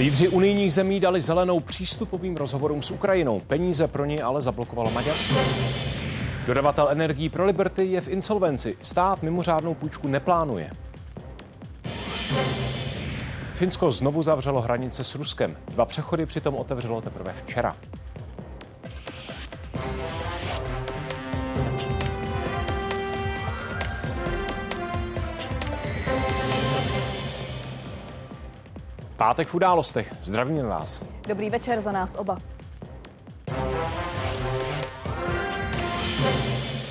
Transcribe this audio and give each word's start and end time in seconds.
Lídři 0.00 0.28
unijních 0.28 0.72
zemí 0.72 1.00
dali 1.00 1.20
zelenou 1.20 1.60
přístupovým 1.60 2.36
rozhovorům 2.36 2.82
s 2.82 2.90
Ukrajinou. 2.90 3.40
Peníze 3.40 3.88
pro 3.88 4.04
ně 4.04 4.22
ale 4.22 4.40
zablokovalo 4.40 4.90
Maďarsko. 4.90 5.34
Dodavatel 6.46 6.88
energií 6.90 7.28
pro 7.28 7.44
Liberty 7.44 7.84
je 7.84 8.00
v 8.00 8.08
insolvenci. 8.08 8.76
Stát 8.82 9.22
mimořádnou 9.22 9.74
půjčku 9.74 10.08
neplánuje. 10.08 10.70
Finsko 13.52 13.90
znovu 13.90 14.22
zavřelo 14.22 14.60
hranice 14.60 15.04
s 15.04 15.14
Ruskem. 15.14 15.56
Dva 15.68 15.84
přechody 15.84 16.26
přitom 16.26 16.54
otevřelo 16.54 17.00
teprve 17.00 17.32
včera. 17.32 17.76
Pátek 29.20 29.48
v 29.48 29.54
událostech. 29.54 30.14
Zdravím 30.20 30.66
vás. 30.66 31.04
Dobrý 31.28 31.50
večer 31.50 31.80
za 31.80 31.92
nás 31.92 32.16
oba. 32.18 32.38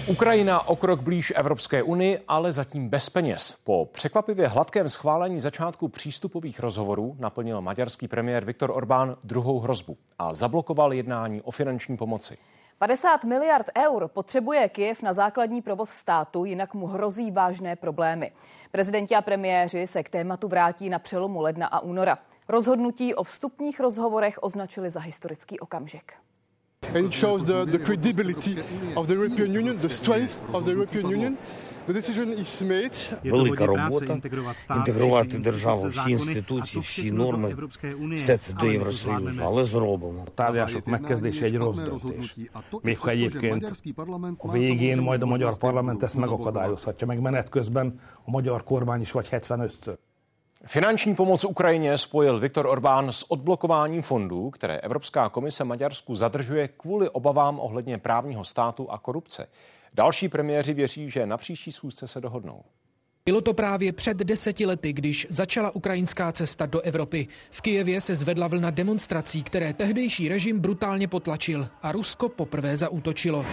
Ukrajina 0.08 0.68
o 0.68 0.76
krok 0.76 1.02
blíž 1.02 1.34
Evropské 1.36 1.84
unii, 1.84 2.20
ale 2.28 2.52
zatím 2.52 2.90
bez 2.90 3.10
peněz. 3.10 3.58
Po 3.64 3.86
překvapivě 3.86 4.48
hladkém 4.48 4.90
schválení 4.90 5.40
začátku 5.40 5.88
přístupových 5.88 6.60
rozhovorů 6.60 7.16
naplnil 7.20 7.62
maďarský 7.62 8.08
premiér 8.08 8.46
Viktor 8.46 8.72
Orbán 8.72 9.16
druhou 9.24 9.60
hrozbu 9.60 9.98
a 10.20 10.34
zablokoval 10.34 10.94
jednání 10.94 11.42
o 11.42 11.52
finanční 11.52 11.98
pomoci. 11.98 12.38
50 12.80 13.24
miliard 13.24 13.66
eur 13.78 14.08
potřebuje 14.08 14.70
Kiev 14.70 15.02
na 15.02 15.14
základní 15.14 15.62
provoz 15.62 15.90
státu, 15.90 16.46
jinak 16.46 16.74
mu 16.74 16.88
hrozí 16.88 17.32
vážné 17.32 17.76
problémy. 17.76 18.32
Prezidenti 18.72 19.16
a 19.16 19.22
premiéři 19.22 19.88
se 19.88 20.04
k 20.04 20.10
tématu 20.10 20.48
vrátí 20.48 20.90
na 20.90 21.00
přelomu 21.00 21.42
ledna 21.42 21.68
a 21.68 21.80
února. 21.80 22.18
Rozhodnutí 22.50 23.16
o 23.16 23.24
vstupních 23.24 23.80
rozhovorech 23.80 24.40
označili 24.42 24.90
za 24.90 25.00
historický 25.00 25.60
okamžik. 25.60 26.14
and 26.96 27.06
it 27.06 27.14
shows 27.14 27.44
the, 27.44 27.66
the 27.66 27.80
credibility 27.80 28.58
of 28.96 29.08
the 29.08 29.14
European 29.14 29.52
Union, 29.52 29.78
the 29.78 29.90
strength 29.90 30.42
of 30.54 30.66
the 30.66 30.72
European 30.72 31.06
Union. 31.08 31.38
The 31.89 31.93
decision 31.93 32.39
is 32.39 32.63
made. 32.63 33.31
Велика 33.31 33.67
робота 33.67 34.21
інтегрувати 34.77 35.39
державу, 35.39 35.87
всі 35.87 36.11
інституції, 36.11 36.83
всі 36.83 37.13
норми, 37.13 37.57
все 38.15 38.37
це 38.37 38.53
до 38.53 38.67
Євросоюзу, 38.67 39.43
але 39.45 39.65
зробимо. 39.65 40.25
tárgyalások 40.35 40.87
megkezdése 40.87 41.45
egy 41.45 41.57
rossz 41.57 41.79
döntés. 41.79 42.37
Még 42.83 42.99
ha 42.99 43.11
egyébként 43.11 43.73
a 44.39 44.51
végén 44.53 44.99
majd 44.99 45.23
a 45.23 45.27
magyar 45.27 45.57
parlament 45.57 46.03
ezt 46.03 46.17
megakadályozhatja, 46.17 47.07
meg 47.07 47.21
menet 47.21 47.49
közben 47.49 48.01
a 48.27 48.31
magyar 48.31 48.63
kormány 48.65 49.01
is 49.01 49.13
vagy 49.13 49.29
75-ször. 49.31 49.97
Finanční 50.67 51.15
pomoc 51.15 51.45
Ukrajině 51.45 51.99
spojil 51.99 52.39
Viktor 52.39 52.67
Orbán 52.67 53.13
s 53.13 53.31
odblokováním 53.31 54.03
fondů, 54.03 54.51
které 54.51 54.77
Evropská 54.77 55.29
komise 55.29 55.65
Maďarsku 55.65 56.15
zadržuje 56.15 56.69
kvůli 56.69 57.09
obavám 57.09 57.61
ohledně 57.61 57.99
právního 57.99 58.45
státu 58.45 58.91
a 58.91 58.99
korupce. 58.99 59.47
Další 60.00 60.30
premiéři 60.30 60.74
věří, 60.74 61.10
že 61.10 61.26
na 61.26 61.38
příští 61.38 61.72
schůzce 61.72 62.08
se 62.08 62.22
dohodnou. 62.22 62.64
Bylo 63.26 63.42
to 63.42 63.54
právě 63.54 63.94
před 63.94 64.18
deseti 64.18 64.66
lety, 64.66 64.94
když 64.94 65.28
začala 65.30 65.76
ukrajinská 65.76 66.32
cesta 66.32 66.66
do 66.66 66.82
Evropy. 66.82 67.28
V 67.52 67.62
Kijevě 67.62 68.02
se 68.02 68.16
zvedla 68.16 68.48
vlna 68.48 68.70
demonstrací, 68.70 69.44
které 69.44 69.74
tehdejší 69.74 70.30
režim 70.30 70.60
brutálně 70.60 71.08
potlačil 71.08 71.68
a 71.82 71.92
Rusko 71.92 72.30
poprvé 72.30 72.78
zaútočilo. 72.78 73.46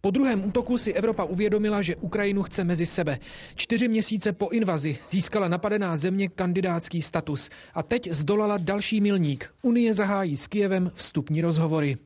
Po 0.00 0.10
druhém 0.10 0.44
útoku 0.44 0.78
si 0.78 0.92
Evropa 0.92 1.24
uvědomila, 1.24 1.82
že 1.82 1.96
Ukrajinu 1.96 2.42
chce 2.42 2.64
mezi 2.64 2.86
sebe. 2.86 3.18
Čtyři 3.54 3.88
měsíce 3.88 4.32
po 4.32 4.48
invazi 4.48 4.98
získala 5.08 5.48
napadená 5.48 5.96
země 5.96 6.28
kandidátský 6.28 7.02
status 7.02 7.50
a 7.74 7.82
teď 7.82 8.08
zdolala 8.12 8.58
další 8.58 9.00
milník. 9.00 9.54
Unie 9.62 9.94
zahájí 9.94 10.36
s 10.36 10.46
Kijevem 10.46 10.90
vstupní 10.94 11.40
rozhovory. 11.40 11.96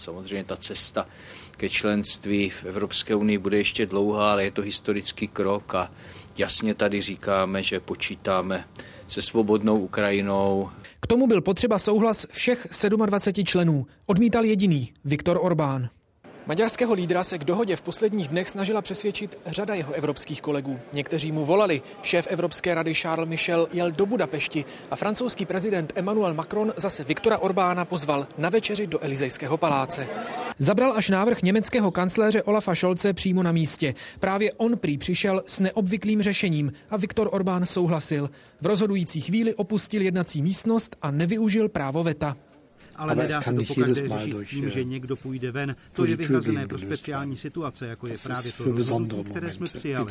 Samozřejmě 0.00 0.44
ta 0.44 0.56
cesta 0.56 1.06
ke 1.56 1.68
členství 1.68 2.50
v 2.50 2.64
Evropské 2.64 3.14
unii 3.14 3.38
bude 3.38 3.58
ještě 3.58 3.86
dlouhá, 3.86 4.32
ale 4.32 4.44
je 4.44 4.50
to 4.50 4.62
historický 4.62 5.28
krok 5.28 5.74
a 5.74 5.92
jasně 6.38 6.74
tady 6.74 7.00
říkáme, 7.00 7.62
že 7.62 7.80
počítáme 7.80 8.64
se 9.06 9.22
svobodnou 9.22 9.78
Ukrajinou. 9.78 10.70
K 11.00 11.06
tomu 11.06 11.26
byl 11.26 11.40
potřeba 11.40 11.78
souhlas 11.78 12.26
všech 12.30 12.66
27 12.88 13.44
členů. 13.44 13.86
Odmítal 14.06 14.44
jediný, 14.44 14.92
Viktor 15.04 15.38
Orbán. 15.40 15.88
Maďarského 16.46 16.94
lídra 16.94 17.22
se 17.22 17.38
k 17.38 17.44
dohodě 17.44 17.76
v 17.76 17.82
posledních 17.82 18.28
dnech 18.28 18.48
snažila 18.48 18.82
přesvědčit 18.82 19.38
řada 19.46 19.74
jeho 19.74 19.92
evropských 19.92 20.42
kolegů. 20.42 20.78
Někteří 20.92 21.32
mu 21.32 21.44
volali. 21.44 21.82
Šéf 22.02 22.26
Evropské 22.30 22.74
rady 22.74 22.94
Charles 22.94 23.28
Michel 23.28 23.68
jel 23.72 23.90
do 23.90 24.06
Budapešti 24.06 24.64
a 24.90 24.96
francouzský 24.96 25.46
prezident 25.46 25.92
Emmanuel 25.94 26.34
Macron 26.34 26.72
zase 26.76 27.04
Viktora 27.04 27.38
Orbána 27.38 27.84
pozval 27.84 28.26
na 28.38 28.48
večeři 28.48 28.86
do 28.86 29.04
Elizejského 29.04 29.56
paláce. 29.56 30.08
Zabral 30.58 30.92
až 30.96 31.08
návrh 31.10 31.42
německého 31.42 31.90
kancléře 31.90 32.42
Olafa 32.42 32.74
Scholze 32.74 33.12
přímo 33.12 33.42
na 33.42 33.52
místě. 33.52 33.94
Právě 34.20 34.52
on 34.52 34.78
prý 34.78 34.98
přišel 34.98 35.42
s 35.46 35.60
neobvyklým 35.60 36.22
řešením 36.22 36.72
a 36.90 36.96
Viktor 36.96 37.28
Orbán 37.32 37.66
souhlasil. 37.66 38.30
V 38.60 38.66
rozhodující 38.66 39.20
chvíli 39.20 39.54
opustil 39.54 40.02
jednací 40.02 40.42
místnost 40.42 40.96
a 41.02 41.10
nevyužil 41.10 41.68
právo 41.68 42.04
veta 42.04 42.36
ale 43.00 43.14
nedá 43.14 43.40
se 43.40 43.52
to 43.52 43.64
pokaždé 43.74 43.94
řešit 43.94 44.48
tím, 44.50 44.70
že 44.70 44.84
někdo 44.84 45.16
půjde 45.16 45.50
ven. 45.50 45.76
To 45.92 46.04
je 46.04 46.16
vyhrazené 46.16 46.66
pro 46.68 46.78
speciální 46.78 47.36
situace, 47.36 47.86
jako 47.86 48.06
je 48.06 48.14
právě 48.22 48.52
to 48.52 48.64
rozhodnutí, 48.64 49.30
které 49.30 49.52
jsme 49.52 49.66
přijali. 49.66 50.06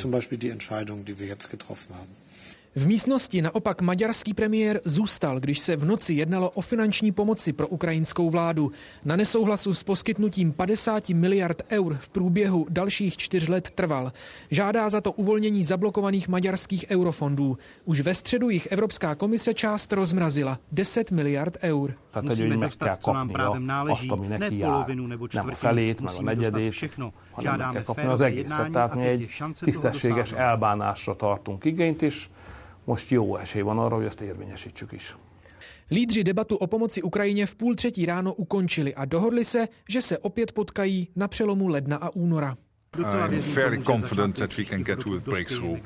V 2.75 2.87
místnosti 2.87 3.41
naopak 3.41 3.81
maďarský 3.81 4.33
premiér 4.33 4.81
zůstal, 4.85 5.39
když 5.39 5.59
se 5.59 5.75
v 5.75 5.85
noci 5.85 6.13
jednalo 6.13 6.49
o 6.49 6.61
finanční 6.61 7.11
pomoci 7.11 7.53
pro 7.53 7.67
ukrajinskou 7.67 8.29
vládu. 8.29 8.71
Na 9.05 9.15
nesouhlasu 9.15 9.73
s 9.73 9.83
poskytnutím 9.83 10.51
50 10.51 11.09
miliard 11.09 11.61
eur 11.71 11.97
v 12.01 12.09
průběhu 12.09 12.65
dalších 12.69 13.17
čtyř 13.17 13.47
let 13.47 13.69
trval. 13.69 14.11
Žádá 14.51 14.89
za 14.89 15.01
to 15.01 15.11
uvolnění 15.11 15.63
zablokovaných 15.63 16.27
maďarských 16.27 16.85
eurofondů. 16.89 17.57
Už 17.85 18.01
ve 18.01 18.13
středu 18.13 18.49
jich 18.49 18.67
Evropská 18.71 19.15
komise 19.15 19.53
část 19.53 19.93
rozmrazila 19.93 20.59
10 20.71 21.11
miliard 21.11 21.57
eur. 21.61 21.93
Musíme 22.21 22.57
dostat, 22.57 23.03
co 23.03 23.13
nám 23.13 23.29
právem 23.29 23.67
náleží, 23.67 24.09
ne 24.27 24.51
polovinu 24.51 25.07
nebo 25.07 25.27
čtvrtinu, 25.27 25.95
musíme 26.01 26.35
dostat 26.35 26.69
všechno. 26.69 27.13
Žádáme 27.41 27.83
férové 27.93 28.31
jednání 28.31 28.75
a 28.75 28.87
teď 28.87 29.21
je 29.21 29.27
šance 29.27 29.59
to 29.59 29.65
tisztességes 29.65 30.29
dosáhnout. 30.29 31.59
Most 32.89 33.09
jó 33.09 33.35
esély 33.37 33.61
van 33.61 33.79
arra, 33.79 33.95
hogy 33.95 34.05
ezt 34.05 34.21
érvényesítsük 34.21 34.91
is. 34.91 35.15
Lídři 35.89 36.21
debatu 36.21 36.55
o 36.55 36.67
pomoci 36.67 37.01
Ukrajině 37.01 37.45
v 37.45 37.55
půl 37.55 37.75
třetí 37.75 38.05
ráno 38.05 38.33
ukončili 38.33 38.95
a 38.95 39.05
dohodli 39.05 39.43
se, 39.43 39.67
že 39.89 40.01
se 40.01 40.17
opět 40.17 40.51
potkají 40.51 41.09
na 41.15 41.27
přelomu 41.27 41.67
ledna 41.67 41.97
a 41.97 42.09
února. 42.09 42.57
I'm 42.97 43.41
fairly 43.41 43.83
confident 43.83 44.35
that 44.35 44.57
we 44.57 44.65
can 44.65 44.83
get 44.83 44.99
to 45.03 45.13
a 45.13 45.19
breakthrough 45.19 45.79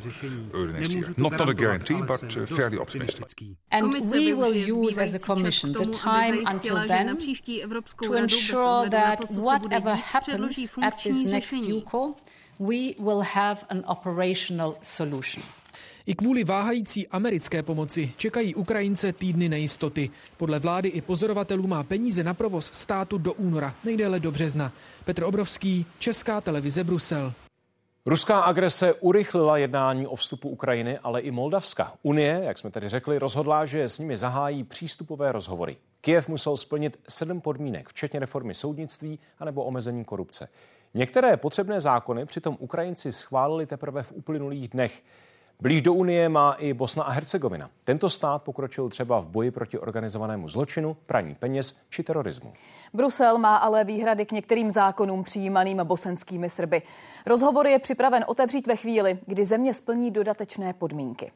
early 0.53 0.73
next 0.73 0.93
year. 0.93 1.13
Not, 1.17 1.31
not 1.31 1.49
a 1.49 1.53
guarantee, 1.53 2.01
but 2.01 2.37
uh, 2.37 2.45
fairly 2.45 2.77
optimistic. 2.77 3.27
And 3.71 3.93
we 4.11 4.33
will 4.33 4.55
use 4.55 5.01
as 5.01 5.13
a 5.13 5.19
Commission 5.19 5.73
the 5.73 5.85
time 5.85 6.43
until 6.45 6.87
then 6.87 7.17
to 8.03 8.13
ensure 8.13 8.89
that 8.89 9.19
whatever 9.31 9.95
happens 9.95 10.73
at 10.81 11.03
this 11.03 11.31
next 11.31 11.53
UCO, 11.53 12.15
we 12.57 12.95
will 12.99 13.21
have 13.21 13.65
an 13.69 13.83
operational 13.85 14.77
solution. 14.81 15.43
I 16.05 16.15
kvůli 16.15 16.43
váhající 16.43 17.07
americké 17.07 17.63
pomoci 17.63 18.13
čekají 18.17 18.55
Ukrajince 18.55 19.13
týdny 19.13 19.49
nejistoty. 19.49 20.09
Podle 20.37 20.59
vlády 20.59 20.89
i 20.89 21.01
pozorovatelů 21.01 21.67
má 21.67 21.83
peníze 21.83 22.23
na 22.23 22.33
provoz 22.33 22.65
státu 22.65 23.17
do 23.17 23.33
února, 23.33 23.75
nejdéle 23.83 24.19
do 24.19 24.31
března. 24.31 24.73
Petr 25.05 25.23
Obrovský, 25.23 25.85
Česká 25.99 26.41
televize 26.41 26.83
Brusel. 26.83 27.33
Ruská 28.05 28.39
agrese 28.39 28.93
urychlila 28.93 29.57
jednání 29.57 30.07
o 30.07 30.15
vstupu 30.15 30.49
Ukrajiny, 30.49 30.97
ale 30.97 31.21
i 31.21 31.31
Moldavska. 31.31 31.93
Unie, 32.01 32.41
jak 32.43 32.57
jsme 32.57 32.71
tedy 32.71 32.89
řekli, 32.89 33.19
rozhodla, 33.19 33.65
že 33.65 33.89
s 33.89 33.99
nimi 33.99 34.17
zahájí 34.17 34.63
přístupové 34.63 35.31
rozhovory. 35.31 35.77
Kiev 36.01 36.27
musel 36.27 36.57
splnit 36.57 36.99
sedm 37.09 37.41
podmínek, 37.41 37.89
včetně 37.89 38.19
reformy 38.19 38.53
soudnictví 38.53 39.19
anebo 39.39 39.63
omezení 39.63 40.05
korupce. 40.05 40.49
Některé 40.93 41.37
potřebné 41.37 41.81
zákony 41.81 42.25
přitom 42.25 42.57
Ukrajinci 42.59 43.11
schválili 43.11 43.65
teprve 43.65 44.03
v 44.03 44.11
uplynulých 44.11 44.67
dnech. 44.67 45.01
Blíž 45.63 45.81
do 45.81 45.93
Unie 45.93 46.29
má 46.29 46.53
i 46.53 46.73
Bosna 46.73 47.03
a 47.03 47.11
Hercegovina. 47.11 47.69
Tento 47.83 48.09
stát 48.09 48.43
pokročil 48.43 48.89
třeba 48.89 49.19
v 49.19 49.27
boji 49.27 49.51
proti 49.51 49.79
organizovanému 49.79 50.47
zločinu, 50.47 50.97
praní 51.05 51.35
peněz 51.35 51.77
či 51.89 52.03
terorismu. 52.03 52.53
Brusel 52.93 53.37
má 53.37 53.55
ale 53.55 53.83
výhrady 53.83 54.25
k 54.25 54.31
některým 54.31 54.71
zákonům 54.71 55.23
přijímaným 55.23 55.81
bosenskými 55.83 56.49
Srby. 56.49 56.81
Rozhovor 57.25 57.67
je 57.67 57.79
připraven 57.79 58.25
otevřít 58.27 58.67
ve 58.67 58.75
chvíli, 58.75 59.19
kdy 59.25 59.45
země 59.45 59.73
splní 59.73 60.11
dodatečné 60.11 60.73
podmínky. 60.73 61.31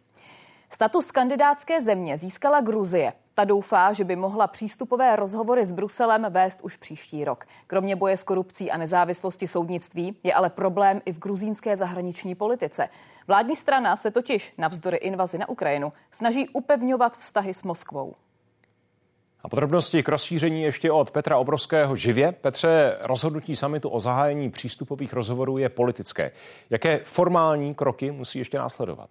Status 0.70 1.12
kandidátské 1.12 1.82
země 1.82 2.18
získala 2.18 2.62
Gruzie. 2.62 3.14
Ta 3.36 3.44
doufá, 3.44 3.94
že 3.94 4.04
by 4.04 4.16
mohla 4.16 4.48
přístupové 4.48 5.16
rozhovory 5.16 5.66
s 5.66 5.72
Bruselem 5.72 6.28
vést 6.30 6.60
už 6.62 6.78
příští 6.78 7.26
rok. 7.26 7.46
Kromě 7.68 7.96
boje 7.96 8.18
s 8.18 8.24
korupcí 8.24 8.72
a 8.72 8.78
nezávislosti 8.78 9.48
soudnictví 9.48 10.18
je 10.24 10.34
ale 10.34 10.50
problém 10.50 11.02
i 11.06 11.14
v 11.14 11.20
gruzínské 11.20 11.76
zahraniční 11.76 12.36
politice. 12.36 12.90
Vládní 13.28 13.56
strana 13.56 13.96
se 13.96 14.12
totiž 14.12 14.54
navzdory 14.58 14.98
invazi 14.98 15.38
na 15.38 15.50
Ukrajinu 15.50 15.94
snaží 16.12 16.50
upevňovat 16.50 17.18
vztahy 17.18 17.54
s 17.54 17.64
Moskvou. 17.64 18.16
A 19.44 19.50
podrobnosti 19.50 20.04
k 20.04 20.10
rozšíření 20.10 20.62
ještě 20.62 20.92
od 20.92 21.12
Petra 21.12 21.38
Obrovského 21.38 21.96
živě. 21.96 22.32
Petře, 22.32 22.98
rozhodnutí 23.02 23.56
samitu 23.56 23.90
o 23.90 24.00
zahájení 24.00 24.50
přístupových 24.50 25.14
rozhovorů 25.14 25.58
je 25.58 25.70
politické. 25.70 26.32
Jaké 26.70 26.98
formální 26.98 27.76
kroky 27.76 28.12
musí 28.12 28.40
ještě 28.40 28.58
následovat? 28.58 29.10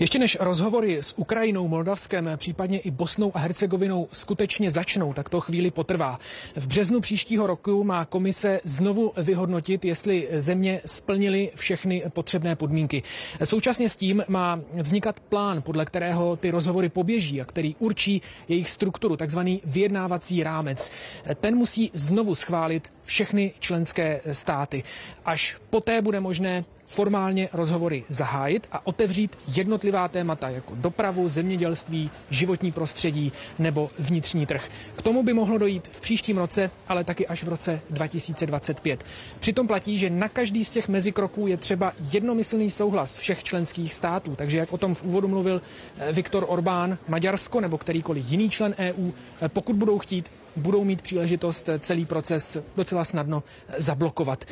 Ještě 0.00 0.18
než 0.18 0.36
rozhovory 0.40 0.98
s 0.98 1.18
Ukrajinou, 1.18 1.68
Moldavskem, 1.68 2.30
případně 2.36 2.78
i 2.78 2.90
Bosnou 2.90 3.32
a 3.34 3.38
Hercegovinou 3.38 4.08
skutečně 4.12 4.70
začnou, 4.70 5.12
tak 5.12 5.28
to 5.28 5.40
chvíli 5.40 5.70
potrvá. 5.70 6.18
V 6.56 6.66
březnu 6.66 7.00
příštího 7.00 7.46
roku 7.46 7.84
má 7.84 8.04
komise 8.04 8.60
znovu 8.64 9.12
vyhodnotit, 9.16 9.84
jestli 9.84 10.28
země 10.32 10.80
splnily 10.86 11.50
všechny 11.54 12.02
potřebné 12.08 12.56
podmínky. 12.56 13.02
Současně 13.44 13.88
s 13.88 13.96
tím 13.96 14.24
má 14.28 14.60
vznikat 14.72 15.20
plán, 15.20 15.62
podle 15.62 15.84
kterého 15.84 16.36
ty 16.36 16.50
rozhovory 16.50 16.88
poběží 16.88 17.40
a 17.40 17.44
který 17.44 17.76
určí 17.78 18.22
jejich 18.48 18.70
strukturu, 18.70 19.16
takzvaný 19.16 19.60
vyjednávací 19.64 20.42
rámec. 20.42 20.92
Ten 21.40 21.54
musí 21.54 21.90
znovu 21.94 22.34
schválit 22.34 22.92
všechny 23.02 23.52
členské 23.58 24.20
státy. 24.32 24.82
Až 25.24 25.56
poté 25.70 26.02
bude 26.02 26.20
možné 26.20 26.64
formálně 26.90 27.48
rozhovory 27.52 28.04
zahájit 28.08 28.66
a 28.72 28.86
otevřít 28.86 29.36
jednotlivá 29.54 30.08
témata 30.08 30.48
jako 30.48 30.74
dopravu, 30.74 31.28
zemědělství, 31.28 32.10
životní 32.30 32.72
prostředí 32.72 33.32
nebo 33.58 33.90
vnitřní 33.98 34.46
trh. 34.46 34.68
K 34.96 35.02
tomu 35.02 35.22
by 35.22 35.32
mohlo 35.32 35.58
dojít 35.58 35.88
v 35.92 36.00
příštím 36.00 36.38
roce, 36.38 36.70
ale 36.88 37.04
taky 37.04 37.26
až 37.26 37.44
v 37.44 37.48
roce 37.48 37.80
2025. 37.90 39.04
Přitom 39.40 39.66
platí, 39.66 39.98
že 39.98 40.10
na 40.10 40.28
každý 40.28 40.64
z 40.64 40.72
těch 40.72 40.88
mezikroků 40.88 41.46
je 41.46 41.56
třeba 41.56 41.92
jednomyslný 42.12 42.70
souhlas 42.70 43.16
všech 43.16 43.42
členských 43.44 43.94
států. 43.94 44.34
Takže 44.36 44.58
jak 44.58 44.72
o 44.72 44.78
tom 44.78 44.94
v 44.94 45.02
úvodu 45.02 45.28
mluvil 45.28 45.62
eh, 45.98 46.12
Viktor 46.12 46.44
Orbán, 46.48 46.98
Maďarsko 47.08 47.60
nebo 47.60 47.78
kterýkoliv 47.78 48.24
jiný 48.28 48.50
člen 48.50 48.74
EU, 48.78 49.10
eh, 49.42 49.48
pokud 49.48 49.76
budou 49.76 49.98
chtít, 49.98 50.30
budou 50.60 50.84
mít 50.84 51.02
příležitost 51.02 51.68
celý 51.78 52.06
proces 52.06 52.58
docela 52.76 53.04
snadno 53.04 53.42
zablokovat. 53.76 54.44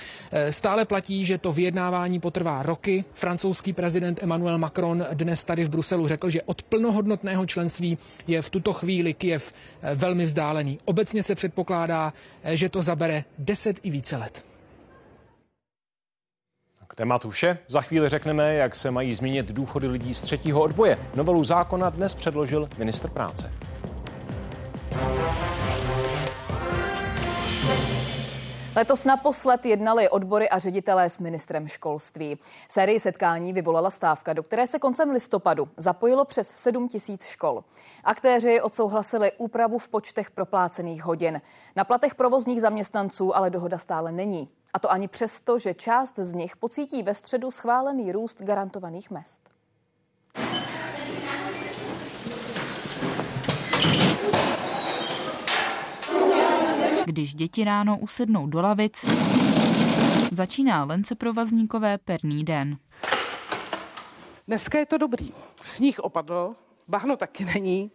Stále 0.50 0.84
platí, 0.84 1.24
že 1.24 1.38
to 1.38 1.52
vyjednávání 1.52 2.20
potrvá 2.20 2.62
roky. 2.62 3.04
Francouzský 3.14 3.72
prezident 3.72 4.22
Emmanuel 4.22 4.58
Macron 4.58 5.06
dnes 5.12 5.44
tady 5.44 5.64
v 5.64 5.70
Bruselu 5.70 6.08
řekl, 6.08 6.30
že 6.30 6.42
od 6.42 6.62
plnohodnotného 6.62 7.46
členství 7.46 7.98
je 8.26 8.42
v 8.42 8.50
tuto 8.50 8.72
chvíli 8.72 9.14
Kiev 9.14 9.52
velmi 9.94 10.24
vzdálený. 10.24 10.78
Obecně 10.84 11.22
se 11.22 11.34
předpokládá, 11.34 12.12
že 12.44 12.68
to 12.68 12.82
zabere 12.82 13.24
10 13.38 13.76
i 13.82 13.90
více 13.90 14.16
let. 14.16 14.44
K 16.88 16.94
tématu 16.94 17.30
vše. 17.30 17.58
Za 17.68 17.80
chvíli 17.80 18.08
řekneme, 18.08 18.54
jak 18.54 18.76
se 18.76 18.90
mají 18.90 19.12
změnit 19.12 19.52
důchody 19.52 19.86
lidí 19.86 20.14
z 20.14 20.20
třetího 20.20 20.60
odboje. 20.60 20.98
Novelu 21.14 21.44
zákona 21.44 21.90
dnes 21.90 22.14
předložil 22.14 22.68
ministr 22.78 23.10
práce. 23.10 23.52
Letos 28.78 29.04
naposled 29.04 29.66
jednali 29.66 30.08
odbory 30.08 30.48
a 30.48 30.58
ředitelé 30.58 31.10
s 31.10 31.18
ministrem 31.18 31.68
školství. 31.68 32.38
Sérii 32.68 33.00
setkání 33.00 33.52
vyvolala 33.52 33.90
stávka, 33.90 34.32
do 34.32 34.42
které 34.42 34.66
se 34.66 34.78
koncem 34.78 35.10
listopadu 35.10 35.68
zapojilo 35.76 36.24
přes 36.24 36.48
7 36.48 36.88
tisíc 36.88 37.24
škol. 37.24 37.64
Aktéři 38.04 38.60
odsouhlasili 38.60 39.32
úpravu 39.38 39.78
v 39.78 39.88
počtech 39.88 40.30
proplácených 40.30 41.02
hodin. 41.02 41.40
Na 41.76 41.84
platech 41.84 42.14
provozních 42.14 42.60
zaměstnanců 42.60 43.36
ale 43.36 43.50
dohoda 43.50 43.78
stále 43.78 44.12
není. 44.12 44.48
A 44.74 44.78
to 44.78 44.90
ani 44.90 45.08
přesto, 45.08 45.58
že 45.58 45.74
část 45.74 46.18
z 46.18 46.34
nich 46.34 46.56
pocítí 46.56 47.02
ve 47.02 47.14
středu 47.14 47.50
schválený 47.50 48.12
růst 48.12 48.42
garantovaných 48.42 49.10
mest. 49.10 49.57
Když 57.08 57.34
děti 57.34 57.64
ráno 57.64 57.98
usednou 57.98 58.46
do 58.46 58.60
lavic, 58.60 59.04
začíná 60.32 60.84
Lence 60.84 61.14
provazníkové 61.14 61.98
perný 61.98 62.44
den. 62.44 62.76
Dneska 64.46 64.78
je 64.78 64.86
to 64.86 64.98
dobrý. 64.98 65.32
Sníh 65.60 65.98
opadl, 65.98 66.54
bahno 66.88 67.16
taky 67.16 67.44
není, 67.44 67.90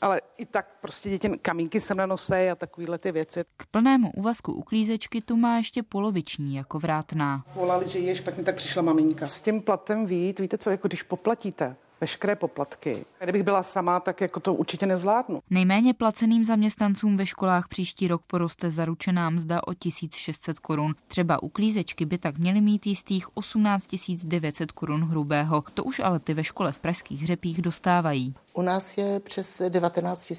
ale 0.00 0.20
i 0.36 0.46
tak 0.46 0.66
prostě 0.80 1.10
děti 1.10 1.28
kamínky 1.42 1.80
se 1.80 1.94
nanosej 1.94 2.50
a 2.50 2.54
takovýhle 2.54 2.98
ty 2.98 3.12
věci. 3.12 3.44
K 3.56 3.66
plnému 3.66 4.12
úvazku 4.12 4.52
uklízečky 4.52 5.20
tu 5.20 5.36
má 5.36 5.56
ještě 5.56 5.82
poloviční 5.82 6.54
jako 6.54 6.78
vrátná. 6.78 7.44
Volali, 7.54 7.88
že 7.88 7.98
je 7.98 8.14
špatně, 8.14 8.44
tak 8.44 8.54
přišla 8.54 8.82
maminka. 8.82 9.26
S 9.26 9.40
tím 9.40 9.62
platem 9.62 10.06
vít, 10.06 10.38
víte 10.38 10.58
co, 10.58 10.70
jako 10.70 10.88
když 10.88 11.02
poplatíte, 11.02 11.76
veškeré 12.00 12.36
poplatky. 12.36 13.04
Kdybych 13.20 13.42
byla 13.42 13.62
sama, 13.62 14.00
tak 14.00 14.20
jako 14.20 14.40
to 14.40 14.54
určitě 14.54 14.86
nezvládnu. 14.86 15.40
Nejméně 15.50 15.94
placeným 15.94 16.44
zaměstnancům 16.44 17.16
ve 17.16 17.26
školách 17.26 17.68
příští 17.68 18.08
rok 18.08 18.22
poroste 18.26 18.70
zaručená 18.70 19.30
mzda 19.30 19.60
o 19.66 19.74
1600 19.74 20.58
korun. 20.58 20.94
Třeba 21.08 21.42
uklízečky 21.42 22.04
by 22.04 22.18
tak 22.18 22.38
měly 22.38 22.60
mít 22.60 22.86
jistých 22.86 23.36
18 23.36 23.88
900 24.24 24.72
korun 24.72 25.02
hrubého. 25.02 25.64
To 25.74 25.84
už 25.84 26.00
ale 26.00 26.18
ty 26.18 26.34
ve 26.34 26.44
škole 26.44 26.72
v 26.72 26.78
Pražských 26.78 27.22
hřepích 27.22 27.62
dostávají. 27.62 28.34
U 28.52 28.62
nás 28.62 28.98
je 28.98 29.20
přes 29.20 29.62
19 29.68 30.32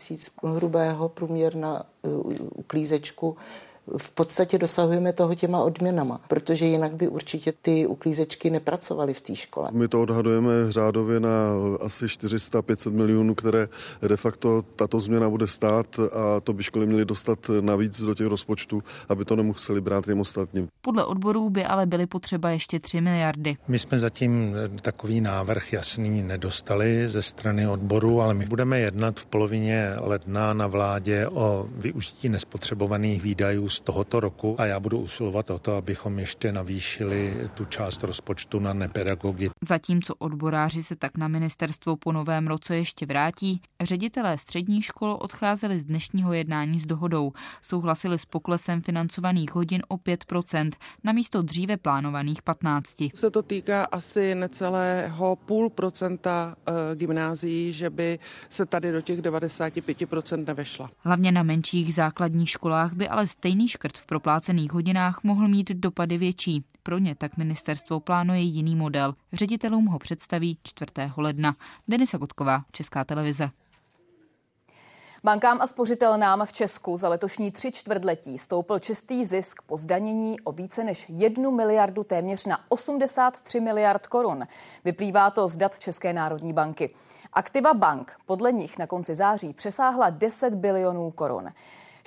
000 0.43 0.55
hrubého 0.55 1.09
průměr 1.09 1.55
na 1.55 1.83
uh, 2.01 2.31
uklízečku 2.55 3.37
v 3.97 4.11
podstatě 4.11 4.57
dosahujeme 4.57 5.13
toho 5.13 5.35
těma 5.35 5.63
odměnama, 5.63 6.21
protože 6.27 6.65
jinak 6.65 6.93
by 6.93 7.07
určitě 7.07 7.53
ty 7.61 7.87
uklízečky 7.87 8.49
nepracovaly 8.49 9.13
v 9.13 9.21
té 9.21 9.35
škole. 9.35 9.69
My 9.71 9.87
to 9.87 10.01
odhadujeme 10.01 10.51
řádově 10.69 11.19
na 11.19 11.29
asi 11.81 12.05
400-500 12.05 12.91
milionů, 12.91 13.35
které 13.35 13.67
de 14.07 14.17
facto 14.17 14.61
tato 14.75 14.99
změna 14.99 15.29
bude 15.29 15.47
stát 15.47 15.99
a 16.13 16.39
to 16.39 16.53
by 16.53 16.63
školy 16.63 16.85
měly 16.85 17.05
dostat 17.05 17.39
navíc 17.61 18.01
do 18.01 18.15
těch 18.15 18.27
rozpočtů, 18.27 18.83
aby 19.09 19.25
to 19.25 19.35
nemuseli 19.35 19.81
brát 19.81 20.05
těm 20.05 20.19
ostatním. 20.19 20.67
Podle 20.81 21.05
odborů 21.05 21.49
by 21.49 21.65
ale 21.65 21.85
byly 21.85 22.05
potřeba 22.05 22.49
ještě 22.49 22.79
3 22.79 23.01
miliardy. 23.01 23.57
My 23.67 23.79
jsme 23.79 23.99
zatím 23.99 24.55
takový 24.81 25.21
návrh 25.21 25.73
jasný 25.73 26.21
nedostali 26.21 27.09
ze 27.09 27.21
strany 27.21 27.67
odboru, 27.67 28.21
ale 28.21 28.33
my 28.33 28.45
budeme 28.45 28.79
jednat 28.79 29.19
v 29.19 29.25
polovině 29.25 29.93
ledna 29.99 30.53
na 30.53 30.67
vládě 30.67 31.27
o 31.27 31.67
využití 31.71 32.29
nespotřebovaných 32.29 33.21
výdajů 33.21 33.69
z 33.69 33.78
tohoto 33.81 34.19
roku 34.19 34.55
a 34.61 34.65
já 34.65 34.79
budu 34.79 34.99
usilovat 34.99 35.49
o 35.49 35.59
to, 35.59 35.75
abychom 35.75 36.19
ještě 36.19 36.51
navýšili 36.51 37.49
tu 37.53 37.65
část 37.65 38.03
rozpočtu 38.03 38.59
na 38.59 38.73
nepedagogy. 38.73 39.49
Zatímco 39.61 40.15
odboráři 40.15 40.83
se 40.83 40.95
tak 40.95 41.17
na 41.17 41.27
ministerstvo 41.27 41.95
po 41.95 42.11
novém 42.11 42.47
roce 42.47 42.75
ještě 42.75 43.05
vrátí, 43.05 43.61
ředitelé 43.81 44.37
středních 44.37 44.85
škol 44.85 45.17
odcházeli 45.21 45.79
z 45.79 45.85
dnešního 45.85 46.33
jednání 46.33 46.79
s 46.79 46.85
dohodou. 46.85 47.31
Souhlasili 47.61 48.19
s 48.19 48.25
poklesem 48.25 48.81
financovaných 48.81 49.55
hodin 49.55 49.81
o 49.87 49.97
5% 49.97 50.71
na 51.03 51.11
místo 51.11 51.41
dříve 51.41 51.77
plánovaných 51.77 52.41
15. 52.41 52.95
Se 53.15 53.31
to 53.31 53.41
týká 53.41 53.85
asi 53.85 54.35
necelého 54.35 55.35
půl 55.35 55.69
procenta 55.69 56.55
eh, 56.67 56.95
gymnázií, 56.95 57.73
že 57.73 57.89
by 57.89 58.19
se 58.49 58.65
tady 58.65 58.91
do 58.91 59.01
těch 59.01 59.21
95% 59.21 60.45
nevešla. 60.45 60.89
Hlavně 60.99 61.31
na 61.31 61.43
menších 61.43 61.93
základních 61.93 62.49
školách 62.49 62.93
by 62.93 63.07
ale 63.07 63.27
stejný 63.27 63.67
škrt 63.69 63.97
v 63.97 64.05
proplácených 64.05 64.71
hodinách 64.71 65.19
mohl 65.23 65.47
mít 65.47 65.69
dopady 65.69 66.17
větší. 66.17 66.65
Pro 66.83 66.97
ně 66.97 67.15
tak 67.15 67.37
ministerstvo 67.37 67.99
plánuje 67.99 68.41
jiný 68.41 68.75
model. 68.75 69.15
Ředitelům 69.33 69.85
ho 69.85 69.99
představí 69.99 70.57
4. 70.63 70.91
ledna. 71.17 71.55
Denisa 71.87 72.17
Kotková, 72.17 72.61
Česká 72.71 73.03
televize. 73.03 73.49
Bankám 75.23 75.61
a 75.61 75.67
spořitelnám 75.67 76.45
v 76.45 76.53
Česku 76.53 76.97
za 76.97 77.09
letošní 77.09 77.51
tři 77.51 77.71
čtvrtletí 77.71 78.37
stoupl 78.37 78.79
čistý 78.79 79.25
zisk 79.25 79.61
po 79.61 79.77
zdanění 79.77 80.39
o 80.39 80.51
více 80.51 80.83
než 80.83 81.05
jednu 81.09 81.51
miliardu 81.51 82.03
téměř 82.03 82.45
na 82.45 82.59
83 82.69 83.59
miliard 83.59 84.07
korun. 84.07 84.43
Vyplývá 84.85 85.31
to 85.31 85.47
z 85.47 85.57
dat 85.57 85.79
České 85.79 86.13
národní 86.13 86.53
banky. 86.53 86.89
Aktiva 87.33 87.73
bank 87.73 88.15
podle 88.25 88.51
nich 88.51 88.77
na 88.77 88.87
konci 88.87 89.15
září 89.15 89.53
přesáhla 89.53 90.09
10 90.09 90.55
bilionů 90.55 91.11
korun. 91.11 91.49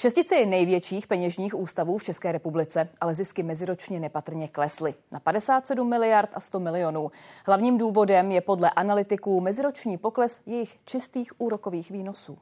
Šestici 0.02 0.46
největších 0.46 1.06
peněžních 1.06 1.54
ústavů 1.54 1.98
v 1.98 2.04
České 2.04 2.32
republice, 2.32 2.88
ale 3.00 3.14
zisky 3.14 3.42
meziročně 3.42 4.00
nepatrně 4.00 4.48
klesly 4.48 4.94
na 5.12 5.20
57 5.20 5.88
miliard 5.88 6.30
a 6.34 6.40
100 6.40 6.60
milionů. 6.60 7.10
Hlavním 7.46 7.78
důvodem 7.78 8.32
je 8.32 8.40
podle 8.40 8.70
analytiků 8.70 9.40
meziroční 9.40 9.98
pokles 9.98 10.40
jejich 10.46 10.78
čistých 10.84 11.40
úrokových 11.40 11.90
výnosů. 11.90 12.38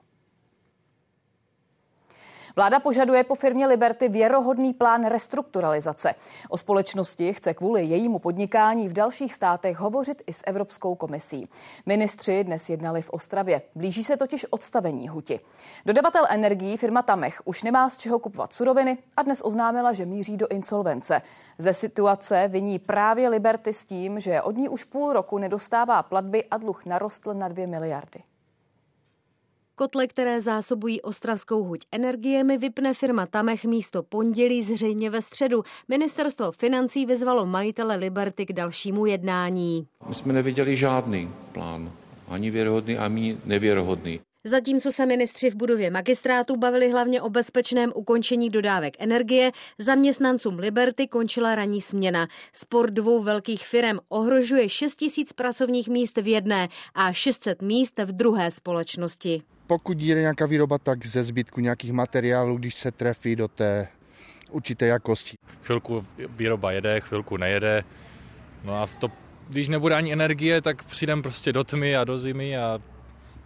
Vláda 2.56 2.80
požaduje 2.80 3.24
po 3.24 3.34
firmě 3.34 3.66
Liberty 3.66 4.08
věrohodný 4.08 4.74
plán 4.74 5.04
restrukturalizace. 5.04 6.14
O 6.48 6.58
společnosti 6.58 7.32
chce 7.32 7.54
kvůli 7.54 7.84
jejímu 7.84 8.18
podnikání 8.18 8.88
v 8.88 8.92
dalších 8.92 9.34
státech 9.34 9.76
hovořit 9.76 10.22
i 10.26 10.32
s 10.32 10.42
Evropskou 10.46 10.94
komisí. 10.94 11.48
Ministři 11.86 12.44
dnes 12.44 12.70
jednali 12.70 13.02
v 13.02 13.10
Ostravě. 13.10 13.62
Blíží 13.74 14.04
se 14.04 14.16
totiž 14.16 14.46
odstavení 14.50 15.08
huti. 15.08 15.40
Dodavatel 15.86 16.24
energií 16.28 16.76
firma 16.76 17.02
Tamech 17.02 17.42
už 17.44 17.62
nemá 17.62 17.88
z 17.88 17.98
čeho 17.98 18.18
kupovat 18.18 18.52
suroviny 18.52 18.98
a 19.16 19.22
dnes 19.22 19.42
oznámila, 19.44 19.92
že 19.92 20.06
míří 20.06 20.36
do 20.36 20.48
insolvence. 20.48 21.22
Ze 21.58 21.72
situace 21.72 22.48
viní 22.48 22.78
právě 22.78 23.28
Liberty 23.28 23.72
s 23.72 23.84
tím, 23.84 24.20
že 24.20 24.42
od 24.42 24.56
ní 24.56 24.68
už 24.68 24.84
půl 24.84 25.12
roku 25.12 25.38
nedostává 25.38 26.02
platby 26.02 26.44
a 26.44 26.56
dluh 26.56 26.86
narostl 26.86 27.34
na 27.34 27.48
2 27.48 27.66
miliardy. 27.66 28.22
Kotle, 29.80 30.06
které 30.06 30.40
zásobují 30.40 31.00
ostravskou 31.02 31.64
huť 31.64 31.80
energiemi, 31.92 32.58
vypne 32.58 32.94
firma 32.94 33.26
Tamech 33.26 33.64
místo 33.64 34.02
pondělí 34.02 34.62
zřejmě 34.62 35.10
ve 35.10 35.22
středu. 35.22 35.62
Ministerstvo 35.88 36.52
financí 36.52 37.06
vyzvalo 37.06 37.46
majitele 37.46 37.96
Liberty 37.96 38.46
k 38.46 38.52
dalšímu 38.52 39.06
jednání. 39.06 39.86
My 40.08 40.14
jsme 40.14 40.32
neviděli 40.32 40.76
žádný 40.76 41.30
plán, 41.52 41.92
ani 42.28 42.50
věrohodný, 42.50 42.98
ani 42.98 43.38
nevěrohodný. 43.44 44.20
Zatímco 44.44 44.92
se 44.92 45.06
ministři 45.06 45.50
v 45.50 45.54
budově 45.54 45.90
magistrátu 45.90 46.56
bavili 46.56 46.90
hlavně 46.90 47.22
o 47.22 47.30
bezpečném 47.30 47.92
ukončení 47.94 48.50
dodávek 48.50 48.96
energie, 48.98 49.52
zaměstnancům 49.78 50.58
Liberty 50.58 51.06
končila 51.06 51.54
ranní 51.54 51.80
směna. 51.80 52.28
Spor 52.52 52.90
dvou 52.90 53.22
velkých 53.22 53.66
firm 53.66 53.98
ohrožuje 54.08 54.68
6 54.68 54.94
tisíc 54.94 55.32
pracovních 55.32 55.88
míst 55.88 56.16
v 56.16 56.26
jedné 56.26 56.68
a 56.94 57.12
600 57.12 57.62
míst 57.62 57.98
v 57.98 58.12
druhé 58.12 58.50
společnosti. 58.50 59.42
Pokud 59.70 59.98
jde 59.98 60.20
nějaká 60.20 60.46
výroba, 60.46 60.78
tak 60.78 61.06
ze 61.06 61.22
zbytku 61.22 61.60
nějakých 61.60 61.92
materiálů, 61.92 62.56
když 62.56 62.74
se 62.74 62.90
trefí 62.90 63.36
do 63.36 63.48
té 63.48 63.88
určité 64.50 64.86
jakosti. 64.86 65.36
Chvilku 65.62 66.06
výroba 66.28 66.72
jede, 66.72 67.00
chvilku 67.00 67.36
nejede. 67.36 67.84
No 68.64 68.82
a 68.82 68.86
to, 68.86 69.08
když 69.48 69.68
nebude 69.68 69.94
ani 69.94 70.12
energie, 70.12 70.60
tak 70.62 70.84
přijdem 70.84 71.22
prostě 71.22 71.52
do 71.52 71.64
tmy 71.64 71.96
a 71.96 72.04
do 72.04 72.18
zimy 72.18 72.56
a 72.56 72.78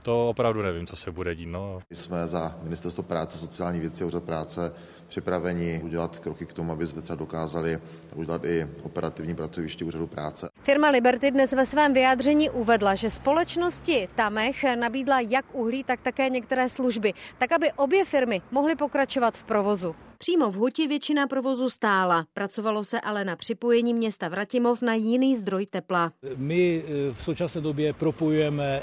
to 0.03 0.29
opravdu 0.29 0.63
nevím, 0.63 0.87
co 0.87 0.97
se 0.97 1.11
bude 1.11 1.35
dít. 1.35 1.47
No. 1.47 1.81
Jsme 1.93 2.27
za 2.27 2.59
Ministerstvo 2.63 3.03
práce, 3.03 3.39
sociální 3.39 3.81
věci 3.81 4.05
a 4.05 4.07
úřad 4.07 4.25
práce 4.25 4.73
připraveni 5.09 5.81
udělat 5.85 6.19
kroky 6.19 6.47
k 6.47 6.53
tomu, 6.53 6.73
aby 6.73 6.87
jsme 6.87 7.03
třeba 7.03 7.17
dokázali 7.17 7.79
udělat 8.15 8.45
i 8.45 8.67
operativní 8.83 9.35
pracoviště 9.35 9.85
úřadu 9.85 10.07
práce. 10.07 10.49
Firma 10.63 10.89
Liberty 10.89 11.31
dnes 11.31 11.53
ve 11.53 11.67
svém 11.67 11.93
vyjádření 11.93 12.51
uvedla, 12.51 12.95
že 12.95 13.11
společnosti 13.11 14.09
Tamech 14.15 14.65
nabídla 14.75 15.21
jak 15.21 15.45
uhlí, 15.55 15.85
tak 15.85 16.01
také 16.01 16.31
některé 16.31 16.69
služby, 16.69 17.13
tak 17.39 17.53
aby 17.53 17.73
obě 17.73 18.05
firmy 18.05 18.43
mohly 18.51 18.77
pokračovat 18.77 19.37
v 19.37 19.45
provozu. 19.45 19.95
Přímo 20.19 20.51
v 20.51 20.55
Huti 20.55 20.87
většina 20.87 21.27
provozu 21.27 21.71
stála. 21.71 22.27
Pracovalo 22.35 22.85
se 22.85 23.01
ale 23.01 23.25
na 23.25 23.37
připojení 23.37 23.95
města 23.95 24.29
Vratimov 24.29 24.83
na 24.83 24.95
jiný 24.95 25.37
zdroj 25.37 25.67
tepla. 25.67 26.13
My 26.37 26.85
eh, 26.87 27.15
v 27.15 27.23
současné 27.23 27.61
době 27.61 27.93
propojujeme 27.93 28.83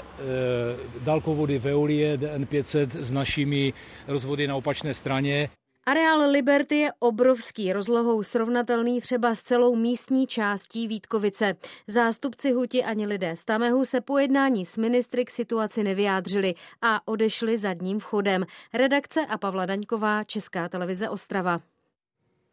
dálkovody 1.00 1.58
Veolie 1.58 2.16
DN500 2.16 2.88
s 2.90 3.12
našimi 3.12 3.72
rozvody 4.06 4.46
na 4.46 4.56
opačné 4.56 4.94
straně. 4.94 5.48
Areál 5.86 6.30
Liberty 6.30 6.76
je 6.76 6.92
obrovský, 6.98 7.72
rozlohou 7.72 8.22
srovnatelný 8.22 9.00
třeba 9.00 9.34
s 9.34 9.42
celou 9.42 9.76
místní 9.76 10.26
částí 10.26 10.88
Vítkovice. 10.88 11.54
Zástupci 11.86 12.52
Huti 12.52 12.84
ani 12.84 13.06
lidé 13.06 13.36
z 13.36 13.44
Tamehu 13.44 13.84
se 13.84 14.00
po 14.00 14.18
jednání 14.18 14.66
s 14.66 14.76
ministry 14.76 15.24
k 15.24 15.30
situaci 15.30 15.82
nevyjádřili 15.82 16.54
a 16.82 17.08
odešli 17.08 17.58
zadním 17.58 18.00
vchodem. 18.00 18.46
Redakce 18.74 19.26
a 19.26 19.38
Pavla 19.38 19.66
Daňková, 19.66 20.24
Česká 20.24 20.68
televize 20.68 21.08
Ostrava. 21.08 21.60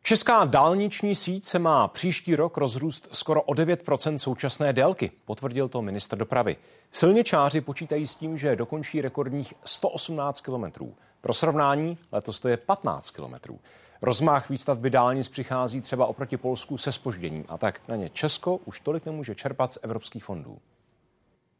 Česká 0.03 0.45
dálniční 0.45 1.15
síť 1.15 1.45
se 1.45 1.59
má 1.59 1.87
příští 1.87 2.35
rok 2.35 2.57
rozrůst 2.57 3.07
skoro 3.11 3.41
o 3.41 3.53
9% 3.53 4.15
současné 4.15 4.73
délky, 4.73 5.11
potvrdil 5.25 5.69
to 5.69 5.81
ministr 5.81 6.17
dopravy. 6.17 6.57
Silničáři 6.91 7.61
počítají 7.61 8.07
s 8.07 8.15
tím, 8.15 8.37
že 8.37 8.55
dokončí 8.55 9.01
rekordních 9.01 9.53
118 9.63 10.41
kilometrů. 10.41 10.95
Pro 11.21 11.33
srovnání 11.33 11.97
letos 12.11 12.39
to 12.39 12.47
je 12.47 12.57
15 12.57 13.11
kilometrů. 13.11 13.59
Rozmach 14.01 14.49
výstavby 14.49 14.89
dálnic 14.89 15.27
přichází 15.27 15.81
třeba 15.81 16.05
oproti 16.05 16.37
Polsku 16.37 16.77
se 16.77 16.91
spožděním 16.91 17.45
a 17.47 17.57
tak 17.57 17.81
na 17.87 17.95
ně 17.95 18.09
Česko 18.09 18.57
už 18.57 18.79
tolik 18.79 19.05
nemůže 19.05 19.35
čerpat 19.35 19.73
z 19.73 19.79
evropských 19.81 20.23
fondů. 20.23 20.57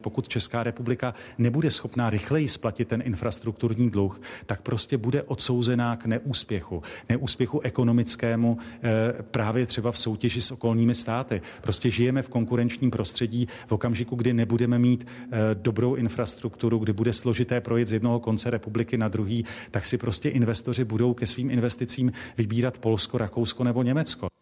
Pokud 0.00 0.28
Česká 0.28 0.62
republika 0.62 1.14
nebude 1.38 1.70
schopná 1.70 2.10
rychleji 2.10 2.48
splatit 2.48 2.88
ten 2.88 3.02
infrastrukturní 3.04 3.90
dluh, 3.90 4.20
tak 4.46 4.62
prostě 4.62 4.98
bude 4.98 5.22
odsouzená 5.22 5.96
k 5.96 6.06
neúspěchu. 6.06 6.82
Neúspěchu 7.08 7.60
ekonomickému 7.60 8.58
eh, 8.82 9.22
právě 9.22 9.66
třeba 9.66 9.92
v 9.92 9.98
soutěži 9.98 10.42
s 10.42 10.50
okolními 10.50 10.94
státy. 10.94 11.42
Prostě 11.60 11.90
žijeme 11.90 12.22
v 12.22 12.28
konkurenčním 12.28 12.90
prostředí 12.90 13.48
v 13.66 13.72
okamžiku, 13.72 14.16
kdy 14.16 14.32
nebudeme 14.32 14.78
mít 14.78 15.06
eh, 15.06 15.38
dobrou 15.54 15.94
infrastrukturu, 15.94 16.78
kdy 16.78 16.92
bude 16.92 17.12
složité 17.12 17.60
projet 17.60 17.88
z 17.88 17.92
jednoho 17.92 18.20
konce 18.20 18.50
republiky 18.50 18.98
na 18.98 19.08
druhý, 19.08 19.44
tak 19.70 19.86
si 19.86 19.98
prostě 19.98 20.28
investoři 20.28 20.84
budou 20.84 21.14
ke 21.14 21.26
svým 21.26 21.50
investicím 21.50 22.12
vybírat 22.38 22.78
Polsko, 22.78 23.18
Rakousko 23.18 23.64
nebo 23.64 23.82
Německo. 23.82 24.39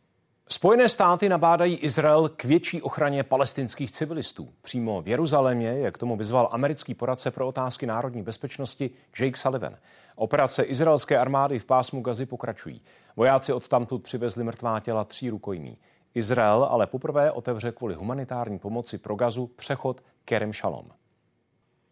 Spojené 0.50 0.88
státy 0.88 1.28
nabádají 1.28 1.76
Izrael 1.76 2.28
k 2.28 2.44
větší 2.44 2.82
ochraně 2.82 3.22
palestinských 3.22 3.90
civilistů. 3.90 4.48
Přímo 4.62 5.02
v 5.02 5.08
Jeruzalémě 5.08 5.68
je 5.68 5.90
k 5.90 5.98
tomu 5.98 6.16
vyzval 6.16 6.48
americký 6.52 6.94
poradce 6.94 7.30
pro 7.30 7.48
otázky 7.48 7.86
národní 7.86 8.22
bezpečnosti 8.22 8.90
Jake 9.18 9.36
Sullivan. 9.36 9.76
Operace 10.16 10.62
izraelské 10.62 11.18
armády 11.18 11.58
v 11.58 11.64
pásmu 11.64 12.00
Gazy 12.00 12.26
pokračují. 12.26 12.80
Vojáci 13.16 13.52
odtamtud 13.52 14.02
přivezli 14.02 14.44
mrtvá 14.44 14.80
těla 14.80 15.04
tří 15.04 15.30
rukojmí. 15.30 15.78
Izrael 16.14 16.64
ale 16.64 16.86
poprvé 16.86 17.30
otevře 17.32 17.72
kvůli 17.72 17.94
humanitární 17.94 18.58
pomoci 18.58 18.98
pro 18.98 19.14
Gazu 19.14 19.46
přechod 19.46 20.02
Kerem 20.24 20.52
Shalom. 20.52 20.97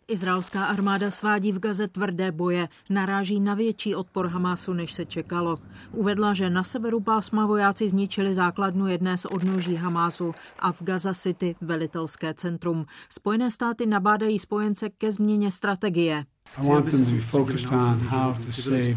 Izraelská 0.09 0.65
armáda 0.65 1.11
svádí 1.11 1.53
v 1.53 1.59
Gaze 1.59 1.89
tvrdé 1.89 2.33
boje, 2.33 2.69
naráží 2.91 3.41
na 3.41 3.55
větší 3.55 3.95
odpor 3.95 4.29
Hamásu, 4.29 4.73
než 4.73 4.93
se 4.93 5.05
čekalo. 5.05 5.59
Uvedla, 5.93 6.35
že 6.35 6.51
na 6.51 6.63
severu 6.63 7.01
pásma 7.01 7.47
vojáci 7.47 7.89
zničili 7.89 8.35
základnu 8.35 8.87
jedné 8.87 9.19
z 9.19 9.25
odnoží 9.25 9.75
Hamásu 9.75 10.35
a 10.59 10.73
v 10.73 10.83
Gaza 10.83 11.15
City 11.15 11.57
velitelské 11.61 12.35
centrum. 12.35 12.87
Spojené 13.09 13.51
státy 13.51 13.87
nabádají 13.87 14.39
spojence 14.39 14.91
ke 14.91 15.13
změně 15.13 15.51
strategie. 15.51 16.25
I 16.59 16.69
want 16.69 16.91
them 16.91 17.05
to 17.05 17.11
be 17.11 17.21
focused 17.21 17.73
on 17.73 17.99
how 18.09 18.35
to 18.35 18.53
save 18.53 18.95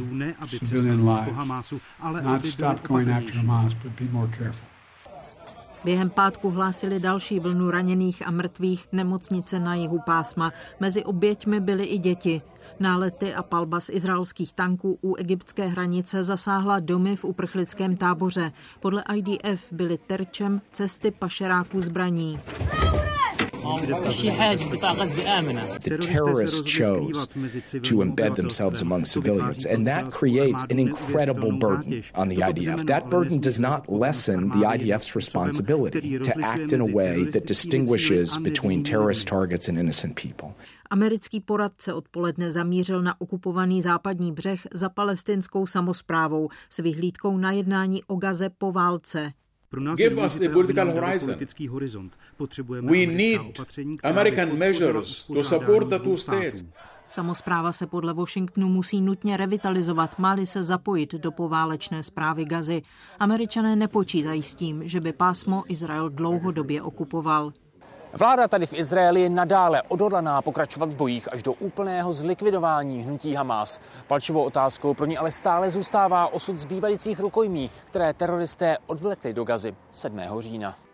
civilian 0.48 1.10
lives, 1.10 1.74
not 2.24 2.46
stop 2.46 2.88
going 2.88 3.10
after 3.10 3.36
Hamas, 3.36 3.74
but 3.74 3.92
be 4.00 4.06
more 4.12 4.32
careful. 4.38 4.70
Během 5.84 6.10
pátku 6.10 6.50
hlásili 6.50 7.00
další 7.00 7.40
vlnu 7.40 7.72
raněných 7.72 8.28
a 8.28 8.32
mrtvých 8.32 8.88
nemocnice 8.92 9.60
na 9.60 9.76
jihu 9.76 10.00
pásma. 10.06 10.54
Mezi 10.80 11.04
oběťmi 11.04 11.60
byly 11.60 11.86
i 11.86 11.98
děti. 11.98 12.42
Nálety 12.80 13.34
a 13.34 13.44
palba 13.44 13.80
z 13.80 13.90
izraelských 13.90 14.54
tanků 14.54 15.00
u 15.02 15.16
egyptské 15.16 15.68
hranice 15.68 16.24
zasáhla 16.24 16.80
domy 16.80 17.16
v 17.16 17.24
uprchlickém 17.26 17.98
táboře. 17.98 18.52
Podle 18.80 19.04
IDF 19.16 19.72
byly 19.72 19.98
terčem 19.98 20.62
cesty 20.72 21.12
pašeráků 21.12 21.82
zbraní. 21.82 22.40
The 25.82 25.98
terrorists 26.02 26.62
chose 26.62 27.28
to 27.28 27.96
embed 27.98 28.36
themselves 28.36 28.82
among 28.82 29.06
civilians, 29.06 29.66
and 29.66 29.86
that 29.88 30.12
creates 30.12 30.64
an 30.70 30.80
incredible 30.80 31.52
burden 31.52 32.04
on 32.16 32.30
the 32.30 32.38
IDF. 32.38 32.88
That 32.88 33.10
burden 33.10 33.40
does 33.40 33.60
not 33.60 33.90
lessen 33.90 34.50
the 34.50 34.66
IDF's 34.66 35.16
responsibility 35.16 36.20
to 36.20 36.40
act 36.42 36.72
in 36.72 36.82
a 36.82 36.86
way 36.86 37.24
that 37.26 37.46
distinguishes 37.46 38.38
between 38.38 38.84
terrorist 38.84 39.28
targets 39.28 39.68
and 39.68 39.78
innocent 39.78 40.16
people. 40.16 40.56
Americký 40.90 41.40
poradce 41.40 41.94
odpoledne 41.94 42.52
zamířil 42.52 43.02
na 43.02 43.22
okupovaný 43.22 43.82
západní 43.82 44.32
břeh 44.32 44.68
za 44.74 44.90
palestinskou 44.90 45.68
samozprávou 45.68 46.50
s 46.70 46.78
vyhlídkou 46.78 47.38
na 47.38 47.52
jednání 47.52 48.04
o 48.04 48.16
Gaze 48.16 48.50
po 48.50 48.72
válce. 48.72 49.32
Give 49.96 50.18
us 50.18 50.42
a 50.42 50.50
political 50.50 50.92
horizon. 50.92 51.38
We 52.82 53.06
need 53.06 53.40
American 54.04 54.58
measures 54.58 55.26
to 55.26 55.44
support 55.44 55.90
the 55.90 56.00
two 56.00 56.18
states. 56.18 56.66
Samozpráva 57.10 57.72
se 57.72 57.88
podle 57.88 58.14
Washingtonu 58.14 58.70
musí 58.70 59.02
nutně 59.02 59.38
revitalizovat, 59.38 60.20
má 60.20 60.46
se 60.46 60.64
zapojit 60.64 61.14
do 61.14 61.32
poválečné 61.32 62.04
zprávy 62.04 62.46
Gazy. 62.46 62.82
Američané 63.20 63.76
nepočítají 63.76 64.44
s 64.44 64.56
tím, 64.56 64.88
že 64.88 65.02
by 65.02 65.14
pásmo 65.14 65.64
Izrael 65.68 66.10
dlouhodobě 66.10 66.82
okupoval. 66.82 67.54
Vláda 68.14 68.48
tady 68.48 68.66
v 68.66 68.74
Izraeli 68.74 69.22
je 69.22 69.30
nadále 69.30 69.82
odhodlaná 69.82 70.42
pokračovat 70.42 70.90
v 70.90 70.96
bojích 70.96 71.34
až 71.34 71.44
do 71.44 71.54
úplného 71.54 72.14
zlikvidování 72.14 73.04
hnutí 73.04 73.34
Hamas. 73.34 73.80
Palčivou 74.08 74.44
otázkou 74.44 74.94
pro 74.94 75.06
ní 75.06 75.18
ale 75.18 75.32
stále 75.32 75.70
zůstává 75.70 76.34
osud 76.34 76.58
zbývajících 76.58 77.20
rukojmí, 77.20 77.72
které 77.86 78.14
teroristé 78.14 78.78
odvlekli 78.88 79.34
do 79.34 79.44
Gazy 79.44 79.76
7. 79.92 80.20
října. 80.40 80.89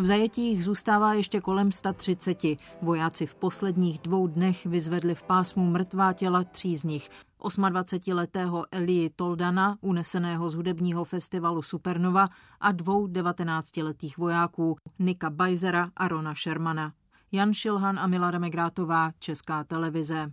V 0.00 0.06
zajetích 0.06 0.64
zůstává 0.64 1.14
ještě 1.14 1.40
kolem 1.40 1.72
130. 1.72 2.38
Vojáci 2.82 3.26
v 3.26 3.34
posledních 3.34 3.98
dvou 3.98 4.26
dnech 4.26 4.66
vyzvedli 4.66 5.14
v 5.14 5.22
pásmu 5.22 5.70
mrtvá 5.70 6.12
těla 6.12 6.44
tří 6.44 6.76
z 6.76 6.84
nich. 6.84 7.10
28-letého 7.40 8.64
Elii 8.70 9.10
Toldana, 9.16 9.76
uneseného 9.80 10.50
z 10.50 10.54
hudebního 10.54 11.04
festivalu 11.04 11.62
Supernova 11.62 12.28
a 12.60 12.72
dvou 12.72 13.06
19-letých 13.06 14.18
vojáků 14.18 14.76
Nika 14.98 15.30
Bajzera 15.30 15.90
a 15.96 16.08
Rona 16.08 16.34
Shermana. 16.34 16.92
Jan 17.32 17.54
Šilhan 17.54 17.98
a 17.98 18.06
Milada 18.06 18.38
Megrátová, 18.38 19.12
Česká 19.18 19.64
televize. 19.64 20.32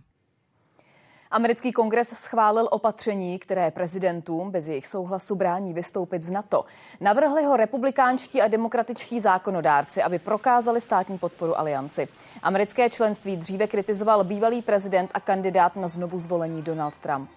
Americký 1.30 1.72
kongres 1.72 2.08
schválil 2.08 2.68
opatření, 2.70 3.38
které 3.38 3.70
prezidentům 3.70 4.50
bez 4.50 4.68
jejich 4.68 4.86
souhlasu 4.86 5.34
brání 5.34 5.74
vystoupit 5.74 6.22
z 6.22 6.30
NATO. 6.30 6.64
Navrhli 7.00 7.44
ho 7.44 7.56
republikánští 7.56 8.42
a 8.42 8.48
demokratičtí 8.48 9.20
zákonodárci, 9.20 10.02
aby 10.02 10.18
prokázali 10.18 10.80
státní 10.80 11.18
podporu 11.18 11.58
alianci. 11.58 12.08
Americké 12.42 12.90
členství 12.90 13.36
dříve 13.36 13.66
kritizoval 13.66 14.24
bývalý 14.24 14.62
prezident 14.62 15.10
a 15.14 15.20
kandidát 15.20 15.76
na 15.76 15.88
znovu 15.88 16.18
zvolení 16.18 16.62
Donald 16.62 16.98
Trump. 16.98 17.30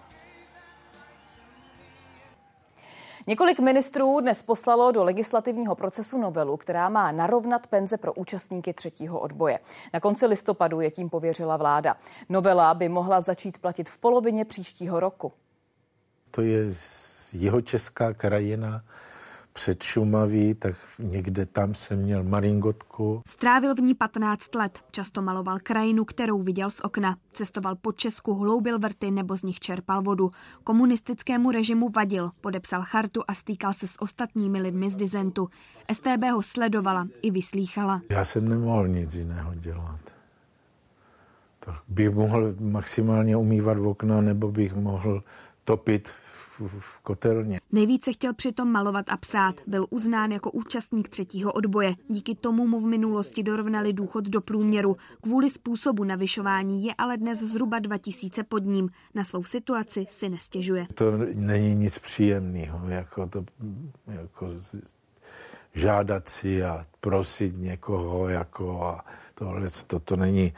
Několik 3.26 3.60
ministrů 3.60 4.20
dnes 4.20 4.42
poslalo 4.42 4.92
do 4.92 5.04
legislativního 5.04 5.74
procesu 5.74 6.18
novelu, 6.18 6.56
která 6.56 6.88
má 6.88 7.12
narovnat 7.12 7.66
penze 7.66 7.96
pro 7.98 8.12
účastníky 8.14 8.72
třetího 8.72 9.20
odboje. 9.20 9.58
Na 9.94 10.00
konci 10.00 10.26
listopadu 10.26 10.80
je 10.80 10.90
tím 10.90 11.10
pověřila 11.10 11.56
vláda. 11.56 11.96
Novela 12.28 12.74
by 12.74 12.88
mohla 12.88 13.20
začít 13.20 13.58
platit 13.58 13.88
v 13.88 13.98
polovině 13.98 14.44
příštího 14.44 15.00
roku. 15.00 15.32
To 16.30 16.42
je 16.42 16.64
jeho 17.32 17.60
česká 17.60 18.12
krajina, 18.12 18.82
před 19.52 19.82
Šumaví, 19.82 20.54
tak 20.54 20.74
někde 20.98 21.46
tam 21.46 21.74
jsem 21.74 21.98
měl 21.98 22.24
maringotku. 22.24 23.22
Strávil 23.28 23.74
v 23.74 23.78
ní 23.78 23.94
15 23.94 24.54
let, 24.54 24.78
často 24.90 25.22
maloval 25.22 25.58
krajinu, 25.62 26.04
kterou 26.04 26.42
viděl 26.42 26.70
z 26.70 26.80
okna. 26.80 27.16
Cestoval 27.32 27.76
po 27.76 27.92
Česku, 27.92 28.34
hloubil 28.34 28.78
vrty 28.78 29.10
nebo 29.10 29.36
z 29.36 29.42
nich 29.42 29.60
čerpal 29.60 30.02
vodu. 30.02 30.30
Komunistickému 30.64 31.50
režimu 31.50 31.88
vadil, 31.88 32.30
podepsal 32.40 32.82
chartu 32.82 33.22
a 33.28 33.34
stýkal 33.34 33.72
se 33.72 33.88
s 33.88 34.02
ostatními 34.02 34.60
lidmi 34.60 34.90
z 34.90 34.96
dizentu. 34.96 35.48
STB 35.92 36.24
ho 36.32 36.42
sledovala 36.42 37.08
i 37.22 37.30
vyslýchala. 37.30 38.00
Já 38.10 38.24
jsem 38.24 38.48
nemohl 38.48 38.88
nic 38.88 39.14
jiného 39.14 39.54
dělat. 39.54 40.00
Tak 41.60 41.74
bych 41.88 42.10
mohl 42.10 42.54
maximálně 42.60 43.36
umývat 43.36 43.78
v 43.78 43.86
okna, 43.86 44.20
nebo 44.20 44.52
bych 44.52 44.74
mohl 44.74 45.22
topit 45.64 46.12
v 46.68 47.02
kotelně. 47.02 47.60
Nejvíce 47.72 48.12
chtěl 48.12 48.34
přitom 48.34 48.72
malovat 48.72 49.06
a 49.08 49.16
psát. 49.16 49.54
Byl 49.66 49.86
uznán 49.90 50.32
jako 50.32 50.50
účastník 50.50 51.08
třetího 51.08 51.52
odboje. 51.52 51.94
Díky 52.08 52.34
tomu 52.34 52.66
mu 52.66 52.80
v 52.80 52.86
minulosti 52.86 53.42
dorovnali 53.42 53.92
důchod 53.92 54.24
do 54.24 54.40
průměru. 54.40 54.96
Kvůli 55.20 55.50
způsobu 55.50 56.04
navyšování 56.04 56.84
je 56.84 56.94
ale 56.98 57.16
dnes 57.16 57.38
zhruba 57.38 57.78
2000 57.78 58.42
pod 58.42 58.64
ním. 58.64 58.90
Na 59.14 59.24
svou 59.24 59.44
situaci 59.44 60.06
si 60.10 60.28
nestěžuje. 60.28 60.86
To 60.94 61.04
není 61.34 61.74
nic 61.74 61.98
příjemného, 61.98 62.88
jako 62.88 63.26
to, 63.26 63.44
jako 64.06 64.48
žádat 65.74 66.28
si 66.28 66.64
a 66.64 66.84
prosit 67.00 67.56
někoho 67.56 68.28
jako 68.28 68.82
a 68.82 69.04
Tohle 69.34 69.68
to, 69.86 70.00
to 70.00 70.16
není 70.16 70.52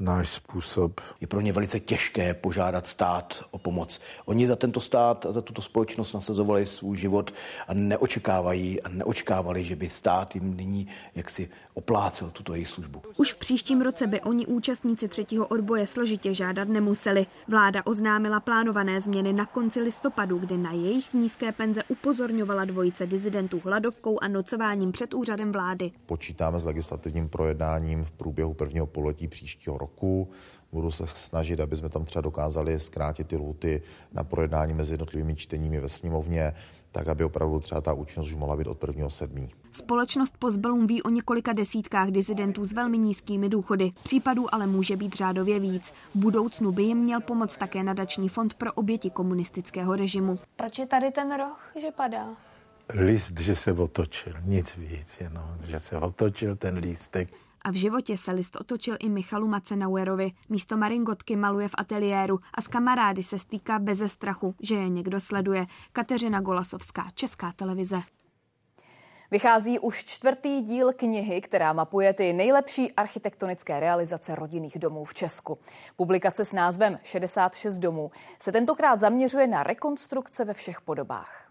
náš 0.00 0.28
způsob. 0.28 1.00
Je 1.20 1.26
pro 1.26 1.40
ně 1.40 1.52
velice 1.52 1.80
těžké 1.80 2.34
požádat 2.34 2.86
stát 2.86 3.44
o 3.50 3.58
pomoc. 3.58 4.00
Oni 4.24 4.46
za 4.46 4.56
tento 4.56 4.80
stát 4.80 5.26
a 5.26 5.32
za 5.32 5.40
tuto 5.40 5.62
společnost 5.62 6.12
nasazovali 6.12 6.66
svůj 6.66 6.96
život 6.96 7.34
a 7.68 7.74
neočekávají 7.74 8.82
a 8.82 8.88
neočekávali, 8.88 9.64
že 9.64 9.76
by 9.76 9.90
stát 9.90 10.34
jim 10.34 10.56
nyní 10.56 10.88
jaksi 11.14 11.48
oplácel 11.78 12.30
tuto 12.30 12.54
jejich 12.54 12.68
službu. 12.68 13.02
Už 13.16 13.32
v 13.32 13.36
příštím 13.38 13.80
roce 13.80 14.06
by 14.06 14.20
oni 14.20 14.46
účastníci 14.46 15.08
třetího 15.08 15.46
odboje 15.46 15.86
složitě 15.86 16.34
žádat 16.34 16.68
nemuseli. 16.68 17.26
Vláda 17.48 17.86
oznámila 17.86 18.40
plánované 18.40 19.00
změny 19.00 19.32
na 19.32 19.46
konci 19.46 19.80
listopadu, 19.80 20.38
kdy 20.38 20.56
na 20.56 20.72
jejich 20.72 21.14
nízké 21.14 21.52
penze 21.52 21.82
upozorňovala 21.88 22.64
dvojice 22.64 23.06
dizidentů 23.06 23.60
hladovkou 23.64 24.18
a 24.22 24.28
nocováním 24.28 24.92
před 24.92 25.14
úřadem 25.14 25.52
vlády. 25.52 25.90
Počítáme 26.06 26.60
s 26.60 26.64
legislativním 26.64 27.28
projednáním 27.28 28.04
v 28.04 28.10
průběhu 28.10 28.54
prvního 28.54 28.86
pololetí 28.86 29.28
příštího 29.28 29.78
roku. 29.78 30.30
Budu 30.72 30.90
se 30.90 31.04
snažit, 31.06 31.60
aby 31.60 31.76
jsme 31.76 31.88
tam 31.88 32.04
třeba 32.04 32.22
dokázali 32.22 32.80
zkrátit 32.80 33.26
ty 33.26 33.36
lhuty 33.36 33.82
na 34.12 34.24
projednání 34.24 34.74
mezi 34.74 34.92
jednotlivými 34.92 35.36
čteními 35.36 35.80
ve 35.80 35.88
sněmovně 35.88 36.54
tak 36.98 37.08
aby 37.08 37.24
opravdu 37.24 37.60
třeba 37.60 37.80
ta 37.80 37.92
účinnost 37.92 38.26
už 38.26 38.34
mohla 38.34 38.56
být 38.56 38.66
od 38.66 38.82
1.7. 38.82 39.48
Společnost 39.72 40.34
Postbellum 40.38 40.86
ví 40.86 41.02
o 41.02 41.10
několika 41.10 41.52
desítkách 41.52 42.08
disidentů 42.10 42.66
s 42.66 42.72
velmi 42.72 42.98
nízkými 42.98 43.48
důchody. 43.48 43.90
Případů 44.02 44.54
ale 44.54 44.66
může 44.66 44.96
být 44.96 45.14
řádově 45.16 45.60
víc. 45.60 45.92
V 46.14 46.18
budoucnu 46.18 46.72
by 46.72 46.82
jim 46.82 46.98
měl 46.98 47.20
pomoct 47.20 47.56
také 47.56 47.82
nadační 47.82 48.28
fond 48.28 48.54
pro 48.54 48.72
oběti 48.72 49.10
komunistického 49.10 49.96
režimu. 49.96 50.38
Proč 50.56 50.78
je 50.78 50.86
tady 50.86 51.10
ten 51.10 51.36
roh, 51.36 51.70
že 51.80 51.90
padá? 51.90 52.26
List, 52.94 53.40
že 53.40 53.56
se 53.56 53.72
otočil, 53.72 54.34
nic 54.44 54.76
víc, 54.76 55.20
jenom, 55.20 55.56
že 55.66 55.78
se 55.78 55.98
otočil 55.98 56.56
ten 56.56 56.76
lístek. 56.76 57.28
A 57.68 57.70
v 57.70 57.74
životě 57.74 58.18
se 58.18 58.32
list 58.32 58.56
otočil 58.56 58.96
i 59.00 59.08
Michalu 59.08 59.48
Macenauerovi. 59.48 60.32
Místo 60.48 60.76
maringotky 60.76 61.36
maluje 61.36 61.68
v 61.68 61.74
ateliéru 61.78 62.40
a 62.54 62.62
s 62.62 62.68
kamarády 62.68 63.22
se 63.22 63.38
stýká 63.38 63.78
beze 63.78 64.08
strachu, 64.08 64.54
že 64.62 64.74
je 64.74 64.88
někdo 64.88 65.20
sleduje. 65.20 65.66
Kateřina 65.92 66.40
Golasovská, 66.40 67.06
Česká 67.14 67.52
televize. 67.52 68.00
Vychází 69.30 69.78
už 69.78 70.04
čtvrtý 70.04 70.62
díl 70.62 70.92
knihy, 70.92 71.40
která 71.40 71.72
mapuje 71.72 72.14
ty 72.14 72.32
nejlepší 72.32 72.92
architektonické 72.92 73.80
realizace 73.80 74.34
rodinných 74.34 74.78
domů 74.78 75.04
v 75.04 75.14
Česku. 75.14 75.58
Publikace 75.96 76.44
s 76.44 76.52
názvem 76.52 76.98
66 77.02 77.78
domů 77.78 78.10
se 78.42 78.52
tentokrát 78.52 79.00
zaměřuje 79.00 79.46
na 79.46 79.62
rekonstrukce 79.62 80.44
ve 80.44 80.54
všech 80.54 80.80
podobách. 80.80 81.47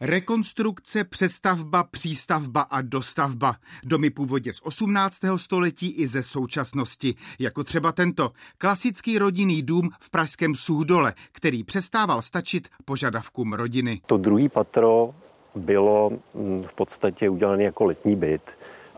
Rekonstrukce, 0.00 1.04
přestavba, 1.04 1.84
přístavba 1.84 2.60
a 2.60 2.80
dostavba. 2.80 3.56
Domy 3.84 4.10
původně 4.10 4.52
z 4.52 4.60
18. 4.62 5.18
století 5.36 5.90
i 5.90 6.06
ze 6.06 6.22
současnosti, 6.22 7.14
jako 7.38 7.64
třeba 7.64 7.92
tento 7.92 8.32
klasický 8.58 9.18
rodinný 9.18 9.62
dům 9.62 9.90
v 10.00 10.10
pražském 10.10 10.54
Suhdole, 10.54 11.14
který 11.32 11.64
přestával 11.64 12.22
stačit 12.22 12.68
požadavkům 12.84 13.52
rodiny. 13.52 14.00
To 14.06 14.16
druhý 14.16 14.48
patro 14.48 15.14
bylo 15.54 16.10
mm, 16.34 16.62
v 16.62 16.72
podstatě 16.72 17.28
udělané 17.28 17.64
jako 17.64 17.84
letní 17.84 18.16
byt 18.16 18.42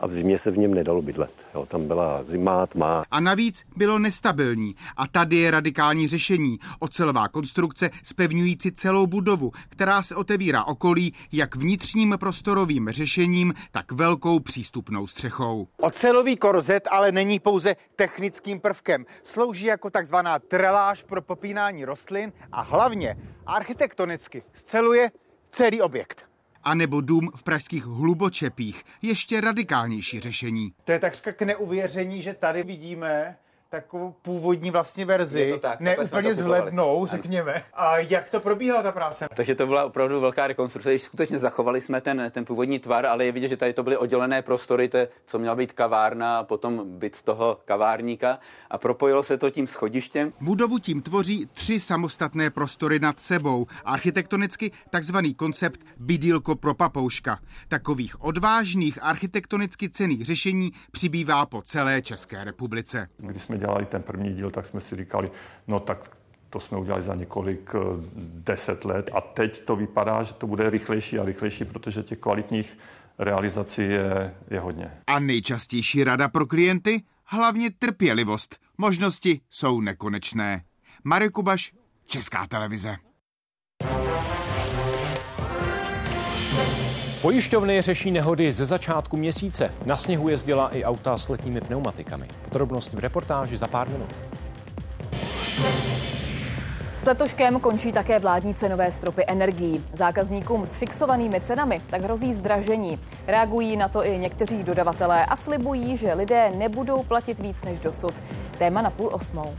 a 0.01 0.07
v 0.07 0.13
zimě 0.13 0.37
se 0.37 0.51
v 0.51 0.57
něm 0.57 0.73
nedalo 0.73 1.01
bydlet. 1.01 1.31
Jo, 1.55 1.65
tam 1.65 1.87
byla 1.87 2.23
zima, 2.23 2.67
tma. 2.67 3.03
A 3.11 3.19
navíc 3.19 3.63
bylo 3.75 3.99
nestabilní. 3.99 4.75
A 4.97 5.07
tady 5.07 5.35
je 5.35 5.51
radikální 5.51 6.07
řešení. 6.07 6.57
Ocelová 6.79 7.27
konstrukce 7.27 7.89
spevňující 8.03 8.71
celou 8.71 9.07
budovu, 9.07 9.51
která 9.69 10.01
se 10.01 10.15
otevírá 10.15 10.63
okolí 10.63 11.13
jak 11.31 11.55
vnitřním 11.55 12.15
prostorovým 12.19 12.89
řešením, 12.89 13.53
tak 13.71 13.91
velkou 13.91 14.39
přístupnou 14.39 15.07
střechou. 15.07 15.67
Ocelový 15.77 16.37
korzet 16.37 16.87
ale 16.91 17.11
není 17.11 17.39
pouze 17.39 17.75
technickým 17.95 18.59
prvkem. 18.59 19.05
Slouží 19.23 19.65
jako 19.65 19.89
takzvaná 19.89 20.39
treláž 20.39 21.03
pro 21.03 21.21
popínání 21.21 21.85
rostlin 21.85 22.33
a 22.51 22.61
hlavně 22.61 23.17
architektonicky 23.45 24.43
sceluje 24.53 25.11
celý 25.51 25.81
objekt 25.81 26.20
anebo 26.63 27.01
dům 27.01 27.29
v 27.35 27.43
pražských 27.43 27.85
hlubočepích. 27.85 28.83
Ještě 29.01 29.41
radikálnější 29.41 30.19
řešení. 30.19 30.73
To 30.83 30.91
je 30.91 30.99
takřka 30.99 31.31
k 31.31 31.41
neuvěření, 31.41 32.21
že 32.21 32.33
tady 32.33 32.63
vidíme 32.63 33.37
takovou 33.71 34.15
původní 34.21 34.71
vlastně 34.71 35.05
verzi, 35.05 35.59
tak, 35.61 35.79
ne 35.79 35.97
úplně 35.97 36.35
zhlednou, 36.35 37.05
řekněme. 37.05 37.63
A 37.73 37.97
jak 37.97 38.29
to 38.29 38.39
probíhala 38.39 38.83
ta 38.83 38.91
práce? 38.91 39.27
Takže 39.35 39.55
to 39.55 39.67
byla 39.67 39.85
opravdu 39.85 40.19
velká 40.19 40.47
rekonstrukce, 40.47 40.89
když 40.89 41.01
skutečně 41.01 41.39
zachovali 41.39 41.81
jsme 41.81 42.01
ten, 42.01 42.31
ten 42.31 42.45
původní 42.45 42.79
tvar, 42.79 43.05
ale 43.05 43.25
je 43.25 43.31
vidět, 43.31 43.49
že 43.49 43.57
tady 43.57 43.73
to 43.73 43.83
byly 43.83 43.97
oddělené 43.97 44.41
prostory, 44.41 44.87
to, 44.87 44.97
co 45.25 45.39
měla 45.39 45.55
být 45.55 45.71
kavárna 45.71 46.39
a 46.39 46.43
potom 46.43 46.99
byt 46.99 47.21
toho 47.21 47.59
kavárníka 47.65 48.39
a 48.69 48.77
propojilo 48.77 49.23
se 49.23 49.37
to 49.37 49.49
tím 49.49 49.67
schodištěm. 49.67 50.33
Budovu 50.41 50.79
tím 50.79 51.01
tvoří 51.01 51.49
tři 51.53 51.79
samostatné 51.79 52.49
prostory 52.49 52.99
nad 52.99 53.19
sebou. 53.19 53.67
Architektonicky 53.85 54.71
takzvaný 54.89 55.33
koncept 55.33 55.81
bydílko 55.97 56.55
pro 56.55 56.73
papouška. 56.73 57.39
Takových 57.67 58.23
odvážných 58.23 58.99
architektonicky 59.01 59.89
cených 59.89 60.25
řešení 60.25 60.71
přibývá 60.91 61.45
po 61.45 61.61
celé 61.61 62.01
České 62.01 62.43
republice. 62.43 63.07
Když 63.17 63.41
jsme 63.41 63.60
dělali 63.61 63.85
ten 63.85 64.01
první 64.01 64.33
díl, 64.33 64.51
tak 64.51 64.65
jsme 64.65 64.81
si 64.81 64.95
říkali, 64.95 65.31
no 65.67 65.79
tak 65.79 66.11
to 66.49 66.59
jsme 66.59 66.77
udělali 66.77 67.03
za 67.03 67.15
několik 67.15 67.71
eh, 67.75 67.79
deset 68.17 68.85
let 68.85 69.09
a 69.13 69.21
teď 69.21 69.65
to 69.65 69.75
vypadá, 69.75 70.23
že 70.23 70.33
to 70.33 70.47
bude 70.47 70.69
rychlejší 70.69 71.19
a 71.19 71.25
rychlejší, 71.25 71.65
protože 71.65 72.03
těch 72.03 72.19
kvalitních 72.19 72.77
realizací 73.19 73.81
je, 73.81 74.35
je 74.49 74.59
hodně. 74.59 74.91
A 75.07 75.19
nejčastější 75.19 76.03
rada 76.03 76.27
pro 76.27 76.45
klienty? 76.45 77.03
Hlavně 77.25 77.71
trpělivost. 77.79 78.57
Možnosti 78.77 79.41
jsou 79.49 79.81
nekonečné. 79.81 80.63
Marek 81.03 81.31
Kubaš, 81.31 81.73
Česká 82.05 82.47
televize. 82.47 82.95
Pojišťovny 87.21 87.81
řeší 87.81 88.11
nehody 88.11 88.53
ze 88.53 88.65
začátku 88.65 89.17
měsíce. 89.17 89.71
Na 89.85 89.97
sněhu 89.97 90.29
jezdila 90.29 90.69
i 90.69 90.83
auta 90.83 91.17
s 91.17 91.29
letními 91.29 91.61
pneumatikami. 91.61 92.27
Podrobnosti 92.49 92.95
v 92.95 92.99
reportáži 92.99 93.57
za 93.57 93.67
pár 93.67 93.89
minut. 93.89 94.15
S 96.97 97.05
letoškem 97.05 97.59
končí 97.59 97.91
také 97.91 98.19
vládní 98.19 98.53
cenové 98.53 98.91
stropy 98.91 99.23
energií. 99.27 99.83
Zákazníkům 99.93 100.65
s 100.65 100.77
fixovanými 100.77 101.41
cenami 101.41 101.81
tak 101.89 102.01
hrozí 102.01 102.33
zdražení. 102.33 102.99
Reagují 103.27 103.77
na 103.77 103.87
to 103.87 104.05
i 104.05 104.17
někteří 104.17 104.63
dodavatelé 104.63 105.25
a 105.25 105.35
slibují, 105.35 105.97
že 105.97 106.13
lidé 106.13 106.51
nebudou 106.57 107.03
platit 107.03 107.39
víc 107.39 107.63
než 107.63 107.79
dosud. 107.79 108.13
Téma 108.57 108.81
na 108.81 108.89
půl 108.89 109.09
osmou. 109.13 109.55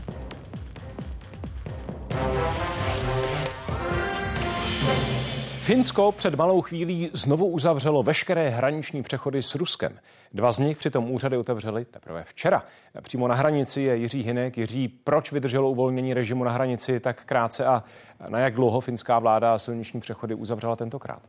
Finsko 5.63 6.11
před 6.11 6.35
malou 6.35 6.61
chvílí 6.61 7.09
znovu 7.13 7.47
uzavřelo 7.47 8.03
veškeré 8.03 8.49
hraniční 8.49 9.03
přechody 9.03 9.41
s 9.41 9.55
Ruskem. 9.55 9.99
Dva 10.33 10.51
z 10.51 10.59
nich 10.59 10.77
přitom 10.77 11.11
úřady 11.11 11.37
otevřely 11.37 11.85
teprve 11.85 12.23
včera. 12.23 12.63
Přímo 13.01 13.27
na 13.27 13.35
hranici 13.35 13.81
je 13.81 13.95
Jiří 13.95 14.23
Hinek. 14.23 14.57
Jiří, 14.57 14.87
proč 14.87 15.31
vydrželo 15.31 15.69
uvolnění 15.71 16.13
režimu 16.13 16.43
na 16.43 16.51
hranici 16.51 16.99
tak 16.99 17.25
krátce 17.25 17.65
a 17.65 17.83
na 18.27 18.39
jak 18.39 18.53
dlouho 18.53 18.79
finská 18.79 19.19
vláda 19.19 19.59
silniční 19.59 19.99
přechody 19.99 20.35
uzavřela 20.35 20.75
tentokrát? 20.75 21.21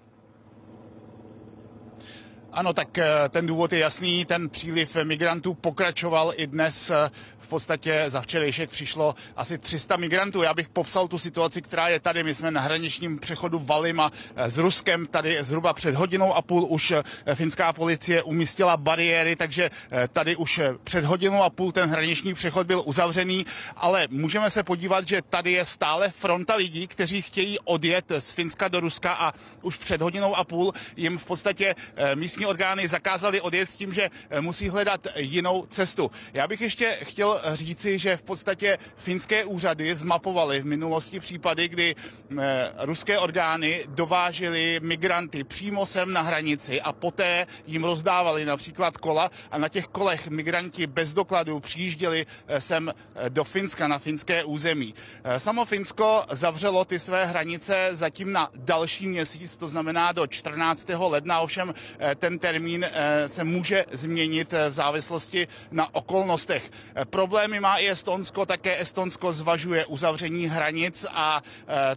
Ano, 2.53 2.73
tak 2.73 2.99
eh, 2.99 3.29
ten 3.29 3.47
důvod 3.47 3.73
je 3.73 3.79
jasný. 3.79 4.25
Ten 4.25 4.49
příliv 4.49 4.97
migrantů 5.03 5.55
pokračoval 5.55 6.33
i 6.37 6.47
dnes 6.47 6.90
eh, 6.90 7.11
v 7.44 7.48
podstatě 7.48 8.04
za 8.09 8.20
včerejšek 8.20 8.70
přišlo 8.70 9.14
asi 9.37 9.59
300 9.59 9.96
migrantů. 9.96 10.42
Já 10.42 10.54
bych 10.54 10.68
popsal 10.68 11.09
tu 11.09 11.18
situaci, 11.18 11.62
která 11.62 11.88
je 11.88 12.00
tady. 12.00 12.22
My 12.22 12.35
jsme 12.35 12.50
na 12.50 12.61
hraničním 12.61 13.18
přechodu 13.18 13.59
Valima 13.59 14.11
eh, 14.37 14.50
s 14.50 14.59
Ruskem. 14.59 15.07
Tady 15.07 15.42
zhruba 15.42 15.72
před 15.72 15.94
hodinou 15.94 16.35
a 16.35 16.42
půl 16.42 16.66
už 16.68 16.92
finská 17.35 17.72
policie 17.72 18.22
umístila 18.22 18.76
bariéry, 18.76 19.37
takže 19.37 19.70
tady 20.12 20.37
už 20.37 20.61
před 20.85 21.04
hodinou 21.04 21.42
a 21.42 21.50
půl 21.50 21.72
ten 21.72 21.90
hraniční 21.90 22.35
přechod 22.35 22.66
byl 22.66 22.83
uzavřený, 22.87 23.46
ale 23.76 24.09
můžeme 24.11 24.50
se 24.50 24.62
podívat, 24.62 25.09
že 25.09 25.22
tady 25.22 25.52
je 25.52 25.66
stále 25.66 26.11
fronta 26.11 26.54
lidí, 26.54 26.87
kteří 26.87 27.22
chtějí 27.22 27.59
odjet 27.64 28.04
z 28.18 28.30
Finska 28.30 28.68
do 28.68 28.80
Ruska 28.80 29.12
a 29.12 29.33
už 29.62 29.76
před 29.76 30.02
hodinou 30.02 30.37
a 30.37 30.44
půl 30.44 30.72
jim 30.96 31.18
v 31.18 31.24
podstatě 31.24 31.74
místní 32.14 32.46
orgány 32.46 32.88
zakázali 32.88 33.40
odjet 33.40 33.70
s 33.70 33.76
tím, 33.76 33.94
že 33.94 34.11
eh, 34.30 34.40
musí 34.40 34.68
hledat 34.68 35.07
jinou 35.16 35.66
cestu. 35.68 36.11
Já 36.33 36.48
bych 36.48 36.61
ještě 36.61 36.98
chtěl 37.02 37.34
říci, 37.53 37.99
že 37.99 38.16
v 38.16 38.23
podstatě 38.23 38.79
finské 38.97 39.44
úřady 39.44 39.94
zmapovaly 39.94 40.61
v 40.61 40.66
minulosti 40.66 41.20
případy, 41.20 41.68
kdy 41.68 41.94
eh, 42.38 42.70
ruské 42.79 43.18
orgány 43.18 43.85
dovážely 43.88 44.81
migranty 44.83 45.44
přímo 45.44 45.87
sem 45.87 46.12
na 46.12 46.20
hranici 46.23 46.81
a 46.81 46.92
poté 46.92 47.47
jim 47.66 47.85
rozdávali 47.85 48.44
například 48.44 48.97
kola 48.97 49.31
a 49.51 49.59
na 49.59 49.68
těch 49.68 49.87
kolech 49.87 50.29
migranti 50.29 50.87
bez 50.87 51.12
dokladů 51.12 51.61
přijížděli 51.61 52.27
eh, 52.47 52.61
sem 52.61 52.94
do 53.29 53.44
Finska, 53.44 53.88
na 53.88 53.99
finské 53.99 54.44
území. 54.44 54.94
Samo 55.38 55.64
Finsko 55.64 56.25
zavřelo 56.31 56.85
ty 56.85 56.99
své 56.99 57.27
hranice 57.27 57.88
zatím 57.92 58.33
na 58.33 58.51
další 58.55 59.09
měsíc, 59.09 59.57
to 59.57 59.68
znamená 59.68 60.12
do 60.12 60.27
14. 60.27 60.87
ledna, 60.99 61.40
ovšem 61.40 61.75
ten 62.18 62.38
termín 62.38 62.85
eh, 62.85 63.29
se 63.29 63.44
může 63.44 63.85
změnit 63.92 64.53
eh, 64.53 64.70
v 64.70 64.73
závislosti 64.73 65.49
na 65.70 65.94
okolnostech. 65.94 66.70
Eh, 66.94 67.05
problémy 67.24 67.60
má 67.60 67.76
i 67.76 67.88
Estonsko, 67.88 68.46
také 68.46 68.80
Estonsko 68.80 69.32
zvažuje 69.32 69.87
uzavření 69.87 70.46
hranic 70.46 71.06
a 71.12 71.42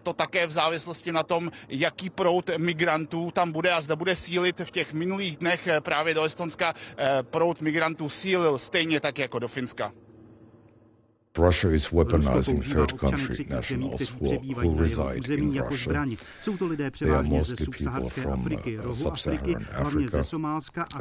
to 0.03 0.13
také 0.13 0.47
v 0.47 0.51
závislosti 0.51 1.11
na 1.11 1.23
tom, 1.23 1.51
jaký 1.69 2.09
proud 2.09 2.49
migrantů 2.57 3.31
tam 3.31 3.51
bude 3.51 3.71
a 3.71 3.81
zda 3.81 3.95
bude 3.95 4.15
sílit 4.15 4.59
v 4.59 4.71
těch 4.71 4.93
minulých 4.93 5.37
dnech 5.37 5.67
právě 5.79 6.13
do 6.13 6.23
Estonska 6.23 6.73
proud 7.21 7.61
migrantů 7.61 8.09
sílil 8.09 8.57
stejně 8.57 8.99
tak 8.99 9.19
jako 9.19 9.39
do 9.39 9.47
Finska. 9.47 9.91
Russia 11.37 11.69
is 11.69 11.87
weaponizing 11.89 12.63
third 12.63 12.97
country 12.97 13.45
nationals 13.49 14.09
who, 14.09 14.37
who 14.39 14.75
reside 14.75 15.29
in 15.29 15.53
Russia. 15.53 16.07
They 16.99 17.09
are 17.11 17.23
mostly 17.23 17.67
people 17.67 18.09
from 18.09 18.47
uh, 18.47 18.93
sub-Saharan 18.93 19.65
Africa, 19.73 20.23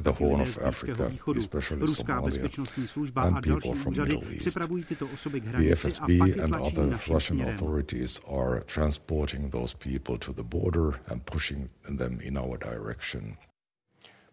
the 0.02 0.12
Horn 0.12 0.40
of 0.40 0.58
Africa, 0.58 1.12
especially 1.36 1.86
Somalia, 1.86 3.24
and 3.24 3.42
people 3.42 3.74
from 3.74 3.92
Middle 3.94 4.24
East. 4.32 4.54
The 4.54 5.70
FSB 5.80 6.38
and 6.42 6.54
other 6.54 6.98
Russian 7.08 7.40
authorities 7.40 8.20
are 8.26 8.60
transporting 8.60 9.50
those 9.50 9.72
people 9.74 10.18
to 10.18 10.32
the 10.32 10.44
border 10.44 11.00
and 11.08 11.24
pushing 11.24 11.70
them 11.88 12.20
in 12.20 12.36
our 12.36 12.56
direction. 12.58 13.36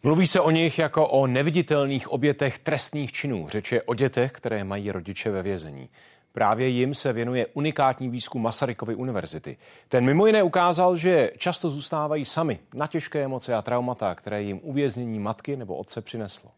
Mluví 0.06 0.28
se 0.28 0.40
o 0.40 0.52
nich 0.52 0.80
jako 0.80 1.08
o 1.08 1.28
neviditelných 1.28 2.12
obětech 2.12 2.60
trestných 2.60 3.12
činů. 3.12 3.48
Řeč 3.50 3.72
je 3.72 3.82
o 3.82 3.94
dětech, 3.94 4.32
které 4.32 4.64
mají 4.64 4.92
rodiče 4.92 5.32
ve 5.32 5.44
vězení. 5.44 5.90
Právě 6.32 6.68
jim 6.68 6.94
se 6.94 7.14
věnuje 7.14 7.48
unikátní 7.54 8.10
výzkum 8.10 8.42
Masarykovy 8.42 8.96
univerzity. 8.96 9.58
Ten 9.88 10.06
mimo 10.06 10.26
jiné 10.26 10.44
ukázal, 10.44 10.96
že 10.96 11.32
často 11.38 11.70
zůstávají 11.70 12.26
sami 12.26 12.60
na 12.74 12.88
těžké 12.88 13.24
emoce 13.24 13.56
a 13.56 13.62
traumata, 13.62 14.16
které 14.16 14.44
jim 14.44 14.60
uvěznění 14.64 15.20
matky 15.20 15.56
nebo 15.56 15.76
otce 15.76 16.02
přineslo. 16.02 16.52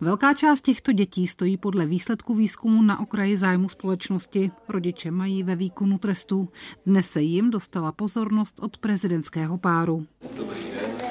Velká 0.00 0.34
část 0.34 0.60
těchto 0.60 0.92
dětí 0.92 1.26
stojí 1.26 1.56
podle 1.56 1.86
výsledku 1.86 2.34
výzkumu 2.34 2.82
na 2.82 3.00
okraji 3.00 3.36
zájmu 3.36 3.68
společnosti. 3.68 4.50
Rodiče 4.68 5.10
mají 5.10 5.42
ve 5.42 5.56
výkonu 5.56 5.98
trestu. 5.98 6.48
Dnes 6.86 7.10
se 7.10 7.20
jim 7.20 7.50
dostala 7.50 7.92
pozornost 7.92 8.60
od 8.60 8.78
prezidentského 8.78 9.58
páru. 9.58 10.06
Dobrý 10.36 10.60
den. 10.80 11.05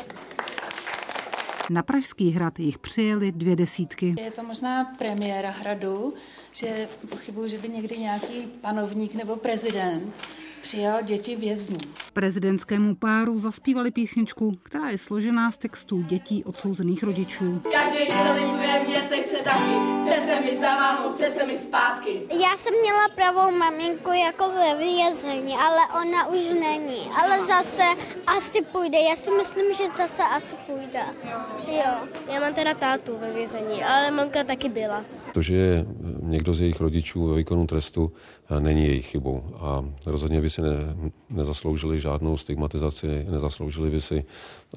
Na 1.69 1.83
Pražský 1.83 2.31
hrad 2.31 2.59
jich 2.59 2.77
přijeli 2.77 3.31
dvě 3.31 3.55
desítky. 3.55 4.15
Je 4.21 4.31
to 4.31 4.43
možná 4.43 4.85
premiéra 4.85 5.49
hradu, 5.49 6.13
že 6.51 6.87
pochybuji, 7.09 7.49
že 7.49 7.57
by 7.57 7.69
někdy 7.69 7.97
nějaký 7.97 8.47
panovník 8.61 9.15
nebo 9.15 9.35
prezident 9.35 10.13
přijal 10.65 11.03
děti 11.03 11.35
vězňů. 11.35 11.77
Prezidentskému 12.13 12.95
páru 12.95 13.39
zaspívali 13.39 13.91
písničku, 13.91 14.57
která 14.63 14.89
je 14.89 14.97
složená 14.97 15.51
z 15.51 15.57
textů 15.57 16.01
dětí 16.01 16.43
odsouzených 16.43 17.03
rodičů. 17.03 17.61
Každý 17.71 18.05
se 18.05 18.31
lituje, 18.31 18.83
mě 18.87 19.03
se 19.03 19.17
chce 19.17 19.37
taky, 19.43 19.73
chce 20.05 20.21
se 20.21 20.41
mi 20.41 20.57
za 20.57 20.75
mámou, 20.75 21.13
chce 21.13 21.31
se 21.31 21.45
mi 21.45 21.57
zpátky. 21.57 22.21
Já 22.31 22.57
jsem 22.57 22.73
měla 22.81 23.09
pravou 23.15 23.57
maminku 23.57 24.11
jako 24.11 24.51
ve 24.51 24.77
vězení, 24.77 25.53
ale 25.53 25.81
ona 26.01 26.27
už 26.27 26.53
není. 26.53 27.01
Ale 27.21 27.45
zase 27.45 27.83
asi 28.27 28.61
půjde, 28.61 28.97
já 29.09 29.15
si 29.15 29.31
myslím, 29.31 29.73
že 29.73 29.83
zase 29.97 30.23
asi 30.23 30.55
půjde. 30.55 31.01
Jo, 31.67 32.07
já 32.33 32.39
mám 32.39 32.53
teda 32.53 32.73
tátu 32.73 33.17
ve 33.17 33.33
vězení, 33.33 33.83
ale 33.83 34.11
mamka 34.11 34.43
taky 34.43 34.69
byla. 34.69 35.05
To, 35.33 35.41
že 35.41 35.55
je 35.55 35.85
někdo 36.21 36.53
z 36.53 36.61
jejich 36.61 36.79
rodičů 36.79 37.27
ve 37.27 37.37
výkonu 37.37 37.67
trestu, 37.67 38.11
není 38.59 38.87
jejich 38.87 39.05
chybou. 39.05 39.43
A 39.59 39.85
rozhodně 40.05 40.41
by 40.41 40.49
si 40.49 40.61
ne, 40.61 40.69
nezasloužili 41.29 41.99
žádnou 41.99 42.37
stigmatizaci, 42.37 43.25
nezasloužili 43.31 43.89
by 43.89 44.01
si, 44.01 44.25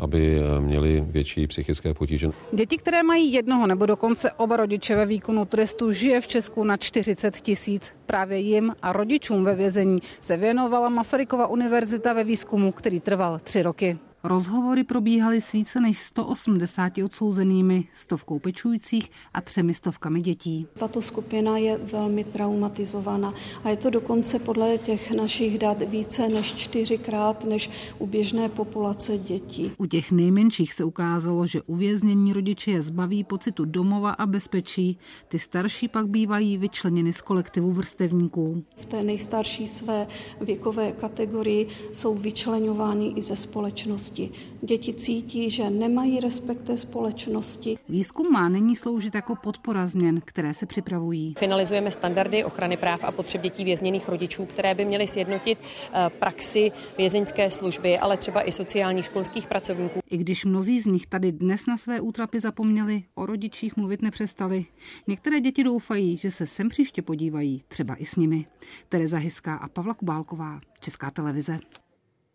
aby 0.01 0.41
měli 0.61 1.05
větší 1.07 1.47
psychické 1.47 1.95
potíže. 1.95 2.31
Děti, 2.53 2.77
které 2.77 3.03
mají 3.03 3.33
jednoho 3.33 3.67
nebo 3.67 3.87
dokonce 3.87 4.33
oba 4.33 4.57
rodiče 4.57 4.97
ve 4.97 5.07
výkonu 5.07 5.45
trestu, 5.45 5.93
žije 5.93 6.21
v 6.21 6.27
Česku 6.27 6.65
na 6.65 6.77
40 6.77 7.37
tisíc. 7.37 7.95
Právě 8.07 8.39
jim 8.39 8.75
a 8.83 8.93
rodičům 8.93 9.45
ve 9.45 9.55
vězení 9.55 9.99
se 10.21 10.37
věnovala 10.37 10.89
Masarykova 10.89 11.47
univerzita 11.47 12.13
ve 12.13 12.25
výzkumu, 12.25 12.73
který 12.73 13.01
trval 13.01 13.39
tři 13.39 13.63
roky. 13.63 13.99
Rozhovory 14.25 14.85
probíhaly 14.85 15.41
s 15.41 15.53
více 15.53 15.81
než 15.81 15.99
180 15.99 16.99
odsouzenými, 16.99 17.85
stovkou 17.97 18.39
pečujících 18.39 19.11
a 19.35 19.41
třemi 19.41 19.75
stovkami 19.75 20.21
dětí. 20.21 20.67
Tato 20.79 21.03
skupina 21.03 21.59
je 21.59 21.79
velmi 21.79 22.25
traumatizovaná 22.25 23.35
a 23.65 23.71
je 23.71 23.77
to 23.77 23.91
dokonce 23.91 24.39
podle 24.39 24.79
těch 24.79 25.13
našich 25.13 25.59
dat 25.59 25.83
více 25.83 26.29
než 26.29 26.55
čtyřikrát 26.55 27.45
než 27.45 27.71
u 27.99 28.07
běžné 28.07 28.49
populace 28.49 29.19
dětí. 29.19 29.71
U 29.79 29.87
těch 29.87 30.13
nejmenších 30.13 30.75
se 30.75 30.85
ukázalo, 30.85 31.47
že 31.47 31.63
uvěznění 31.63 32.33
rodiče 32.33 32.71
je 32.71 32.83
zbaví 32.83 33.25
pocitu 33.25 33.65
domova 33.65 34.11
a 34.11 34.27
bezpečí. 34.27 34.99
Ty 35.29 35.39
starší 35.39 35.89
pak 35.89 36.09
bývají 36.09 36.59
vyčleněny 36.59 37.13
z 37.13 37.21
kolektivu 37.21 37.73
vrstevníků. 37.73 38.65
V 38.77 38.87
té 38.87 39.03
nejstarší 39.03 39.67
své 39.67 40.07
věkové 40.41 40.93
kategorii 40.93 41.69
jsou 41.93 42.15
vyčlenováni 42.15 43.13
i 43.17 43.23
ze 43.23 43.37
společnosti 43.37 44.09
společnosti. 44.27 44.49
Děti 44.63 44.95
cítí, 44.95 45.51
že 45.51 45.71
nemají 45.71 46.21
respekt 46.21 46.61
té 46.61 46.79
společnosti. 46.79 47.79
Výzkum 47.89 48.33
má 48.33 48.49
nyní 48.49 48.77
sloužit 48.77 49.15
jako 49.15 49.37
podpora 49.37 49.87
změn, 49.87 50.21
které 50.25 50.55
se 50.55 50.67
připravují. 50.67 51.35
Finalizujeme 51.39 51.91
standardy 51.91 52.45
ochrany 52.45 52.77
práv 52.77 53.05
a 53.05 53.13
potřeb 53.13 53.43
dětí 53.43 53.65
vězněných 53.65 54.09
rodičů, 54.09 54.47
které 54.47 54.75
by 54.75 54.85
měly 54.85 55.07
sjednotit 55.07 55.59
eh, 55.59 56.11
praxi 56.19 56.73
vězeňské 56.99 57.51
služby, 57.51 57.99
ale 57.99 58.17
třeba 58.17 58.49
i 58.49 58.53
sociálních 58.53 59.05
školských 59.05 59.47
pracovníků. 59.47 60.01
I 60.11 60.17
když 60.17 60.45
mnozí 60.45 60.81
z 60.81 60.87
nich 60.87 61.07
tady 61.07 61.33
dnes 61.33 61.67
na 61.67 61.77
své 61.77 62.01
útrapy 62.01 62.41
zapomněli, 62.41 63.03
o 63.15 63.27
rodičích 63.27 63.77
mluvit 63.77 64.03
nepřestali. 64.03 64.67
Některé 65.07 65.41
děti 65.41 65.65
doufají, 65.65 66.17
že 66.17 66.31
se 66.31 66.47
sem 66.47 66.69
příště 66.69 67.03
podívají, 67.03 67.63
třeba 67.69 67.95
i 67.95 68.05
s 68.05 68.17
nimi. 68.17 68.45
Tereza 68.89 69.19
Hyská 69.19 69.55
a 69.55 69.69
Pavla 69.69 69.95
Kubálková, 69.95 70.61
Česká 70.81 71.11
televize. 71.11 71.59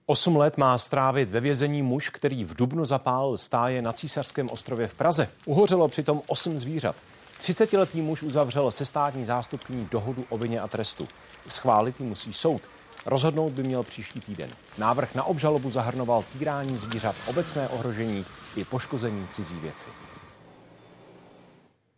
Osm 0.06 0.36
let 0.36 0.58
má 0.58 0.78
strávit 0.78 1.30
ve 1.30 1.40
vězení 1.40 1.82
muž, 1.82 2.10
který 2.10 2.46
v 2.46 2.56
Dubnu 2.56 2.86
zapálil 2.86 3.38
stáje 3.38 3.82
na 3.82 3.94
Císařském 3.94 4.50
ostrově 4.50 4.88
v 4.88 4.96
Praze. 4.96 5.28
Uhořelo 5.46 5.88
přitom 5.88 6.22
osm 6.28 6.60
zvířat. 6.60 6.96
30-letý 7.40 8.02
muž 8.02 8.24
uzavřel 8.24 8.72
se 8.72 8.86
státní 8.86 9.26
zástupkyní 9.26 9.88
dohodu 9.92 10.26
o 10.30 10.38
vině 10.38 10.60
a 10.60 10.68
trestu. 10.68 11.08
Schválit 11.48 12.00
ji 12.00 12.06
musí 12.06 12.34
soud. 12.34 12.62
Rozhodnout 13.06 13.54
by 13.54 13.64
měl 13.64 13.84
příští 13.84 14.22
týden. 14.22 14.50
Návrh 14.78 15.16
na 15.16 15.24
obžalobu 15.24 15.72
zahrnoval 15.72 16.24
týrání 16.34 16.78
zvířat, 16.78 17.16
obecné 17.28 17.68
ohrožení 17.68 18.26
i 18.56 18.64
poškození 18.64 19.28
cizí 19.28 19.56
věci. 19.56 19.90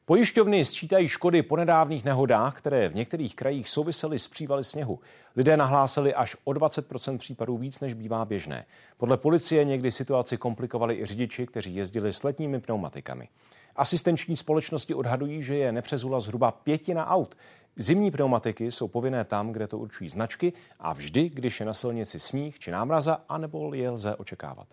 Pojišťovny 0.08 0.66
sčítají 0.66 1.08
škody 1.08 1.42
po 1.42 1.56
nedávných 1.56 2.06
nehodách, 2.06 2.58
které 2.58 2.90
v 2.90 2.96
některých 2.96 3.36
krajích 3.36 3.70
souvisely 3.70 4.20
s 4.20 4.28
přívaly 4.28 4.64
sněhu. 4.64 5.00
Lidé 5.36 5.58
nahlásili 5.58 6.14
až 6.14 6.36
o 6.44 6.52
20% 6.52 7.18
případů 7.18 7.58
víc, 7.58 7.80
než 7.80 7.94
bývá 7.94 8.26
běžné. 8.26 8.66
Podle 8.98 9.18
policie 9.18 9.66
někdy 9.66 9.92
situaci 9.92 10.38
komplikovali 10.38 10.96
i 10.96 11.06
řidiči, 11.06 11.48
kteří 11.48 11.76
jezdili 11.76 12.14
s 12.14 12.24
letními 12.24 12.60
pneumatikami. 12.60 13.30
Asistenční 13.76 14.36
společnosti 14.36 14.94
odhadují, 14.94 15.44
že 15.44 15.56
je 15.56 15.72
nepřezula 15.72 16.20
zhruba 16.20 16.52
pětina 16.52 17.08
aut. 17.08 17.38
Zimní 17.76 18.12
pneumatiky 18.12 18.72
jsou 18.72 18.88
povinné 18.88 19.24
tam, 19.24 19.52
kde 19.52 19.68
to 19.68 19.78
určují 19.78 20.10
značky 20.10 20.54
a 20.80 20.94
vždy, 20.94 21.30
když 21.30 21.60
je 21.60 21.66
na 21.66 21.74
silnici 21.74 22.20
sníh 22.20 22.60
či 22.60 22.72
námraza, 22.72 23.18
anebo 23.30 23.74
je 23.74 23.90
lze 23.90 24.16
očekávat. 24.16 24.68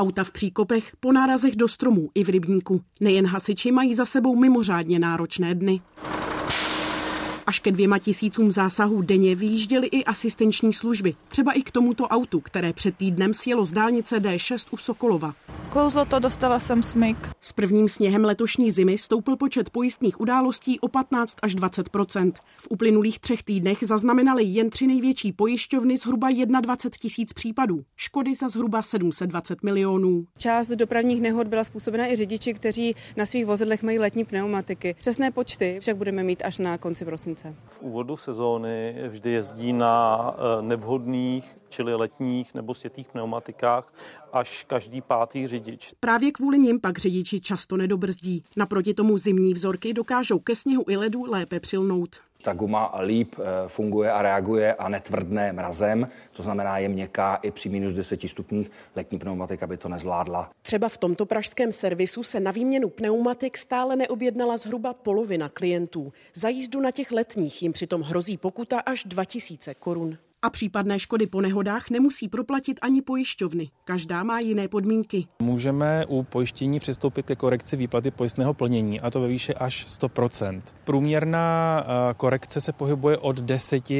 Auta 0.00 0.24
v 0.24 0.30
příkopech, 0.30 0.92
po 1.00 1.12
nárazech 1.12 1.56
do 1.56 1.68
stromů 1.68 2.08
i 2.14 2.24
v 2.24 2.28
rybníku. 2.28 2.80
Nejen 3.00 3.26
hasiči 3.26 3.72
mají 3.72 3.94
za 3.94 4.06
sebou 4.06 4.36
mimořádně 4.36 4.98
náročné 4.98 5.54
dny. 5.54 5.80
Až 7.48 7.60
ke 7.60 7.72
dvěma 7.72 7.98
tisícům 7.98 8.50
zásahů 8.50 9.02
denně 9.02 9.34
vyjížděly 9.34 9.86
i 9.86 10.04
asistenční 10.04 10.72
služby. 10.72 11.14
Třeba 11.28 11.52
i 11.52 11.62
k 11.62 11.70
tomuto 11.70 12.08
autu, 12.08 12.40
které 12.40 12.72
před 12.72 12.96
týdnem 12.96 13.34
sjelo 13.34 13.64
z 13.64 13.72
dálnice 13.72 14.16
D6 14.16 14.68
u 14.70 14.76
Sokolova. 14.76 15.34
Kouzlo 15.70 16.04
to, 16.04 16.18
dostala 16.18 16.60
jsem 16.60 16.82
smyk. 16.82 17.16
S 17.40 17.52
prvním 17.52 17.88
sněhem 17.88 18.24
letošní 18.24 18.70
zimy 18.70 18.98
stoupl 18.98 19.36
počet 19.36 19.70
pojistných 19.70 20.20
událostí 20.20 20.80
o 20.80 20.88
15 20.88 21.36
až 21.42 21.56
20% 21.56 22.32
V 22.58 22.68
uplynulých 22.70 23.20
třech 23.20 23.42
týdnech 23.42 23.78
zaznamenali 23.82 24.44
jen 24.44 24.70
tři 24.70 24.86
největší 24.86 25.32
pojišťovny 25.32 25.98
zhruba 25.98 26.28
21 26.60 26.98
tisíc 26.98 27.32
případů. 27.32 27.84
Škody 27.96 28.34
za 28.34 28.48
zhruba 28.48 28.82
720 28.82 29.62
milionů. 29.62 30.26
Část 30.38 30.68
dopravních 30.68 31.20
nehod 31.20 31.46
byla 31.46 31.64
způsobena 31.64 32.12
i 32.12 32.16
řidiči, 32.16 32.54
kteří 32.54 32.94
na 33.16 33.26
svých 33.26 33.46
vozidlech 33.46 33.82
mají 33.82 33.98
letní 33.98 34.24
pneumatiky. 34.24 34.96
Přesné 34.98 35.30
počty 35.30 35.78
však 35.80 35.96
budeme 35.96 36.22
mít 36.22 36.42
až 36.44 36.58
na 36.58 36.78
konci 36.78 37.04
prosince. 37.04 37.37
V 37.68 37.82
úvodu 37.82 38.16
sezóny 38.16 38.94
vždy 39.08 39.30
jezdí 39.30 39.72
na 39.72 40.20
eh, 40.30 40.62
nevhodných 40.62 41.56
čili 41.68 41.94
letních 41.94 42.54
nebo 42.54 42.74
světých 42.74 43.08
pneumatikách, 43.08 43.92
až 44.32 44.64
každý 44.64 45.00
pátý 45.00 45.46
řidič. 45.46 45.92
Právě 46.00 46.32
kvůli 46.32 46.58
nim 46.58 46.80
pak 46.80 46.98
řidiči 46.98 47.40
často 47.40 47.76
nedobrzdí. 47.76 48.42
Naproti 48.56 48.94
tomu 48.94 49.18
zimní 49.18 49.54
vzorky 49.54 49.92
dokážou 49.92 50.38
ke 50.38 50.56
sněhu 50.56 50.84
i 50.88 50.96
ledu 50.96 51.24
lépe 51.24 51.60
přilnout. 51.60 52.16
Ta 52.42 52.52
guma 52.52 52.94
líp 53.00 53.34
eh, 53.38 53.68
funguje 53.68 54.12
a 54.12 54.22
reaguje 54.22 54.74
a 54.74 54.88
netvrdne 54.88 55.52
mrazem, 55.52 56.08
to 56.32 56.42
znamená 56.42 56.78
je 56.78 56.88
měkká 56.88 57.34
i 57.34 57.50
při 57.50 57.68
minus 57.68 57.94
10 57.94 58.20
stupních. 58.28 58.70
Letní 58.96 59.18
pneumatika 59.18 59.66
by 59.66 59.76
to 59.76 59.88
nezvládla. 59.88 60.50
Třeba 60.62 60.88
v 60.88 60.96
tomto 60.96 61.26
pražském 61.26 61.72
servisu 61.72 62.22
se 62.22 62.40
na 62.40 62.50
výměnu 62.50 62.88
pneumatik 62.88 63.58
stále 63.58 63.96
neobjednala 63.96 64.56
zhruba 64.56 64.94
polovina 64.94 65.48
klientů. 65.48 66.12
Za 66.34 66.48
jízdu 66.48 66.80
na 66.80 66.90
těch 66.90 67.12
letních 67.12 67.62
jim 67.62 67.72
přitom 67.72 68.02
hrozí 68.02 68.36
pokuta 68.36 68.80
až 68.80 69.04
2000 69.04 69.74
korun. 69.74 70.18
A 70.42 70.50
případné 70.50 70.98
škody 70.98 71.26
po 71.26 71.40
nehodách 71.40 71.90
nemusí 71.90 72.28
proplatit 72.28 72.78
ani 72.82 73.02
pojišťovny. 73.02 73.70
Každá 73.84 74.22
má 74.24 74.40
jiné 74.40 74.68
podmínky. 74.68 75.26
Můžeme 75.42 76.06
u 76.06 76.22
pojištění 76.22 76.80
přistoupit 76.80 77.26
ke 77.26 77.36
korekci 77.36 77.76
výplaty 77.76 78.10
pojistného 78.10 78.54
plnění, 78.54 79.00
a 79.00 79.10
to 79.10 79.20
ve 79.20 79.28
výši 79.28 79.54
až 79.54 79.86
100% 79.86 80.62
Průměrná 80.84 81.80
eh, 81.82 82.14
korekce 82.14 82.60
se 82.60 82.72
pohybuje 82.72 83.18
od 83.18 83.40
10 83.40 83.90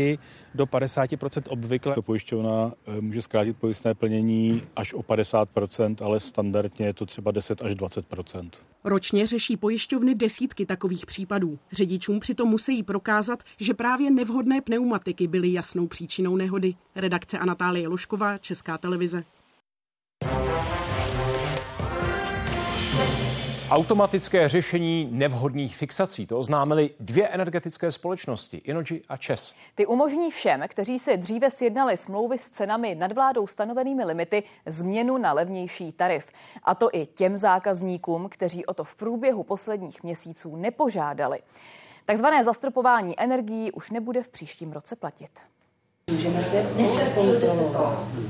do 0.58 0.66
50% 0.66 1.42
obvykle. 1.48 1.94
To 1.94 2.02
pojišťovna 2.02 2.72
eh, 2.86 3.00
může 3.00 3.22
zkrátit 3.22 3.56
pojistné 3.56 3.94
plnění 3.94 4.62
až 4.76 4.94
o 4.94 5.00
50% 5.00 5.96
ale 6.04 6.20
standardně 6.20 6.86
je 6.86 6.94
to 6.94 7.06
třeba 7.06 7.30
10 7.30 7.62
až 7.62 7.72
20% 7.72 8.50
Ročně 8.84 9.26
řeší 9.26 9.56
pojišťovny 9.56 10.14
desítky 10.14 10.66
takových 10.66 11.06
případů. 11.06 11.58
Řidičům 11.72 12.20
přitom 12.20 12.48
musí 12.48 12.82
prokázat, 12.82 13.42
že 13.56 13.74
právě 13.74 14.10
nevhodné 14.10 14.60
pneumatiky 14.60 15.26
byly 15.26 15.52
jasnou 15.52 15.86
příčinou 15.86 16.36
nehody. 16.36 16.74
Redakce 16.96 17.38
Anatálie 17.38 17.88
Lošková, 17.88 18.38
Česká 18.38 18.78
televize. 18.78 19.24
Automatické 23.70 24.48
řešení 24.48 25.08
nevhodných 25.12 25.76
fixací. 25.76 26.26
To 26.26 26.38
oznámili 26.38 26.90
dvě 27.00 27.28
energetické 27.28 27.92
společnosti, 27.92 28.56
Inoji 28.56 29.02
a 29.08 29.16
ČES. 29.16 29.54
Ty 29.74 29.86
umožní 29.86 30.30
všem, 30.30 30.62
kteří 30.68 30.98
si 30.98 31.16
dříve 31.16 31.50
sjednali 31.50 31.96
smlouvy 31.96 32.38
s 32.38 32.48
cenami 32.48 32.94
nad 32.94 33.12
vládou 33.12 33.46
stanovenými 33.46 34.04
limity, 34.04 34.42
změnu 34.66 35.18
na 35.18 35.32
levnější 35.32 35.92
tarif. 35.92 36.32
A 36.62 36.74
to 36.74 36.88
i 36.92 37.06
těm 37.06 37.38
zákazníkům, 37.38 38.28
kteří 38.28 38.66
o 38.66 38.74
to 38.74 38.84
v 38.84 38.96
průběhu 38.96 39.42
posledních 39.42 40.02
měsíců 40.02 40.56
nepožádali. 40.56 41.38
Takzvané 42.04 42.44
zastropování 42.44 43.20
energií 43.20 43.72
už 43.72 43.90
nebude 43.90 44.22
v 44.22 44.28
příštím 44.28 44.72
roce 44.72 44.96
platit. 44.96 45.30
Můžeme 46.12 46.44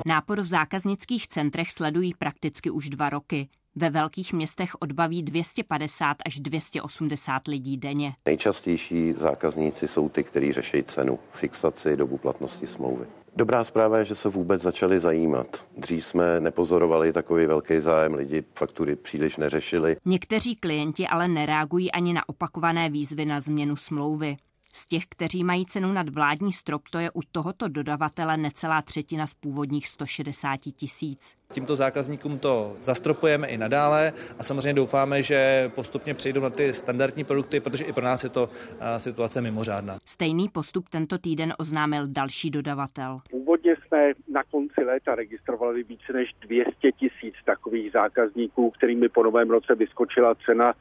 Nápor 0.07 0.41
v 0.41 0.47
zákaznických 0.47 1.29
centrech 1.29 1.71
sledují 1.71 2.15
prakticky 2.19 2.71
už 2.71 2.89
dva 2.89 3.11
roky. 3.11 3.49
Ve 3.77 3.91
velkých 3.91 4.33
městech 4.33 4.71
odbaví 4.81 5.23
250 5.23 6.17
až 6.27 6.41
280 6.41 7.49
lidí 7.49 7.77
denně. 7.77 8.13
Nejčastější 8.27 9.13
zákazníci 9.13 9.89
jsou 9.89 10.09
ty, 10.09 10.25
kteří 10.25 10.53
řeší 10.53 10.83
cenu, 10.83 11.19
fixaci, 11.33 11.97
dobu 11.97 12.19
platnosti 12.19 12.67
smlouvy. 12.67 13.07
Dobrá 13.37 13.65
zpráva 13.65 13.99
je, 13.99 14.05
že 14.05 14.15
se 14.15 14.29
vůbec 14.29 14.63
začali 14.63 14.99
zajímat. 14.99 15.67
Dřív 15.77 16.07
jsme 16.07 16.41
nepozorovali 16.41 17.13
takový 17.13 17.47
velký 17.47 17.81
zájem, 17.81 18.15
lidi 18.15 18.45
faktury 18.55 18.97
příliš 18.97 19.37
neřešili. 19.37 19.97
Někteří 20.05 20.57
klienti 20.57 21.07
ale 21.07 21.29
nereagují 21.29 21.93
ani 21.93 22.13
na 22.13 22.29
opakované 22.29 22.91
výzvy 22.91 23.25
na 23.25 23.41
změnu 23.41 23.77
smlouvy. 23.77 24.37
Z 24.75 24.87
těch, 24.87 25.05
kteří 25.09 25.45
mají 25.45 25.67
cenu 25.67 25.93
nad 25.93 26.09
vládní 26.09 26.53
strop, 26.53 26.83
to 26.91 26.99
je 26.99 27.11
u 27.11 27.21
tohoto 27.33 27.69
dodavatele 27.69 28.37
necelá 28.37 28.83
třetina 28.83 29.27
z 29.27 29.35
původních 29.35 29.87
160 29.87 30.61
tisíc. 30.77 31.35
Tímto 31.53 31.77
zákazníkům 31.77 32.39
to 32.39 32.77
zastropujeme 32.81 33.47
i 33.49 33.59
nadále 33.59 34.13
a 34.39 34.43
samozřejmě 34.43 34.75
doufáme, 34.75 35.23
že 35.23 35.71
postupně 35.75 36.15
přejdou 36.15 36.41
na 36.41 36.51
ty 36.51 36.75
standardní 36.75 37.25
produkty, 37.25 37.61
protože 37.61 37.85
i 37.85 37.93
pro 37.93 38.05
nás 38.05 38.25
je 38.25 38.31
to 38.31 38.51
situace 38.97 39.41
mimořádná. 39.41 39.99
Stejný 40.05 40.49
postup 40.49 40.89
tento 40.89 41.19
týden 41.19 41.55
oznámil 41.59 42.07
další 42.07 42.51
dodavatel. 42.51 43.21
Původně 43.31 43.77
jsme 43.77 44.13
na 44.33 44.43
konci 44.51 44.85
léta 44.85 45.15
registrovali 45.15 45.83
více 45.83 46.13
než 46.13 46.35
200 46.41 46.93
tisíc 46.93 47.35
takových 47.45 47.93
zákazníků, 47.93 48.71
kterými 48.71 49.09
po 49.09 49.23
novém 49.23 49.51
roce 49.51 49.75
vyskočila 49.75 50.35
cena 50.47 50.73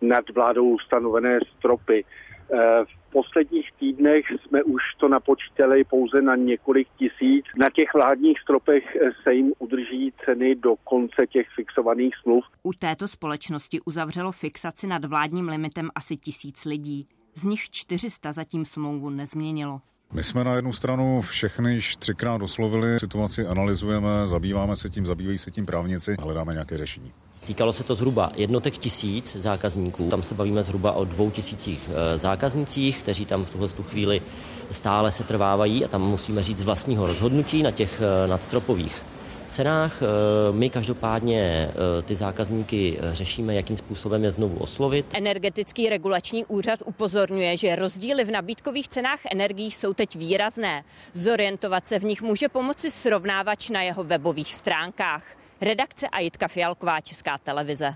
nad 0.00 0.30
vládou 0.34 0.78
stanovené 0.78 1.38
stropy. 1.58 2.04
Eh, 2.52 2.84
v 2.84 3.12
posledních 3.12 3.72
týdnech 3.78 4.24
jsme 4.30 4.62
už 4.62 4.82
to 5.00 5.08
napočítali 5.08 5.84
pouze 5.84 6.22
na 6.22 6.36
několik 6.36 6.88
tisíc. 6.98 7.44
Na 7.56 7.70
těch 7.70 7.94
vládních 7.94 8.40
stropech 8.40 8.84
se 9.22 9.34
jim 9.34 9.52
udrží 9.58 10.12
ceny 10.24 10.54
do 10.54 10.76
konce 10.84 11.26
těch 11.26 11.46
fixovaných 11.56 12.14
smluv. 12.22 12.44
U 12.62 12.72
této 12.72 13.08
společnosti 13.08 13.80
uzavřelo 13.80 14.32
fixaci 14.32 14.86
nad 14.86 15.04
vládním 15.04 15.48
limitem 15.48 15.90
asi 15.94 16.16
tisíc 16.16 16.64
lidí. 16.64 17.08
Z 17.34 17.44
nich 17.44 17.70
400 17.70 18.32
zatím 18.32 18.64
smlouvu 18.64 19.10
nezměnilo. 19.10 19.80
My 20.12 20.22
jsme 20.22 20.44
na 20.44 20.54
jednu 20.54 20.72
stranu 20.72 21.20
všechny 21.20 21.74
již 21.74 21.96
třikrát 21.96 22.42
oslovili, 22.42 22.98
situaci 23.00 23.46
analyzujeme, 23.46 24.08
zabýváme 24.24 24.76
se 24.76 24.90
tím, 24.90 25.06
zabývají 25.06 25.38
se 25.38 25.50
tím 25.50 25.66
právníci, 25.66 26.16
hledáme 26.20 26.52
nějaké 26.52 26.76
řešení. 26.76 27.12
Týkalo 27.46 27.72
se 27.72 27.84
to 27.84 27.94
zhruba 27.94 28.32
jednotek 28.36 28.78
tisíc 28.78 29.36
zákazníků. 29.36 30.08
Tam 30.10 30.22
se 30.22 30.34
bavíme 30.34 30.62
zhruba 30.62 30.92
o 30.92 31.04
dvou 31.04 31.30
tisících 31.30 31.80
eh, 31.88 32.18
zákaznicích, 32.18 32.98
kteří 32.98 33.26
tam 33.26 33.44
v 33.44 33.50
tuhle 33.50 33.68
chvíli 33.68 34.22
stále 34.70 35.10
se 35.10 35.24
trvávají 35.24 35.84
a 35.84 35.88
tam 35.88 36.02
musíme 36.02 36.42
říct 36.42 36.58
z 36.58 36.62
vlastního 36.62 37.06
rozhodnutí 37.06 37.62
na 37.62 37.70
těch 37.70 38.00
eh, 38.00 38.28
nadstropových 38.28 39.02
cenách. 39.48 40.02
Eh, 40.02 40.06
my 40.52 40.70
každopádně 40.70 41.70
ty 42.04 42.14
zákazníky 42.14 42.98
řešíme, 43.02 43.54
jakým 43.54 43.76
způsobem 43.76 44.24
je 44.24 44.32
znovu 44.32 44.56
oslovit. 44.56 45.06
Energetický 45.14 45.88
regulační 45.88 46.44
úřad 46.44 46.78
upozorňuje, 46.84 47.56
že 47.56 47.76
rozdíly 47.76 48.24
v 48.24 48.30
nabídkových 48.30 48.88
cenách 48.88 49.20
energií 49.32 49.70
jsou 49.70 49.94
teď 49.94 50.16
výrazné. 50.16 50.84
Zorientovat 51.12 51.88
se 51.88 51.98
v 51.98 52.04
nich 52.04 52.22
může 52.22 52.48
pomoci 52.48 52.90
srovnávač 52.90 53.70
na 53.70 53.82
jeho 53.82 54.04
webových 54.04 54.52
stránkách. 54.52 55.22
Redakce 55.60 56.08
Ajitka 56.08 56.48
Fialková, 56.48 57.00
Česká 57.00 57.38
televize. 57.38 57.94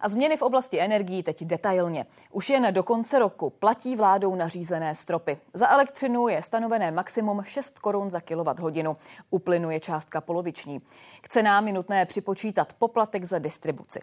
A 0.00 0.08
změny 0.08 0.36
v 0.36 0.42
oblasti 0.42 0.80
energií 0.80 1.22
teď 1.22 1.44
detailně. 1.44 2.06
Už 2.32 2.50
jen 2.50 2.74
do 2.74 2.82
konce 2.82 3.18
roku 3.18 3.50
platí 3.50 3.96
vládou 3.96 4.34
nařízené 4.34 4.94
stropy. 4.94 5.38
Za 5.54 5.68
elektřinu 5.68 6.28
je 6.28 6.42
stanovené 6.42 6.90
maximum 6.90 7.42
6 7.44 7.78
korun 7.78 8.10
za 8.10 8.20
kWh. 8.20 8.96
U 9.30 9.38
plynu 9.38 9.70
je 9.70 9.80
částka 9.80 10.20
poloviční. 10.20 10.80
K 11.20 11.28
cenám 11.28 11.66
je 11.66 11.72
nutné 11.72 12.06
připočítat 12.06 12.72
poplatek 12.72 13.24
za 13.24 13.38
distribuci. 13.38 14.00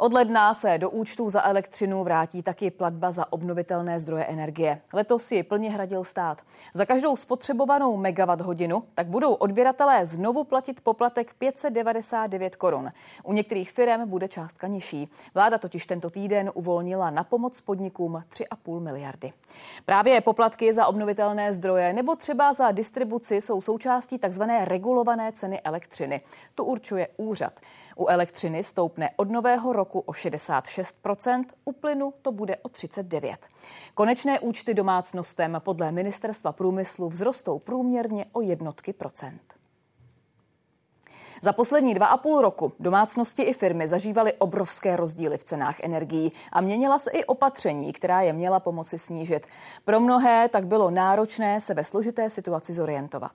Od 0.00 0.12
ledna 0.12 0.54
se 0.54 0.78
do 0.78 0.90
účtů 0.90 1.30
za 1.30 1.42
elektřinu 1.42 2.04
vrátí 2.04 2.42
taky 2.42 2.70
platba 2.70 3.12
za 3.12 3.32
obnovitelné 3.32 4.00
zdroje 4.00 4.24
energie. 4.24 4.80
Letos 4.92 5.32
ji 5.32 5.42
plně 5.42 5.70
hradil 5.70 6.04
stát. 6.04 6.42
Za 6.74 6.84
každou 6.84 7.16
spotřebovanou 7.16 7.96
megawatt 7.96 8.42
hodinu 8.42 8.82
tak 8.94 9.06
budou 9.06 9.32
odběratelé 9.32 10.06
znovu 10.06 10.44
platit 10.44 10.80
poplatek 10.80 11.34
599 11.34 12.56
korun. 12.56 12.92
U 13.22 13.32
některých 13.32 13.70
firm 13.70 14.08
bude 14.08 14.28
částka 14.28 14.66
nižší. 14.66 15.08
Vláda 15.34 15.58
totiž 15.58 15.86
tento 15.86 16.10
týden 16.10 16.50
uvolnila 16.54 17.10
na 17.10 17.24
pomoc 17.24 17.60
podnikům 17.60 18.22
3,5 18.30 18.80
miliardy. 18.80 19.32
Právě 19.84 20.20
poplatky 20.20 20.72
za 20.72 20.86
obnovitelné 20.86 21.52
zdroje 21.52 21.92
nebo 21.92 22.16
třeba 22.16 22.52
za 22.52 22.72
distribuci 22.72 23.40
jsou 23.40 23.60
součástí 23.60 24.18
tzv. 24.18 24.42
regulované 24.64 25.32
ceny 25.32 25.60
elektřiny. 25.60 26.20
Tu 26.54 26.64
určuje 26.64 27.08
úřad. 27.16 27.60
U 27.96 28.06
elektřiny 28.06 28.64
stoupne 28.64 29.10
od 29.16 29.30
nového 29.30 29.72
roku 29.72 29.87
o 29.94 30.12
66 30.12 30.96
u 31.64 31.72
plynu 31.72 32.14
to 32.22 32.32
bude 32.32 32.56
o 32.56 32.68
39 32.68 33.46
Konečné 33.94 34.40
účty 34.40 34.74
domácnostem 34.74 35.56
podle 35.64 35.92
Ministerstva 35.92 36.52
průmyslu 36.52 37.10
vzrostou 37.10 37.58
průměrně 37.58 38.26
o 38.32 38.40
jednotky 38.40 38.92
procent. 38.92 39.58
Za 41.42 41.52
poslední 41.52 41.94
dva 41.94 42.06
a 42.06 42.16
půl 42.16 42.40
roku 42.40 42.72
domácnosti 42.80 43.42
i 43.42 43.52
firmy 43.52 43.88
zažívaly 43.88 44.32
obrovské 44.32 44.96
rozdíly 44.96 45.38
v 45.38 45.44
cenách 45.44 45.80
energií 45.80 46.32
a 46.52 46.60
měnila 46.60 46.98
se 46.98 47.10
i 47.10 47.24
opatření, 47.24 47.92
která 47.92 48.20
je 48.20 48.32
měla 48.32 48.60
pomoci 48.60 48.98
snížit. 48.98 49.46
Pro 49.84 50.00
mnohé 50.00 50.48
tak 50.48 50.66
bylo 50.66 50.90
náročné 50.90 51.60
se 51.60 51.74
ve 51.74 51.84
složité 51.84 52.30
situaci 52.30 52.74
zorientovat. 52.74 53.32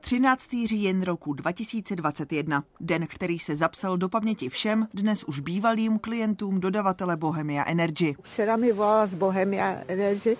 13. 0.00 0.48
říjen 0.66 1.02
roku 1.02 1.32
2021, 1.32 2.64
den, 2.80 3.06
který 3.06 3.38
se 3.38 3.56
zapsal 3.56 3.96
do 3.96 4.08
paměti 4.08 4.48
všem, 4.48 4.88
dnes 4.94 5.24
už 5.24 5.40
bývalým 5.40 5.98
klientům 5.98 6.60
dodavatele 6.60 7.16
Bohemia 7.16 7.64
Energy. 7.64 8.16
Včera 8.22 8.56
mi 8.56 8.72
volala 8.72 9.06
z 9.06 9.14
Bohemia 9.14 9.76
Energy 9.88 10.36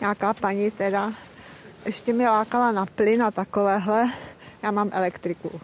nějaká 0.00 0.34
paní 0.34 0.70
teda, 0.70 1.12
ještě 1.86 2.12
mi 2.12 2.26
lákala 2.26 2.72
na 2.72 2.86
plyn 2.86 3.22
a 3.22 3.30
takovéhle, 3.30 4.12
já 4.62 4.70
mám 4.70 4.90
elektriku. 4.92 5.60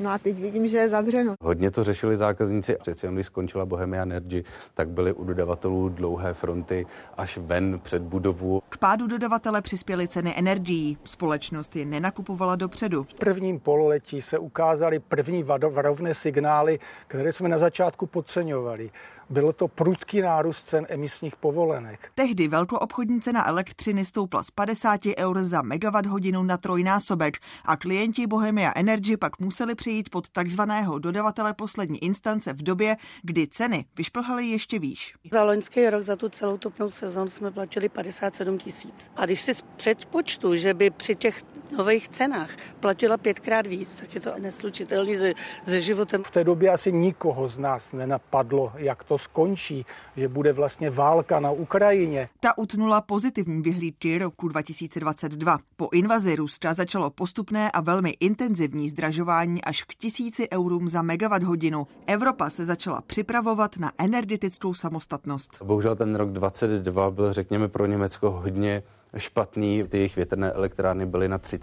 No 0.00 0.10
a 0.10 0.18
teď 0.18 0.36
vidím, 0.36 0.68
že 0.68 0.76
je 0.76 0.88
zavřeno. 0.88 1.34
Hodně 1.42 1.70
to 1.70 1.84
řešili 1.84 2.16
zákazníci. 2.16 2.76
Přeci 2.80 3.06
jen, 3.06 3.14
když 3.14 3.26
skončila 3.26 3.66
Bohemia 3.66 4.02
Energy, 4.02 4.44
tak 4.74 4.88
byly 4.88 5.12
u 5.12 5.24
dodavatelů 5.24 5.88
dlouhé 5.88 6.34
fronty 6.34 6.86
až 7.16 7.38
ven 7.38 7.80
před 7.82 8.02
budovu. 8.02 8.62
K 8.68 8.78
pádu 8.78 9.06
dodavatele 9.06 9.62
přispěly 9.62 10.08
ceny 10.08 10.34
energií. 10.36 10.98
Společnost 11.04 11.76
je 11.76 11.84
nenakupovala 11.84 12.56
dopředu. 12.56 13.04
V 13.04 13.14
prvním 13.14 13.60
pololetí 13.60 14.20
se 14.20 14.38
ukázaly 14.38 14.98
první 14.98 15.42
varovné 15.42 16.14
signály, 16.14 16.78
které 17.06 17.32
jsme 17.32 17.48
na 17.48 17.58
začátku 17.58 18.06
podceňovali. 18.06 18.90
Bylo 19.30 19.52
to 19.52 19.68
prudký 19.68 20.20
nárůst 20.20 20.62
cen 20.62 20.86
emisních 20.88 21.36
povolenek. 21.36 22.10
Tehdy 22.14 22.48
velkoobchodní 22.48 23.20
cena 23.20 23.48
elektřiny 23.48 24.04
stoupla 24.04 24.42
z 24.42 24.50
50 24.50 25.00
eur 25.18 25.42
za 25.42 25.62
megawatt 25.62 26.06
hodinu 26.06 26.42
na 26.42 26.56
trojnásobek 26.56 27.36
a 27.64 27.76
klienti 27.76 28.26
Bohemia 28.26 28.72
Energy 28.76 29.16
pak 29.16 29.38
museli 29.38 29.74
přejít 29.74 30.10
pod 30.10 30.28
takzvaného 30.28 30.98
dodavatele 30.98 31.54
poslední 31.54 32.04
instance 32.04 32.52
v 32.52 32.62
době, 32.62 32.96
kdy 33.22 33.46
ceny 33.46 33.84
vyšplhaly 33.96 34.46
ještě 34.46 34.78
výš. 34.78 35.14
Za 35.32 35.42
loňský 35.42 35.90
rok 35.90 36.02
za 36.02 36.16
tu 36.16 36.28
celou 36.28 36.58
topnou 36.58 36.90
sezónu 36.90 37.30
jsme 37.30 37.50
platili 37.50 37.88
57 37.88 38.58
tisíc. 38.58 39.10
A 39.16 39.24
když 39.24 39.40
si 39.40 39.52
předpočtu, 39.76 40.56
že 40.56 40.74
by 40.74 40.90
při 40.90 41.16
těch 41.16 41.42
nových 41.70 42.08
cenách 42.08 42.50
platila 42.80 43.16
pětkrát 43.16 43.66
víc, 43.66 43.96
tak 43.96 44.14
je 44.14 44.20
to 44.20 44.30
neslučitelný 44.38 45.16
se, 45.16 45.32
se 45.64 45.80
životem. 45.80 46.22
V 46.24 46.30
té 46.30 46.44
době 46.44 46.70
asi 46.70 46.92
nikoho 46.92 47.48
z 47.48 47.58
nás 47.58 47.92
nenapadlo, 47.92 48.72
jak 48.76 49.04
to 49.04 49.18
skončí, 49.18 49.86
že 50.16 50.28
bude 50.28 50.52
vlastně 50.52 50.90
válka 50.90 51.40
na 51.40 51.50
Ukrajině. 51.50 52.28
Ta 52.40 52.58
utnula 52.58 53.00
pozitivní 53.00 53.62
vyhlídky 53.62 54.18
roku 54.18 54.48
2022. 54.48 55.58
Po 55.76 55.88
invazi 55.92 56.36
Ruska 56.36 56.74
začalo 56.74 57.10
postupné 57.10 57.70
a 57.70 57.80
velmi 57.80 58.10
intenzivní 58.20 58.88
zdražování 58.88 59.64
až 59.64 59.82
k 59.82 59.94
tisíci 59.94 60.48
eurům 60.52 60.88
za 60.88 61.02
megawatt 61.02 61.42
hodinu. 61.42 61.86
Evropa 62.06 62.50
se 62.50 62.64
začala 62.64 63.00
připravovat 63.00 63.76
na 63.76 63.92
energetickou 63.98 64.74
samostatnost. 64.74 65.62
Bohužel 65.62 65.96
ten 65.96 66.14
rok 66.14 66.32
2022 66.32 67.10
byl, 67.10 67.32
řekněme, 67.32 67.68
pro 67.68 67.86
Německo 67.86 68.30
hodně 68.30 68.82
špatný. 69.16 69.84
Ty 69.88 69.96
jejich 69.96 70.16
větrné 70.16 70.52
elektrárny 70.52 71.06
byly 71.06 71.28
na 71.28 71.38
30% 71.38 71.57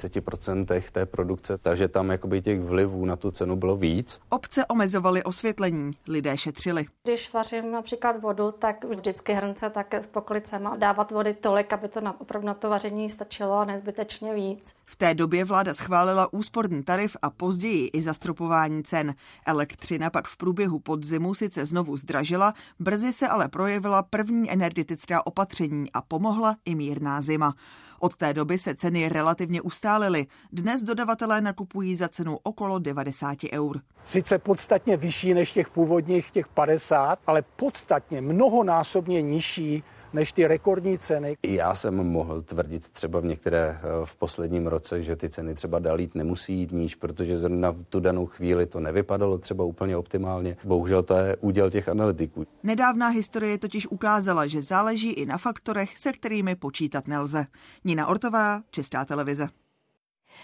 té 0.92 1.06
produkce, 1.06 1.58
takže 1.58 1.88
tam 1.88 2.10
jakoby 2.10 2.42
těch 2.42 2.62
vlivů 2.62 3.06
na 3.06 3.16
tu 3.16 3.32
cenu 3.32 3.56
bylo 3.56 3.78
víc. 3.78 4.20
Obce 4.30 4.66
omezovaly 4.66 5.24
osvětlení, 5.24 5.92
lidé 6.08 6.38
šetřili. 6.38 6.86
Když 7.04 7.34
vařím 7.34 7.72
například 7.72 8.22
vodu, 8.22 8.52
tak 8.52 8.86
vždycky 8.86 9.34
hrnce 9.34 9.70
také 9.70 10.04
s 10.04 10.08
poklicema 10.08 10.76
dávat 10.76 11.12
vody 11.12 11.34
tolik, 11.34 11.74
aby 11.74 11.88
to 11.88 12.02
na, 12.02 12.22
opravdu 12.22 12.48
na 12.48 12.54
to 12.54 12.70
vaření 12.70 13.10
stačilo 13.10 13.54
a 13.54 13.66
nezbytečně 13.66 14.34
víc. 14.34 14.74
V 14.86 14.96
té 14.96 15.14
době 15.14 15.46
vláda 15.46 15.74
schválila 15.74 16.34
úsporný 16.34 16.84
tarif 16.84 17.18
a 17.22 17.30
později 17.30 17.88
i 17.88 18.02
zastropování 18.02 18.84
cen. 18.84 19.16
Elektřina 19.46 20.10
pak 20.10 20.28
v 20.28 20.38
průběhu 20.38 20.80
podzimu 20.80 21.34
sice 21.34 21.66
znovu 21.66 21.98
zdražila, 21.98 22.54
brzy 22.80 23.14
se 23.14 23.28
ale 23.28 23.48
projevila 23.48 24.04
první 24.04 24.52
energetická 24.52 25.28
opatření 25.28 25.92
a 25.92 26.02
pomohla 26.02 26.56
i 26.66 26.76
mírná 26.76 27.22
zima 27.22 27.36
zima. 27.36 27.54
Od 28.00 28.16
té 28.16 28.34
doby 28.34 28.58
se 28.58 28.76
ceny 28.76 29.10
relativně 29.10 29.62
ustálily. 29.86 30.26
Dnes 30.52 30.84
dodavatelé 30.84 31.42
nakupují 31.42 31.96
za 31.96 32.08
cenu 32.08 32.38
okolo 32.44 32.80
90 32.80 33.38
eur. 33.54 33.82
Sice 34.04 34.40
podstatně 34.40 34.98
vyšší 34.98 35.34
než 35.34 35.52
těch 35.52 35.70
původních 35.70 36.32
těch 36.32 36.48
50, 36.48 37.20
ale 37.28 37.44
podstatně 37.56 38.22
mnohonásobně 38.22 39.22
nižší 39.22 39.84
než 40.16 40.32
ty 40.32 40.48
rekordní 40.48 40.98
ceny. 40.98 41.38
Já 41.44 41.76
jsem 41.76 41.96
mohl 41.96 42.42
tvrdit 42.42 42.90
třeba 42.90 43.20
v 43.20 43.26
některé 43.26 43.80
eh, 43.80 44.06
v 44.06 44.16
posledním 44.16 44.68
roce, 44.68 45.04
že 45.04 45.16
ty 45.16 45.30
ceny 45.30 45.56
třeba 45.56 45.80
dál 45.80 46.00
jít 46.00 46.16
nemusí 46.16 46.54
jít 46.54 46.72
níž, 46.72 46.96
protože 46.96 47.38
zrovna 47.38 47.72
v 47.72 47.84
tu 47.90 48.00
danou 48.00 48.26
chvíli 48.26 48.66
to 48.66 48.80
nevypadalo 48.80 49.38
třeba 49.38 49.64
úplně 49.64 49.98
optimálně. 49.98 50.58
Bohužel 50.64 51.04
to 51.04 51.18
je 51.18 51.36
úděl 51.36 51.72
těch 51.72 51.90
analytiků. 51.90 52.48
Nedávná 52.64 53.08
historie 53.08 53.58
totiž 53.58 53.88
ukázala, 53.88 54.48
že 54.48 54.62
záleží 54.62 55.12
i 55.12 55.26
na 55.26 55.38
faktorech, 55.38 55.98
se 55.98 56.14
kterými 56.14 56.56
počítat 56.56 57.08
nelze. 57.08 57.46
Nina 57.84 58.08
Ortová, 58.08 58.62
Česká 58.72 59.06
televize. 59.06 59.48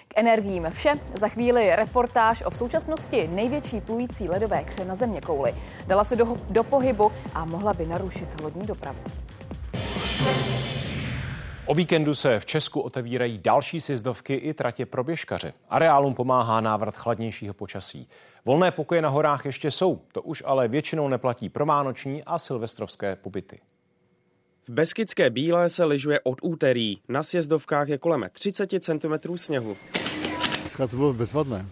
K 0.08 0.14
energiím 0.16 0.68
vše. 0.72 0.94
Za 1.14 1.28
chvíli 1.28 1.76
reportáž 1.76 2.44
o 2.46 2.50
v 2.50 2.58
současnosti 2.58 3.28
největší 3.28 3.82
plující 3.82 4.30
ledové 4.30 4.64
kře 4.64 4.86
na 4.86 4.96
země 4.96 5.22
kouli. 5.22 5.56
Dala 5.88 6.04
se 6.04 6.16
do, 6.16 6.38
do 6.50 6.64
pohybu 6.64 7.12
a 7.34 7.46
mohla 7.46 7.74
by 7.74 7.86
narušit 7.86 8.42
lodní 8.42 8.66
dopravu. 8.66 9.00
O 11.66 11.76
víkendu 11.76 12.16
se 12.16 12.40
v 12.40 12.46
Česku 12.46 12.80
otevírají 12.80 13.38
další 13.38 13.82
sjezdovky 13.82 14.34
i 14.34 14.54
tratě 14.54 14.86
pro 14.86 15.04
běžkaře. 15.04 15.54
Areálům 15.70 16.14
pomáhá 16.14 16.62
návrat 16.62 16.96
chladnějšího 16.96 17.54
počasí. 17.54 18.10
Volné 18.46 18.72
pokoje 18.72 19.02
na 19.02 19.10
horách 19.10 19.46
ještě 19.46 19.72
jsou, 19.72 20.02
to 20.12 20.22
už 20.22 20.44
ale 20.46 20.68
většinou 20.68 21.08
neplatí 21.08 21.50
pro 21.50 21.66
vánoční 21.66 22.24
a 22.24 22.38
silvestrovské 22.38 23.16
pobyty. 23.16 23.60
V 24.72 24.74
Beskidské 24.74 25.30
Bílé 25.30 25.70
se 25.70 25.84
lyžuje 25.84 26.20
od 26.24 26.38
úterý. 26.42 26.98
Na 27.10 27.24
sjezdovkách 27.24 27.90
je 27.90 27.98
kolem 27.98 28.26
30 28.32 28.70
cm 28.80 29.38
sněhu. 29.38 29.78
Dneska 30.62 30.88
to 30.88 30.96
bylo 30.98 31.14
bezvadné. 31.14 31.66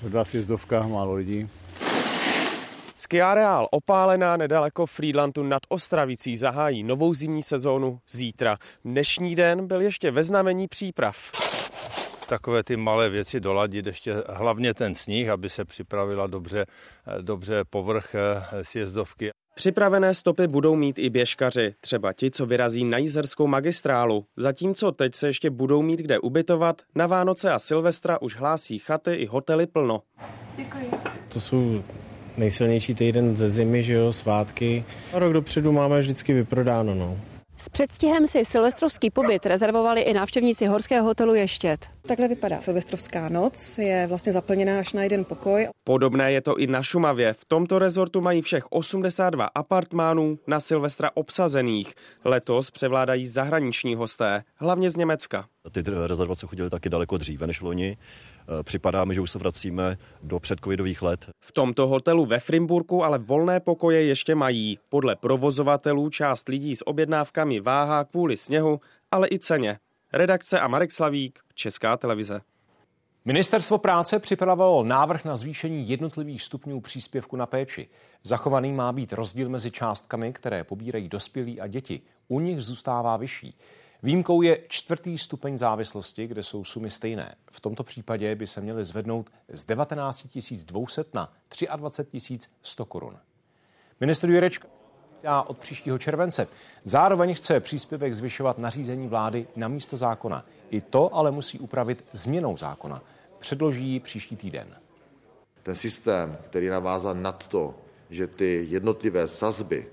To 0.00 0.24
sjezdovka, 0.24 0.86
málo 0.86 1.14
lidí. 1.14 1.48
Skiareál 2.94 3.68
Opálená 3.70 4.36
nedaleko 4.36 4.86
Friedlandu 4.86 5.42
nad 5.42 5.62
Ostravicí 5.68 6.36
zahájí 6.36 6.82
novou 6.82 7.14
zimní 7.14 7.42
sezónu 7.42 8.00
zítra. 8.08 8.56
Dnešní 8.84 9.36
den 9.36 9.66
byl 9.66 9.80
ještě 9.80 10.10
ve 10.10 10.24
znamení 10.24 10.68
příprav 10.68 11.16
takové 12.28 12.62
ty 12.62 12.76
malé 12.76 13.08
věci 13.08 13.40
doladit, 13.40 13.86
ještě 13.86 14.14
hlavně 14.28 14.74
ten 14.74 14.94
sníh, 14.94 15.28
aby 15.28 15.48
se 15.48 15.64
připravila 15.64 16.26
dobře, 16.26 16.66
dobře 17.20 17.64
povrch 17.70 18.14
eh, 18.14 18.64
sjezdovky. 18.64 19.30
Připravené 19.54 20.14
stopy 20.14 20.46
budou 20.46 20.76
mít 20.76 20.98
i 20.98 21.10
běžkaři, 21.10 21.74
třeba 21.80 22.12
ti, 22.12 22.30
co 22.30 22.46
vyrazí 22.46 22.84
na 22.84 22.98
jízerskou 22.98 23.46
magistrálu. 23.46 24.24
Zatímco 24.36 24.92
teď 24.92 25.14
se 25.14 25.26
ještě 25.26 25.50
budou 25.50 25.82
mít 25.82 26.00
kde 26.00 26.18
ubytovat, 26.18 26.82
na 26.94 27.06
Vánoce 27.06 27.52
a 27.52 27.58
Silvestra 27.58 28.22
už 28.22 28.36
hlásí 28.36 28.78
chaty 28.78 29.14
i 29.14 29.26
hotely 29.26 29.66
plno. 29.66 30.02
Děkuji. 30.56 30.90
To 31.32 31.40
jsou 31.40 31.84
nejsilnější 32.36 32.94
týden 32.94 33.36
ze 33.36 33.50
zimy, 33.50 33.82
že 33.82 33.92
jo, 33.92 34.12
svátky. 34.12 34.84
A 35.12 35.18
rok 35.18 35.32
dopředu 35.32 35.72
máme 35.72 36.00
vždycky 36.00 36.32
vyprodáno, 36.32 36.94
no. 36.94 37.18
S 37.60 37.68
předstihem 37.68 38.26
si 38.26 38.44
silvestrovský 38.44 39.10
pobyt 39.10 39.46
rezervovali 39.46 40.00
i 40.00 40.12
návštěvníci 40.12 40.66
horského 40.66 41.06
hotelu 41.06 41.34
Ještět. 41.34 41.86
Takhle 42.02 42.28
vypadá 42.28 42.58
silvestrovská 42.58 43.28
noc, 43.28 43.78
je 43.78 44.06
vlastně 44.06 44.32
zaplněná 44.32 44.78
až 44.78 44.92
na 44.92 45.02
jeden 45.02 45.24
pokoj. 45.24 45.68
Podobné 45.84 46.32
je 46.32 46.40
to 46.40 46.56
i 46.56 46.66
na 46.66 46.82
Šumavě. 46.82 47.32
V 47.32 47.44
tomto 47.44 47.78
rezortu 47.78 48.20
mají 48.20 48.42
všech 48.42 48.64
82 48.70 49.44
apartmánů 49.54 50.38
na 50.46 50.60
Silvestra 50.60 51.10
obsazených. 51.14 51.94
Letos 52.24 52.70
převládají 52.70 53.28
zahraniční 53.28 53.94
hosté, 53.94 54.42
hlavně 54.56 54.90
z 54.90 54.96
Německa. 54.96 55.46
Ty 55.72 55.82
rezervace 56.06 56.46
chodily 56.46 56.70
taky 56.70 56.88
daleko 56.88 57.16
dříve 57.18 57.46
než 57.46 57.60
loni. 57.60 57.96
Připadá 58.62 59.04
mi, 59.04 59.14
že 59.14 59.20
už 59.20 59.30
se 59.30 59.38
vracíme 59.38 59.98
do 60.22 60.40
předcovidových 60.40 61.02
let. 61.02 61.30
V 61.40 61.52
tomto 61.52 61.86
hotelu 61.86 62.26
ve 62.26 62.40
Frimburku 62.40 63.04
ale 63.04 63.18
volné 63.18 63.60
pokoje 63.60 64.04
ještě 64.04 64.34
mají. 64.34 64.78
Podle 64.88 65.16
provozovatelů 65.16 66.10
část 66.10 66.48
lidí 66.48 66.76
s 66.76 66.86
objednávkami 66.86 67.60
váhá 67.60 68.04
kvůli 68.04 68.36
sněhu, 68.36 68.80
ale 69.10 69.28
i 69.30 69.38
ceně. 69.38 69.78
Redakce 70.12 70.60
a 70.60 70.68
Marek 70.68 70.92
Slavík, 70.92 71.40
Česká 71.54 71.96
televize. 71.96 72.40
Ministerstvo 73.24 73.78
práce 73.78 74.18
připravilo 74.18 74.84
návrh 74.84 75.24
na 75.24 75.36
zvýšení 75.36 75.88
jednotlivých 75.88 76.42
stupňů 76.42 76.80
příspěvku 76.80 77.36
na 77.36 77.46
péči. 77.46 77.88
Zachovaný 78.22 78.72
má 78.72 78.92
být 78.92 79.12
rozdíl 79.12 79.48
mezi 79.48 79.70
částkami, 79.70 80.32
které 80.32 80.64
pobírají 80.64 81.08
dospělí 81.08 81.60
a 81.60 81.66
děti. 81.66 82.00
U 82.28 82.40
nich 82.40 82.60
zůstává 82.60 83.16
vyšší. 83.16 83.54
Výjimkou 84.02 84.42
je 84.42 84.58
čtvrtý 84.68 85.18
stupeň 85.18 85.58
závislosti, 85.58 86.26
kde 86.26 86.42
jsou 86.42 86.64
sumy 86.64 86.90
stejné. 86.90 87.34
V 87.50 87.60
tomto 87.60 87.84
případě 87.84 88.34
by 88.34 88.46
se 88.46 88.60
měly 88.60 88.84
zvednout 88.84 89.30
z 89.48 89.64
19 89.64 90.26
200 90.64 91.04
na 91.14 91.32
23 91.76 92.38
100 92.62 92.84
korun. 92.84 93.18
Ministr 94.00 94.30
Jurečka 94.30 94.68
a 95.26 95.48
od 95.48 95.58
příštího 95.58 95.98
července. 95.98 96.48
Zároveň 96.84 97.34
chce 97.34 97.60
příspěvek 97.60 98.14
zvyšovat 98.14 98.58
nařízení 98.58 99.08
vlády 99.08 99.46
na 99.56 99.68
místo 99.68 99.96
zákona. 99.96 100.46
I 100.70 100.80
to 100.80 101.14
ale 101.14 101.30
musí 101.30 101.58
upravit 101.58 102.04
změnou 102.12 102.56
zákona. 102.56 103.02
Předloží 103.38 104.00
příští 104.00 104.36
týden. 104.36 104.76
Ten 105.62 105.74
systém, 105.74 106.38
který 106.50 106.66
je 106.66 106.72
navázan 106.72 107.22
nad 107.22 107.46
to, 107.46 107.74
že 108.10 108.26
ty 108.26 108.66
jednotlivé 108.70 109.28
sazby 109.28 109.86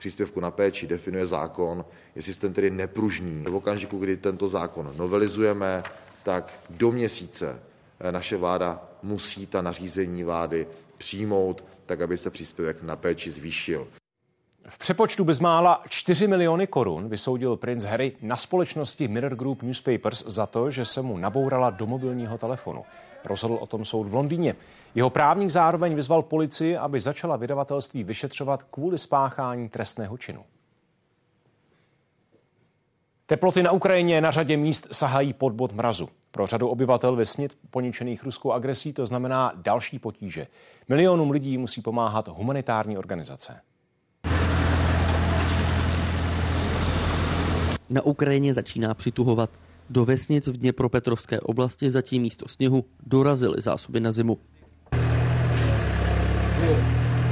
příspěvku 0.00 0.40
na 0.40 0.50
péči 0.50 0.86
definuje 0.86 1.26
zákon, 1.26 1.84
je 2.16 2.22
systém 2.22 2.52
tedy 2.52 2.70
nepružný. 2.70 3.44
V 3.44 3.54
okamžiku, 3.54 3.98
kdy 3.98 4.16
tento 4.16 4.48
zákon 4.48 4.92
novelizujeme, 4.96 5.82
tak 6.22 6.48
do 6.70 6.92
měsíce 6.92 7.60
eh, 8.00 8.12
naše 8.12 8.36
vláda 8.36 8.80
musí 9.02 9.46
ta 9.46 9.62
nařízení 9.62 10.24
vlády 10.24 10.66
přijmout, 10.98 11.64
tak 11.86 12.00
aby 12.00 12.16
se 12.16 12.30
příspěvek 12.30 12.82
na 12.82 12.96
péči 12.96 13.30
zvýšil. 13.30 13.88
V 14.70 14.78
přepočtu 14.78 15.24
bezmála 15.24 15.82
4 15.88 16.28
miliony 16.28 16.66
korun 16.66 17.08
vysoudil 17.08 17.56
princ 17.56 17.84
Harry 17.84 18.12
na 18.22 18.36
společnosti 18.36 19.08
Mirror 19.08 19.34
Group 19.34 19.62
Newspapers 19.62 20.24
za 20.26 20.46
to, 20.46 20.70
že 20.70 20.84
se 20.84 21.02
mu 21.02 21.18
nabourala 21.18 21.70
do 21.70 21.86
mobilního 21.86 22.38
telefonu. 22.38 22.84
Rozhodl 23.24 23.54
o 23.54 23.66
tom 23.66 23.84
soud 23.84 24.02
v 24.08 24.14
Londýně. 24.14 24.54
Jeho 24.94 25.10
právník 25.10 25.50
zároveň 25.50 25.94
vyzval 25.94 26.22
policii, 26.22 26.76
aby 26.76 27.00
začala 27.00 27.36
vydavatelství 27.36 28.04
vyšetřovat 28.04 28.62
kvůli 28.62 28.98
spáchání 28.98 29.68
trestného 29.68 30.18
činu. 30.18 30.44
Teploty 33.26 33.62
na 33.62 33.72
Ukrajině 33.72 34.20
na 34.20 34.30
řadě 34.30 34.56
míst 34.56 34.88
sahají 34.92 35.32
pod 35.32 35.52
bod 35.52 35.72
mrazu. 35.72 36.08
Pro 36.30 36.46
řadu 36.46 36.68
obyvatel 36.68 37.16
vesnit 37.16 37.58
poničených 37.70 38.24
ruskou 38.24 38.52
agresí 38.52 38.92
to 38.92 39.06
znamená 39.06 39.52
další 39.54 39.98
potíže. 39.98 40.46
Milionům 40.88 41.30
lidí 41.30 41.58
musí 41.58 41.82
pomáhat 41.82 42.28
humanitární 42.28 42.98
organizace. 42.98 43.60
Na 47.89 48.01
Ukrajině 48.01 48.53
začíná 48.53 48.93
přituhovat. 48.93 49.49
Do 49.89 50.05
vesnic 50.05 50.47
v 50.47 50.57
Dněpropetrovské 50.57 51.39
oblasti 51.39 51.91
zatím 51.91 52.21
místo 52.21 52.47
sněhu 52.47 52.85
dorazily 53.05 53.61
zásoby 53.61 53.99
na 53.99 54.11
zimu. 54.11 54.37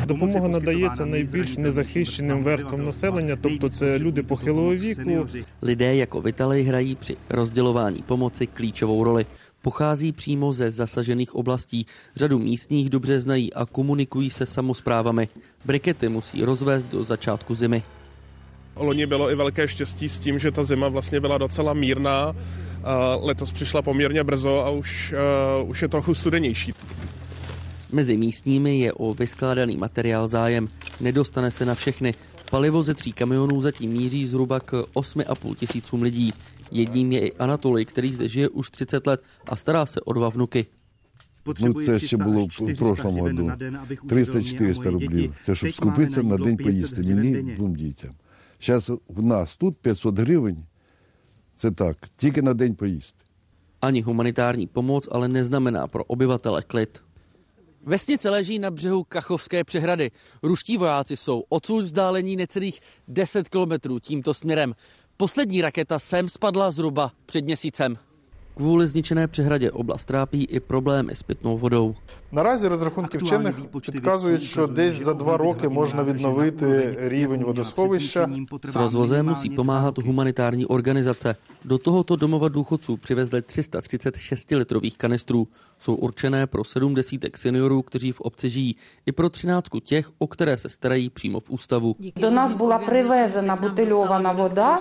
Допомога 0.05 0.47
надається 0.47 1.05
найбільш 1.05 1.57
незахищеним 1.57 2.43
верствам 2.43 2.85
населення, 2.85 3.37
тобто 3.41 3.69
це 3.69 3.99
люди 3.99 4.23
похилого 4.23 4.75
віку. 4.75 5.27
Lidé 5.61 5.95
jako 5.95 6.21
Vitalej 6.21 6.63
hrají 6.63 6.95
při 6.95 7.17
rozdělování 7.29 8.01
pomoci 8.01 8.47
klíčovou 8.47 9.03
roli. 9.03 9.25
Pochází 9.61 10.11
přímo 10.11 10.53
ze 10.53 10.69
zasažených 10.69 11.35
oblastí. 11.35 11.85
Řadu 12.15 12.39
místních 12.39 12.89
dobře 12.89 13.21
znají 13.21 13.53
a 13.53 13.65
komunikují 13.65 14.29
se 14.29 14.45
samozprávami. 14.45 15.29
Brikety 15.65 16.09
musí 16.09 16.43
rozvést 16.43 16.83
do 16.83 17.03
začátku 17.03 17.55
zimy. 17.55 17.83
Loni 18.77 19.05
bylo 19.05 19.31
i 19.31 19.35
velké 19.35 19.67
štěstí 19.67 20.09
s 20.09 20.19
tím, 20.19 20.39
že 20.39 20.51
ta 20.51 20.63
zima 20.63 20.87
vlastně 20.87 21.19
byla 21.19 21.37
docela 21.37 21.73
mírná. 21.73 22.35
Letos 23.21 23.51
přišla 23.51 23.81
poměrně 23.81 24.23
brzo 24.23 24.65
a 24.65 24.69
už, 24.69 25.13
uh, 25.63 25.69
už 25.69 25.81
je 25.81 25.87
trochu 25.87 26.13
studenější. 26.13 26.73
Mezi 27.91 28.17
místními 28.17 28.79
je 28.79 28.93
o 28.93 29.13
vyskládaný 29.13 29.77
materiál 29.77 30.27
zájem. 30.27 30.67
Nedostane 31.01 31.51
se 31.51 31.65
na 31.65 31.75
všechny. 31.75 32.13
Palivo 32.51 32.83
ze 32.83 32.93
tří 32.93 33.13
kamionů 33.13 33.61
zatím 33.61 33.91
míří 33.91 34.25
zhruba 34.25 34.59
k 34.59 34.85
8,5 34.93 35.55
tisícům 35.55 36.01
lidí. 36.01 36.33
Jedním 36.71 37.11
je 37.11 37.27
i 37.27 37.31
Anatolij, 37.31 37.85
který 37.85 38.13
zde 38.13 38.27
žije 38.27 38.49
už 38.49 38.69
30 38.69 39.07
let 39.07 39.21
a 39.45 39.55
stará 39.55 39.85
se 39.85 40.01
o 40.01 40.13
dva 40.13 40.29
vnuky. 40.29 40.65
Ну, 41.59 41.73
це 41.73 41.99
ще 41.99 42.17
було 42.17 42.45
в 42.45 42.77
прошлому 42.77 43.21
году. 43.21 43.51
300-400 44.05 44.91
рублів. 44.91 45.33
Це 45.41 45.55
щоб 45.55 45.71
скупитися 45.71 46.23
на 46.23 46.37
день 46.37 46.57
поїсти 46.57 47.03
мені, 47.03 47.53
двом 47.53 47.75
дітям. 47.75 48.11
Зараз 48.61 48.89
у 48.89 49.21
нас 49.21 49.55
тут 49.55 49.77
500 49.77 50.19
гривень. 50.19 50.65
Це 51.55 51.71
так, 51.71 51.97
тільки 52.17 52.41
на 52.41 52.53
день 52.53 52.75
поїсти. 52.75 53.23
Ani 53.81 54.01
humanitární 54.01 54.67
pomoc 54.67 55.07
ale 55.11 55.27
neznamená 55.27 55.87
pro 55.87 56.03
obyvatele 56.03 56.61
klid. 56.61 57.01
Vesnice 57.85 58.29
leží 58.29 58.59
na 58.59 58.71
břehu 58.71 59.03
Kachovské 59.03 59.63
přehrady. 59.63 60.11
Ruští 60.43 60.77
vojáci 60.77 61.17
jsou 61.17 61.43
odsud 61.49 61.83
vzdálení 61.83 62.35
necelých 62.35 62.81
10 63.07 63.49
kilometrů 63.49 63.99
tímto 63.99 64.33
směrem. 64.33 64.73
Poslední 65.17 65.61
raketa 65.61 65.99
sem 65.99 66.29
spadla 66.29 66.71
zhruba 66.71 67.11
před 67.25 67.45
měsícem. 67.45 67.97
Kvůli 68.55 68.87
zničené 68.87 69.27
přehradě 69.27 69.71
oblast 69.71 70.05
trápí 70.05 70.43
i 70.45 70.59
problémy 70.59 71.15
s 71.15 71.23
pitnou 71.23 71.57
vodou. 71.57 71.95
Наразі 72.33 72.67
розрахунки 72.67 73.17
вчених 73.17 73.55
підказують, 73.81 74.43
що 74.43 74.67
десь 74.67 75.03
за 75.03 75.13
два 75.13 75.37
роки 75.37 75.69
можна 75.69 76.03
відновити 76.03 76.97
рівень 77.01 77.43
водосховища. 77.43 78.29
S 78.63 78.75
rozvozem 78.75 79.25
musí 79.25 79.49
pomáhat 79.49 79.97
humanitární 79.97 80.65
organizace. 80.65 81.35
Do 81.65 81.77
tohoto 81.77 82.15
domova 82.15 82.49
důchodců 82.49 82.97
přivezli 82.97 83.41
336 83.41 84.51
litrových 84.51 84.97
kanistrů. 84.97 85.47
Jsou 85.79 85.95
určené 85.95 86.47
pro 86.47 86.63
70 86.63 87.21
seniorů, 87.35 87.81
kteří 87.81 88.11
v 88.11 88.21
obci 88.21 88.49
žijí, 88.49 88.75
i 89.05 89.11
pro 89.11 89.29
13 89.29 89.67
těch, 89.83 90.11
o 90.19 90.27
které 90.27 90.57
se 90.57 90.69
starají 90.69 91.09
přímo 91.09 91.39
v 91.39 91.49
ústavu. 91.49 91.95
До 92.15 92.31
нас 92.31 92.53
була 92.53 92.79
привезена 92.79 93.55
бутильована 93.55 94.31
вода, 94.31 94.79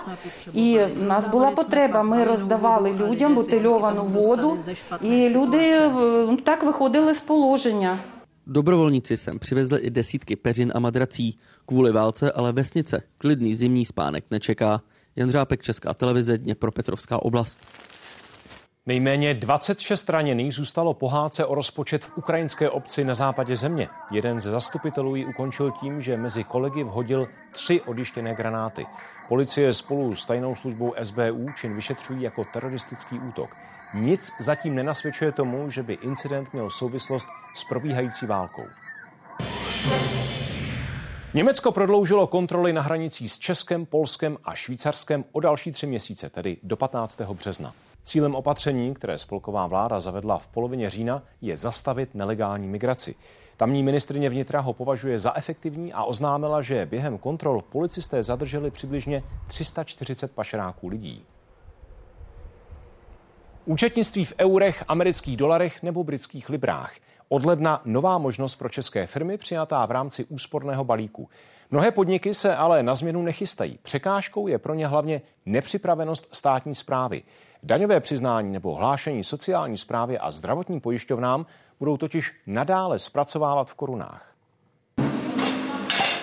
і 0.53 0.79
в 0.95 1.03
нас 1.03 1.27
була 1.27 1.51
потреба. 1.51 2.03
Ми 2.03 2.23
роздавали 2.23 2.93
людям 2.93 3.35
бутильовану 3.35 4.03
воду, 4.03 4.57
і 5.01 5.29
люди 5.29 5.57
е, 5.57 6.37
так 6.43 6.63
виходили 6.63 7.13
з 7.13 7.21
položenia. 7.42 7.98
Dobrovolníci 8.46 9.16
sem 9.16 9.38
přivezli 9.38 9.80
i 9.80 9.90
desítky 9.90 10.36
peřin 10.36 10.72
a 10.74 10.78
madrací. 10.78 11.38
Kvůli 11.66 11.92
válce 11.92 12.32
ale 12.32 12.52
vesnice 12.52 13.02
klidný 13.18 13.54
zimní 13.54 13.84
spánek 13.84 14.24
nečeká. 14.30 14.82
Jan 15.16 15.30
Řápek, 15.30 15.62
Česká 15.62 15.94
televize, 15.94 16.38
Dněpropetrovská 16.38 17.22
oblast. 17.22 17.60
Nejméně 18.86 19.34
26 19.34 20.10
raněných 20.10 20.54
zůstalo 20.54 20.94
pohádce 20.94 21.44
o 21.44 21.54
rozpočet 21.54 22.04
v 22.04 22.18
ukrajinské 22.18 22.70
obci 22.70 23.04
na 23.04 23.14
západě 23.14 23.56
země. 23.56 23.88
Jeden 24.10 24.40
ze 24.40 24.50
zastupitelů 24.50 25.16
ji 25.16 25.26
ukončil 25.26 25.72
tím, 25.80 26.02
že 26.02 26.16
mezi 26.16 26.44
kolegy 26.44 26.84
vhodil 26.84 27.28
tři 27.52 27.80
odištěné 27.80 28.34
granáty. 28.34 28.86
Policie 29.28 29.74
spolu 29.74 30.14
s 30.14 30.24
tajnou 30.24 30.54
službou 30.54 30.94
SBU 31.02 31.46
čin 31.60 31.76
vyšetřují 31.76 32.22
jako 32.22 32.44
teroristický 32.52 33.18
útok. 33.18 33.50
Nic 33.94 34.32
zatím 34.40 34.74
nenasvědčuje 34.74 35.32
tomu, 35.32 35.70
že 35.70 35.82
by 35.82 35.94
incident 35.94 36.52
měl 36.52 36.70
souvislost 36.70 37.28
s 37.54 37.64
probíhající 37.64 38.26
válkou. 38.26 38.64
Německo 41.34 41.72
prodloužilo 41.72 42.26
kontroly 42.26 42.72
na 42.72 42.82
hranicích 42.82 43.32
s 43.32 43.38
Českem, 43.38 43.86
Polskem 43.86 44.38
a 44.44 44.54
Švýcarskem 44.54 45.24
o 45.32 45.40
další 45.40 45.72
tři 45.72 45.86
měsíce, 45.86 46.30
tedy 46.30 46.56
do 46.62 46.76
15. 46.76 47.20
března. 47.20 47.74
Cílem 48.02 48.34
opatření, 48.34 48.94
které 48.94 49.18
spolková 49.18 49.66
vláda 49.66 50.00
zavedla 50.00 50.38
v 50.38 50.48
polovině 50.48 50.90
října, 50.90 51.22
je 51.40 51.56
zastavit 51.56 52.14
nelegální 52.14 52.68
migraci. 52.68 53.14
Tamní 53.56 53.82
ministrině 53.82 54.30
vnitra 54.30 54.60
ho 54.60 54.72
považuje 54.72 55.18
za 55.18 55.36
efektivní 55.36 55.92
a 55.92 56.04
oznámila, 56.04 56.62
že 56.62 56.86
během 56.86 57.18
kontrol 57.18 57.62
policisté 57.62 58.22
zadrželi 58.22 58.70
přibližně 58.70 59.22
340 59.46 60.32
pašeráků 60.32 60.88
lidí. 60.88 61.24
Účetnictví 63.68 64.24
v 64.24 64.34
eurech, 64.40 64.84
amerických 64.88 65.36
dolarech 65.36 65.82
nebo 65.82 66.04
britských 66.04 66.48
librách. 66.48 66.92
Od 67.28 67.44
ledna 67.44 67.80
nová 67.84 68.18
možnost 68.18 68.56
pro 68.56 68.68
české 68.68 69.06
firmy 69.06 69.38
přijatá 69.38 69.86
v 69.86 69.90
rámci 69.90 70.24
úsporného 70.24 70.84
balíku. 70.84 71.28
Mnohé 71.70 71.90
podniky 71.90 72.34
se 72.34 72.56
ale 72.56 72.82
na 72.82 72.94
změnu 72.94 73.22
nechystají. 73.22 73.78
Překážkou 73.82 74.46
je 74.46 74.58
pro 74.58 74.74
ně 74.74 74.86
hlavně 74.86 75.22
nepřipravenost 75.46 76.34
státní 76.34 76.74
zprávy. 76.74 77.22
Daňové 77.62 78.00
přiznání 78.00 78.52
nebo 78.52 78.74
hlášení 78.74 79.24
sociální 79.24 79.76
zprávy 79.76 80.18
a 80.18 80.30
zdravotním 80.30 80.80
pojišťovnám 80.80 81.46
budou 81.78 81.96
totiž 81.96 82.32
nadále 82.46 82.98
zpracovávat 82.98 83.70
v 83.70 83.74
korunách. 83.74 84.27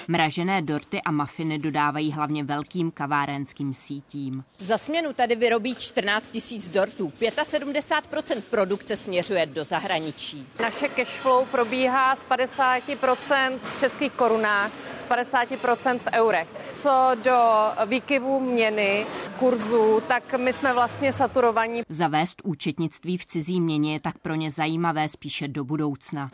Mražené 0.07 0.61
dorty 0.61 1.01
a 1.01 1.11
mafiny 1.11 1.59
dodávají 1.59 2.11
hlavně 2.11 2.43
velkým 2.43 2.91
kavárenským 2.91 3.73
sítím. 3.73 4.43
Za 4.57 4.77
směnu 4.77 5.13
tady 5.13 5.35
vyrobí 5.35 5.75
14 5.75 6.31
tisíc 6.31 6.69
dortů. 6.69 7.07
75% 7.07 8.41
produkce 8.49 8.97
směřuje 8.97 9.45
do 9.45 9.63
zahraničí. 9.63 10.47
Naše 10.61 10.89
cashflow 10.89 11.47
probíhá 11.47 12.15
z 12.15 12.25
50% 12.25 13.59
v 13.63 13.79
českých 13.79 14.11
korunách, 14.11 14.71
z 14.99 15.07
50% 15.07 15.99
v 15.99 16.07
eurech. 16.13 16.47
Co 16.75 17.11
do 17.23 17.37
výkyvů 17.85 18.39
měny, 18.39 19.05
kurzu, 19.39 20.01
tak 20.07 20.33
my 20.33 20.53
jsme 20.53 20.73
vlastně 20.73 21.13
saturovaní. 21.13 21.81
Zavést 21.89 22.41
účetnictví 22.43 23.17
v 23.17 23.25
cizí 23.25 23.61
měně 23.61 23.93
je 23.93 23.99
tak 23.99 24.17
pro 24.17 24.35
ně 24.35 24.51
zajímavé 24.51 25.09
spíše 25.09 25.47
do 25.47 25.63
budoucna. 25.63 26.29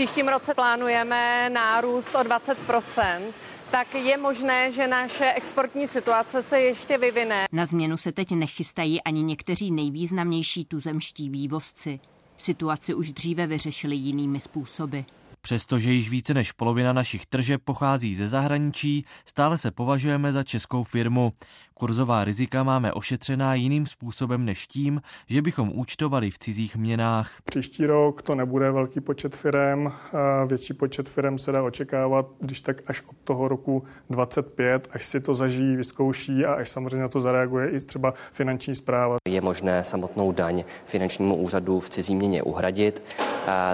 V 0.00 0.02
příštím 0.02 0.28
roce 0.28 0.54
plánujeme 0.54 1.50
nárůst 1.50 2.14
o 2.14 2.18
20% 2.18 3.20
tak 3.70 3.94
je 3.94 4.16
možné, 4.16 4.72
že 4.72 4.86
naše 4.86 5.32
exportní 5.32 5.88
situace 5.88 6.42
se 6.42 6.60
ještě 6.60 6.98
vyvine. 6.98 7.46
Na 7.52 7.66
změnu 7.66 7.96
se 7.96 8.12
teď 8.12 8.30
nechystají 8.30 9.02
ani 9.02 9.22
někteří 9.22 9.70
nejvýznamnější 9.70 10.64
tuzemští 10.64 11.30
vývozci. 11.30 12.00
Situaci 12.36 12.94
už 12.94 13.12
dříve 13.12 13.46
vyřešili 13.46 13.96
jinými 13.96 14.40
způsoby. 14.40 14.98
Přestože 15.40 15.92
již 15.92 16.10
více 16.10 16.34
než 16.34 16.52
polovina 16.52 16.92
našich 16.92 17.26
tržeb 17.26 17.60
pochází 17.64 18.14
ze 18.14 18.28
zahraničí, 18.28 19.04
stále 19.26 19.58
se 19.58 19.70
považujeme 19.70 20.32
za 20.32 20.42
českou 20.42 20.84
firmu. 20.84 21.32
Kurzová 21.80 22.24
rizika 22.24 22.62
máme 22.62 22.92
ošetřená 22.92 23.54
jiným 23.54 23.86
způsobem 23.86 24.44
než 24.44 24.66
tím, 24.66 25.02
že 25.28 25.42
bychom 25.42 25.70
účtovali 25.74 26.30
v 26.30 26.38
cizích 26.38 26.76
měnách. 26.76 27.30
Příští 27.44 27.86
rok 27.86 28.22
to 28.22 28.34
nebude 28.34 28.70
velký 28.70 29.00
počet 29.00 29.36
firm, 29.36 29.92
větší 30.46 30.74
počet 30.74 31.08
firm 31.08 31.38
se 31.38 31.52
dá 31.52 31.62
očekávat, 31.62 32.26
když 32.40 32.60
tak 32.60 32.76
až 32.86 33.02
od 33.06 33.16
toho 33.24 33.48
roku 33.48 33.82
25, 34.10 34.88
až 34.92 35.04
si 35.04 35.20
to 35.20 35.34
zažijí, 35.34 35.76
vyzkouší 35.76 36.44
a 36.44 36.52
až 36.52 36.68
samozřejmě 36.68 36.98
na 36.98 37.08
to 37.08 37.20
zareaguje 37.20 37.70
i 37.70 37.80
třeba 37.80 38.14
finanční 38.32 38.74
zpráva. 38.74 39.16
Je 39.28 39.40
možné 39.40 39.84
samotnou 39.84 40.32
daň 40.32 40.64
finančnímu 40.84 41.36
úřadu 41.36 41.80
v 41.80 41.90
cizí 41.90 42.14
měně 42.14 42.42
uhradit. 42.42 43.02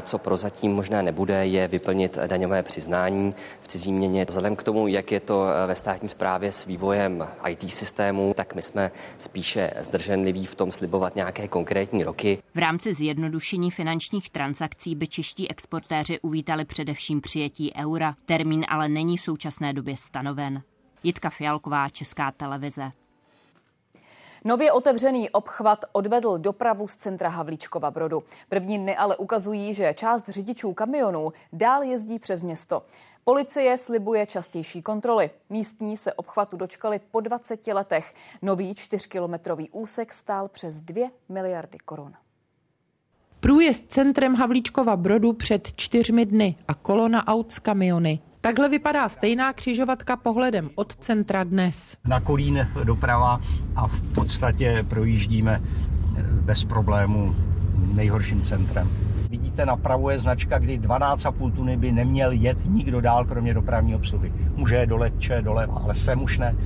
Co 0.03 0.19
prozatím 0.19 0.73
možné 0.73 1.03
nebude, 1.03 1.47
je 1.47 1.69
vyplnit 1.69 2.19
daňové 2.27 2.63
přiznání 2.63 3.35
v 3.63 3.69
cizí 3.69 3.93
měně. 3.93 4.25
Vzhledem 4.25 4.57
k 4.57 4.63
tomu, 4.63 4.89
jak 4.89 5.13
je 5.13 5.21
to 5.21 5.45
ve 5.67 5.75
státní 5.75 6.09
správě 6.09 6.53
s 6.53 6.65
vývojem 6.65 7.29
IT 7.49 7.71
systému, 7.71 7.96
tak 8.35 8.55
my 8.55 8.63
jsme 8.63 8.91
spíše 9.19 9.71
zdrženliví 9.81 10.47
v 10.47 10.55
tom 10.55 10.73
slibovat 10.73 11.17
nějaké 11.17 11.49
konkrétní 11.49 12.05
roky. 12.05 12.43
V 12.55 12.59
rámci 12.59 12.95
zjednodušení 12.95 13.71
finančních 13.71 14.31
transakcí 14.31 14.95
by 14.95 15.07
čeští 15.07 15.51
exportéři 15.51 16.21
uvítali 16.21 16.65
především 16.65 17.21
přijetí 17.21 17.73
eura. 17.77 18.15
Termín 18.27 18.65
ale 18.69 18.89
není 18.89 19.17
v 19.17 19.23
současné 19.23 19.73
době 19.73 19.97
stanoven. 19.97 20.63
Jitka 21.03 21.31
Fialková, 21.31 21.89
Česká 21.89 22.31
televize. 22.31 22.93
Nově 24.45 24.73
otevřený 24.73 25.31
obchvat 25.31 25.85
odvedl 25.93 26.39
dopravu 26.39 26.89
z 26.89 26.97
centra 26.97 27.29
Havlíčkova 27.29 27.91
Brodu. 27.91 28.23
První 28.49 28.79
dny 28.79 28.97
ale 28.97 29.17
ukazují, 29.17 29.75
že 29.75 29.95
část 29.95 30.29
řidičů 30.29 30.73
kamionů 30.73 31.33
dál 31.53 31.83
jezdí 31.83 32.19
přes 32.19 32.43
město. 32.43 32.83
Policie 33.29 33.79
slibuje 33.79 34.27
častější 34.27 34.83
kontroly. 34.83 35.31
Místní 35.51 35.97
se 35.97 36.13
obchvatu 36.13 36.57
dočkali 36.57 37.01
po 37.11 37.21
20 37.21 37.67
letech. 37.67 38.15
Nový 38.43 38.75
čtyřkilometrový 38.75 39.71
úsek 39.71 40.13
stál 40.13 40.49
přes 40.49 40.83
2 40.83 41.11
miliardy 41.29 41.79
korun. 41.85 42.13
Průjezd 43.41 43.85
centrem 43.89 44.35
Havlíčkova 44.35 44.97
Brodu 44.97 45.33
před 45.33 45.73
čtyřmi 45.77 46.27
dny 46.27 46.57
a 46.69 46.75
kolona 46.75 47.27
aut 47.27 47.53
z 47.53 47.59
kamiony. 47.59 48.19
Takhle 48.41 48.69
vypadá 48.69 49.09
stejná 49.09 49.53
křižovatka 49.53 50.17
pohledem 50.17 50.71
od 50.75 50.97
centra 50.97 51.45
dnes. 51.45 51.97
Na 52.05 52.21
kolín 52.21 52.69
doprava 52.85 53.41
a 53.77 53.89
v 53.89 54.15
podstatě 54.15 54.85
projíždíme 54.89 55.63
bez 56.41 56.65
problémů 56.65 57.35
nejhorším 57.95 58.43
centrem. 58.43 59.16
Vidíte, 59.31 59.67
napravo 59.67 60.11
je 60.11 60.19
značka, 60.19 60.59
kdy 60.59 60.79
12,5 60.79 61.53
tuny 61.53 61.77
by 61.77 61.93
neměl 61.93 62.33
jet 62.33 62.59
nikdo 62.67 63.01
dál, 63.01 63.25
kromě 63.25 63.55
dopravní 63.55 63.95
obsluhy. 63.95 64.33
Může 64.57 64.77
je 64.77 64.87
dole, 64.87 65.11
če 65.19 65.43
doleva, 65.43 65.81
ale 65.85 65.95
sem 65.95 66.23
už 66.23 66.39
ne. 66.39 66.57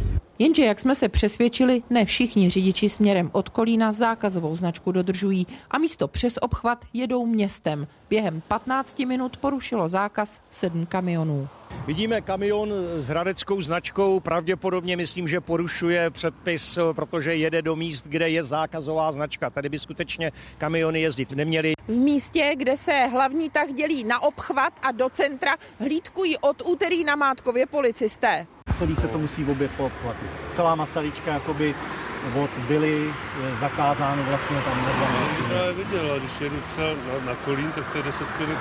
Jenže, 0.41 0.64
jak 0.64 0.80
jsme 0.80 0.95
se 0.95 1.09
přesvědčili, 1.09 1.82
ne 1.91 2.05
všichni 2.05 2.51
řidiči 2.51 2.88
směrem 2.88 3.30
od 3.32 3.49
Kolína 3.49 3.93
zákazovou 3.93 4.57
značku 4.57 4.93
dodržují 4.93 5.47
a 5.70 5.78
místo 5.78 6.09
přes 6.09 6.38
obchvat 6.41 6.84
jedou 6.93 7.26
městem. 7.26 7.86
Během 8.11 8.43
15 8.49 8.99
minut 8.99 9.36
porušilo 9.36 9.88
zákaz 9.88 10.41
sedm 10.51 10.86
kamionů. 10.86 11.49
Vidíme 11.86 12.20
kamion 12.20 12.72
s 12.99 13.09
hradeckou 13.09 13.62
značkou, 13.62 14.20
pravděpodobně 14.20 14.97
myslím, 14.97 15.28
že 15.28 15.41
porušuje 15.41 16.11
předpis, 16.11 16.78
protože 16.93 17.34
jede 17.34 17.62
do 17.62 17.76
míst, 17.76 18.07
kde 18.09 18.28
je 18.28 18.43
zákazová 18.43 19.12
značka. 19.12 19.51
Tady 19.51 19.68
by 19.68 19.78
skutečně 19.78 20.32
kamiony 20.59 21.01
jezdit 21.01 21.30
neměly. 21.30 21.72
V 21.88 21.99
místě, 21.99 22.53
kde 22.57 22.76
se 22.76 22.93
hlavní 22.93 23.51
tah 23.51 23.72
dělí 23.72 24.05
na 24.05 24.22
obchvat 24.22 24.72
a 24.82 24.93
do 24.93 25.09
centra, 25.09 25.57
hlídkují 25.78 26.38
od 26.38 26.62
úterý 26.66 27.05
na 27.05 27.16
Mátkově 27.16 27.66
policisté. 27.66 28.47
Celý 28.81 28.97
se 28.97 29.09
to 29.09 29.18
musí 29.18 29.45
po 29.76 29.87
obchvatu. 29.87 30.26
Celá 30.57 30.74
masavička 30.74 31.33
jakoby 31.33 31.74
od 32.35 32.51
byly 32.68 33.14
zakázáno 33.61 34.22
vlastně 34.22 34.57
tam 34.57 34.78
Já 35.55 35.64
právě 35.64 35.72
viděl, 35.72 36.18
když 36.18 36.41
jedu 36.41 36.57
třeba 36.72 36.89
na, 37.26 37.35
kolín, 37.35 37.72
tak 37.72 37.93
to 37.93 37.99
je 37.99 38.05
10 38.05 38.26
km. 38.39 38.53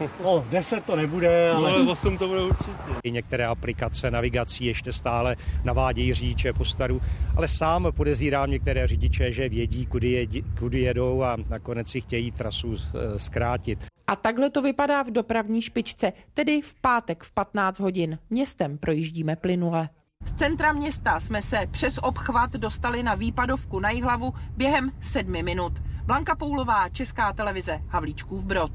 No, 0.24 0.44
10 0.50 0.84
to 0.84 0.96
nebude, 0.96 1.50
ale... 1.50 1.70
No, 1.70 1.76
ale 1.76 1.92
8 1.92 2.18
to 2.18 2.28
bude 2.28 2.42
určitě. 2.42 2.72
I 3.04 3.10
některé 3.10 3.46
aplikace 3.46 4.10
navigací 4.10 4.64
ještě 4.64 4.92
stále 4.92 5.36
navádějí 5.64 6.14
řidiče 6.14 6.52
po 6.52 6.64
staru, 6.64 7.00
ale 7.36 7.48
sám 7.48 7.88
podezírám 7.96 8.50
některé 8.50 8.86
řidiče, 8.86 9.32
že 9.32 9.48
vědí, 9.48 9.86
kudy, 9.86 10.10
je, 10.10 10.42
kudy 10.58 10.80
jedou 10.80 11.22
a 11.22 11.36
nakonec 11.48 11.88
si 11.88 12.00
chtějí 12.00 12.30
trasu 12.30 12.76
zkrátit. 13.16 13.86
A 14.06 14.16
takhle 14.16 14.50
to 14.50 14.62
vypadá 14.62 15.02
v 15.02 15.10
dopravní 15.10 15.62
špičce, 15.62 16.12
tedy 16.34 16.60
v 16.62 16.74
pátek 16.74 17.22
v 17.22 17.32
15 17.32 17.80
hodin. 17.80 18.18
Městem 18.30 18.78
projíždíme 18.78 19.36
plynule. 19.36 19.88
Z 20.26 20.38
centra 20.38 20.72
města 20.72 21.20
jsme 21.20 21.42
se 21.42 21.66
přes 21.70 21.98
obchvat 22.02 22.52
dostali 22.52 23.02
na 23.02 23.14
výpadovku 23.14 23.80
na 23.80 23.90
Jihlavu 23.90 24.32
během 24.56 24.92
sedmi 25.00 25.42
minut. 25.42 25.72
Blanka 26.04 26.34
Poulová, 26.34 26.88
Česká 26.88 27.32
televize, 27.32 27.80
Havlíčkův 27.88 28.44
Brod. 28.44 28.72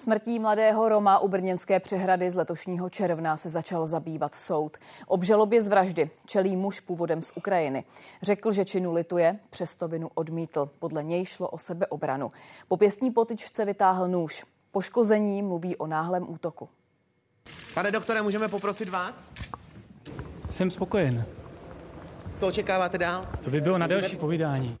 Smrtí 0.00 0.38
mladého 0.38 0.88
Roma 0.88 1.18
u 1.18 1.28
Brněnské 1.28 1.80
přehrady 1.80 2.30
z 2.30 2.34
letošního 2.34 2.90
června 2.90 3.36
se 3.36 3.50
začal 3.50 3.86
zabývat 3.86 4.34
soud. 4.34 4.76
Obžalobě 5.06 5.62
z 5.62 5.68
vraždy 5.68 6.10
čelí 6.26 6.56
muž 6.56 6.80
původem 6.80 7.22
z 7.22 7.32
Ukrajiny. 7.36 7.84
Řekl, 8.22 8.52
že 8.52 8.64
činu 8.64 8.92
lituje, 8.92 9.38
přesto 9.50 9.88
vinu 9.88 10.10
odmítl. 10.14 10.70
Podle 10.78 11.04
něj 11.04 11.24
šlo 11.24 11.48
o 11.48 11.58
sebeobranu. 11.58 12.30
Po 12.68 12.76
pěstní 12.76 13.10
potyčce 13.10 13.64
vytáhl 13.64 14.08
nůž. 14.08 14.44
Poškození 14.70 15.42
mluví 15.42 15.76
o 15.76 15.86
náhlém 15.86 16.30
útoku. 16.30 16.68
Pane 17.74 17.90
doktore, 17.90 18.22
můžeme 18.22 18.48
poprosit 18.48 18.88
vás? 18.88 19.20
Jsem 20.50 20.70
spokojen. 20.70 21.24
Co 22.36 22.46
očekáváte 22.46 22.98
dál? 22.98 23.26
To 23.44 23.50
by 23.50 23.60
bylo 23.60 23.78
na 23.78 23.86
další 23.86 24.16
povídání. 24.16 24.78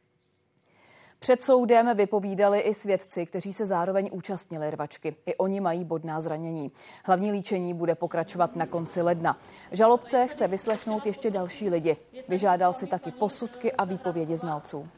Před 1.20 1.42
soudem 1.42 1.96
vypovídali 1.96 2.60
i 2.60 2.74
svědci, 2.74 3.26
kteří 3.26 3.52
se 3.52 3.66
zároveň 3.66 4.08
účastnili 4.12 4.70
rvačky. 4.70 5.16
I 5.26 5.36
oni 5.36 5.60
mají 5.60 5.84
bodná 5.84 6.20
zranění. 6.20 6.70
Hlavní 7.04 7.32
líčení 7.32 7.74
bude 7.74 7.94
pokračovat 7.94 8.56
na 8.56 8.66
konci 8.66 9.02
ledna. 9.02 9.38
Žalobce 9.72 10.26
chce 10.30 10.48
vyslechnout 10.48 11.06
ještě 11.06 11.30
další 11.30 11.68
lidi. 11.68 11.96
Vyžádal 12.28 12.72
si 12.72 12.86
taky 12.86 13.10
posudky 13.10 13.72
a 13.72 13.84
výpovědi 13.84 14.36
znalců. 14.36 14.88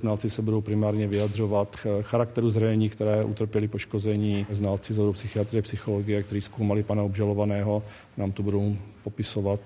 Znalci 0.00 0.30
se 0.30 0.42
budou 0.42 0.60
primárně 0.60 1.06
vyjadřovat 1.06 1.76
charakteru 2.00 2.50
zranění, 2.50 2.88
které 2.88 3.24
utrpěli 3.24 3.68
poškození. 3.68 4.46
Znalci 4.50 4.94
z 4.94 5.12
psychiatrie, 5.12 5.62
psychologie, 5.62 6.22
kteří 6.22 6.40
zkoumali 6.40 6.82
pana 6.82 7.02
obžalovaného, 7.02 7.82
nám 8.16 8.32
to 8.32 8.42
budou 8.42 8.76
popisovat 9.02 9.60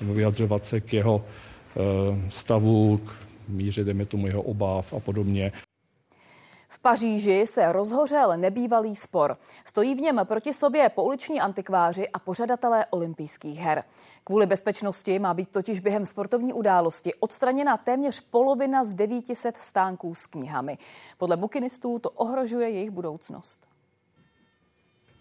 nebo 0.00 0.14
vyjadřovat 0.14 0.64
se 0.64 0.80
k 0.80 0.92
jeho 0.92 1.24
stavu, 2.28 3.00
k 3.06 3.10
míře, 3.52 3.84
dejme 3.84 4.06
tomu 4.06 4.26
jeho 4.26 4.42
obáv 4.42 4.92
a 4.92 5.00
podobně. 5.00 5.52
V 6.68 6.78
Paříži 6.78 7.46
se 7.46 7.72
rozhořel 7.72 8.36
nebývalý 8.36 8.96
spor. 8.96 9.38
Stojí 9.64 9.94
v 9.94 10.00
něm 10.00 10.20
proti 10.24 10.54
sobě 10.54 10.88
pouliční 10.88 11.40
antikváři 11.40 12.08
a 12.08 12.18
pořadatelé 12.18 12.86
olympijských 12.86 13.58
her. 13.58 13.84
Kvůli 14.24 14.46
bezpečnosti 14.46 15.18
má 15.18 15.34
být 15.34 15.48
totiž 15.48 15.80
během 15.80 16.06
sportovní 16.06 16.52
události 16.52 17.14
odstraněna 17.14 17.76
téměř 17.76 18.20
polovina 18.20 18.84
z 18.84 18.94
900 18.94 19.56
stánků 19.56 20.14
s 20.14 20.26
knihami. 20.26 20.78
Podle 21.18 21.36
bukinistů 21.36 21.98
to 21.98 22.10
ohrožuje 22.10 22.70
jejich 22.70 22.90
budoucnost. 22.90 23.66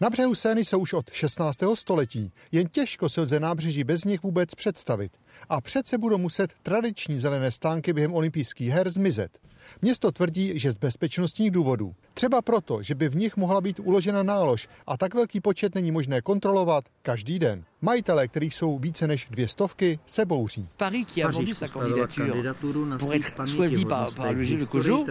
Na 0.01 0.09
břehu 0.09 0.35
Sény 0.35 0.65
jsou 0.65 0.79
už 0.79 0.93
od 0.93 1.11
16. 1.11 1.57
století. 1.73 2.33
Jen 2.51 2.67
těžko 2.67 3.09
se 3.09 3.21
lze 3.21 3.39
nábřeží 3.39 3.83
bez 3.83 4.03
nich 4.03 4.23
vůbec 4.23 4.55
představit. 4.55 5.11
A 5.49 5.61
přece 5.61 5.97
budou 5.97 6.17
muset 6.17 6.53
tradiční 6.63 7.19
zelené 7.19 7.51
stánky 7.51 7.93
během 7.93 8.13
olympijských 8.13 8.69
her 8.69 8.89
zmizet. 8.89 9.37
Město 9.81 10.11
tvrdí, 10.11 10.59
že 10.59 10.71
z 10.71 10.77
bezpečnostních 10.77 11.51
důvodů. 11.51 11.95
Třeba 12.13 12.41
proto, 12.41 12.83
že 12.83 12.95
by 12.95 13.09
v 13.09 13.15
nich 13.15 13.37
mohla 13.37 13.61
být 13.61 13.79
uložena 13.79 14.23
nálož 14.23 14.67
a 14.87 14.97
tak 14.97 15.13
velký 15.13 15.39
počet 15.39 15.75
není 15.75 15.91
možné 15.91 16.21
kontrolovat 16.21 16.85
každý 17.01 17.39
den. 17.39 17.63
Majitelé, 17.81 18.27
kterých 18.27 18.55
jsou 18.55 18.79
více 18.79 19.07
než 19.07 19.27
dvě 19.31 19.47
stovky, 19.47 19.99
se 20.05 20.25
bouří. 20.25 20.67
Paris, 20.77 21.05
qui 21.05 21.23
a 21.23 21.31
vendu 21.31 21.55
sa 21.55 21.67
candidature 21.67 22.53
pour 22.99 23.13
être 23.13 23.55
choisi 23.55 23.85
par, 23.85 24.15
par 24.15 24.33
le, 24.33 24.43
le 24.43 24.65
COJO, 24.65 25.05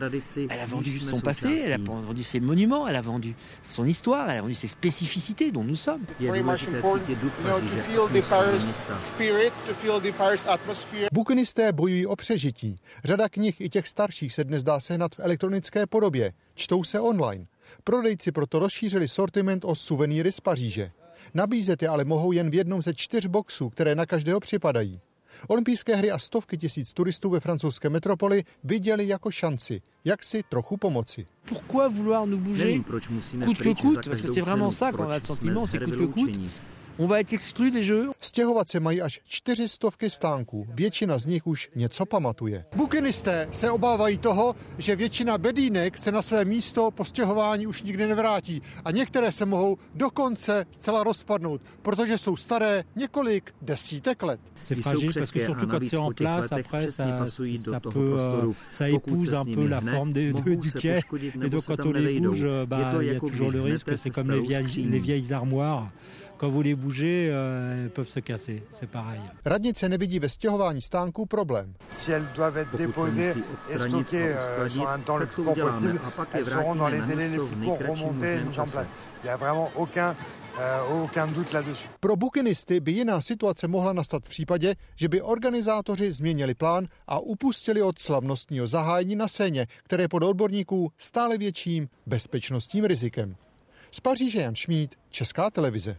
elle 0.48 0.60
a 0.60 0.66
vendu 0.66 1.00
son 1.00 1.20
passé, 1.20 1.62
elle 1.64 1.74
a 1.74 1.78
vendu 1.78 2.22
ses 2.22 2.40
monuments, 2.40 2.86
elle 2.88 2.96
a 2.96 3.00
vendu 3.02 3.34
son 3.62 3.84
histoire, 3.84 4.30
elle 4.30 4.38
a 4.38 4.42
vendu 4.42 4.54
ses 4.54 4.68
spécificités 4.68 5.50
dont 5.50 5.64
nous 5.64 5.74
sommes. 5.74 6.04
Bukinisté 11.12 11.72
bojují 11.72 12.06
o 12.06 12.16
přežití. 12.16 12.76
Řada 13.04 13.28
knih 13.28 13.60
i 13.60 13.68
těch 13.68 13.88
starších 13.88 14.34
se 14.34 14.44
dnes 14.44 14.62
dá 14.62 14.80
sehnat 14.80 15.14
v 15.14 15.20
elektronické 15.20 15.86
podobě. 15.86 16.32
Čtou 16.54 16.84
se 16.84 17.00
online. 17.00 17.46
Prodejci 17.84 18.32
proto 18.32 18.58
rozšířili 18.58 19.08
sortiment 19.08 19.64
o 19.64 19.74
suvenýry 19.74 20.32
z 20.32 20.40
Paříže. 20.40 20.90
Nabízet 21.34 21.82
je 21.82 21.88
ale 21.88 22.04
mohou 22.04 22.32
jen 22.32 22.50
v 22.50 22.54
jednom 22.54 22.82
ze 22.82 22.94
čtyř 22.94 23.26
boxů, 23.26 23.70
které 23.70 23.94
na 23.94 24.06
každého 24.06 24.40
připadají. 24.40 25.00
Olympijské 25.48 25.96
hry 25.96 26.10
a 26.10 26.18
stovky 26.18 26.58
tisíc 26.58 26.92
turistů 26.92 27.30
ve 27.30 27.40
francouzské 27.40 27.88
metropoli 27.88 28.44
viděli 28.64 29.08
jako 29.08 29.30
šanci, 29.30 29.82
jak 30.04 30.22
si 30.22 30.42
trochu 30.48 30.76
pomoci. 30.76 31.26
Pourquoi 31.44 31.88
vouloir 31.88 32.26
nous 32.26 32.40
bouger 32.40 32.80
coûte 33.44 33.58
que 33.58 33.74
coûte, 33.74 34.08
parce 34.08 34.22
que 34.22 34.32
c'est 34.32 34.44
vraiment 34.44 34.72
ça 34.72 34.92
qu'on 34.92 35.10
a 35.10 35.18
le 35.18 35.24
sentiment, 35.24 35.66
c'est 35.66 35.84
coûte 35.84 35.96
que 35.96 36.06
coûte. 36.06 36.40
On 37.02 37.06
va 37.06 37.20
être 37.20 37.32
exclu 37.32 37.70
des 37.70 37.82
jeux. 37.82 38.10
Stěhovat 38.20 38.68
se 38.68 38.80
mají 38.80 39.02
až 39.02 39.20
čtyři 39.24 39.68
stovky 39.68 40.10
stánků. 40.10 40.66
Většina 40.74 41.18
z 41.18 41.26
nich 41.26 41.46
už 41.46 41.70
něco 41.76 42.06
pamatuje. 42.06 42.64
Bukinisté 42.76 43.48
se 43.50 43.70
obávají 43.70 44.18
toho, 44.18 44.54
že 44.78 44.96
většina 44.96 45.38
bedínek 45.38 45.98
se 45.98 46.12
na 46.12 46.22
své 46.22 46.44
místo 46.44 46.90
po 46.90 47.04
stěhování 47.04 47.66
už 47.66 47.82
nikdy 47.82 48.06
nevrátí 48.06 48.62
a 48.84 48.90
některé 48.90 49.32
se 49.32 49.46
mohou 49.46 49.78
dokonce 49.94 50.66
zcela 50.70 51.04
rozpadnout, 51.04 51.60
protože 51.82 52.18
jsou 52.18 52.36
staré 52.36 52.84
několik 52.96 53.54
desítek 53.62 54.22
let. 54.22 54.40
C'est 54.54 54.82
fragile 54.82 55.12
parce 55.14 55.32
que 55.32 55.44
surtout 55.44 55.70
quand 55.70 55.84
c'est 55.84 55.98
en 55.98 56.12
place, 56.12 56.52
après 56.52 56.92
ça, 56.92 57.26
ça 57.26 57.80
peut, 57.80 58.52
ça 58.70 58.88
épouse 58.88 59.34
un 59.34 59.44
peu 59.44 59.66
la 59.68 59.80
forme 59.80 60.12
de, 60.12 60.32
de, 60.32 60.54
du 60.54 60.72
quai 60.72 61.00
et 61.44 61.48
donc 61.48 61.64
quand 61.64 61.86
on 61.86 61.92
les 61.92 62.20
bouge, 62.20 62.46
bah, 62.66 62.92
il 63.00 63.06
y 63.06 63.16
a 63.16 63.20
toujours 63.20 63.50
le 63.50 63.62
risque, 63.62 63.96
c'est 63.96 64.10
comme 64.10 64.30
les 64.30 64.40
vieilles, 64.40 64.88
les 64.90 65.00
vieilles 65.00 65.32
armoires 65.32 65.90
quand 66.40 66.48
vous 66.48 66.62
les 66.62 66.74
bougez, 66.74 67.28
euh, 67.30 67.84
elles 67.84 67.90
peuvent 67.90 68.08
se 68.08 68.20
casser. 68.20 68.62
C'est 68.72 68.88
pareil. 68.88 69.20
Radnice 69.44 69.88
nevidí 69.88 70.18
ve 70.18 70.28
stěhování 70.28 70.80
stánků 70.82 71.26
problém. 71.26 71.74
Si 71.90 72.12
elles 72.12 72.32
doivent 72.34 72.56
être 72.56 72.76
déposées 72.76 73.34
et 73.70 73.78
stockées 73.78 74.34
euh, 74.34 74.68
sur 74.68 74.88
un 74.88 74.98
temps 74.98 75.20
le 75.20 75.26
plus 75.26 75.44
court 75.44 75.54
possible, 75.54 76.00
elles 76.32 76.46
seront 76.46 76.74
dans 76.74 76.88
les 76.88 77.02
délais 77.02 77.28
les 77.28 77.38
plus 77.38 77.64
courts 77.64 77.78
remontés 77.88 78.40
mis 78.44 78.58
en 78.58 78.66
place. 78.66 78.86
Il 79.22 79.26
n'y 79.26 79.30
a 79.30 79.36
vraiment 79.36 79.70
aucun 79.76 80.14
euh, 80.60 81.04
aucun 81.04 81.26
doute 81.26 81.52
là-dessus. 81.52 81.88
Pro 82.00 82.16
bukinisty 82.16 82.80
by 82.80 82.92
jiná 82.92 83.20
situace 83.20 83.68
mohla 83.68 83.92
nastat 83.92 84.24
v 84.24 84.28
případě, 84.28 84.74
že 84.96 85.08
by 85.08 85.22
organizátoři 85.22 86.12
změnili 86.12 86.54
plán 86.54 86.86
a 87.06 87.18
upustili 87.18 87.82
od 87.82 87.98
slavnostního 87.98 88.66
zahájení 88.66 89.16
na 89.16 89.28
scéně, 89.28 89.66
které 89.82 90.04
je 90.04 90.08
pod 90.08 90.22
odborníků 90.22 90.92
stále 90.98 91.38
větším 91.38 91.88
bezpečnostním 92.06 92.84
rizikem. 92.84 93.36
Z 93.90 94.00
Paříže 94.00 94.40
Jan 94.40 94.54
Šmíd, 94.54 94.94
Česká 95.10 95.50
televize. 95.50 95.96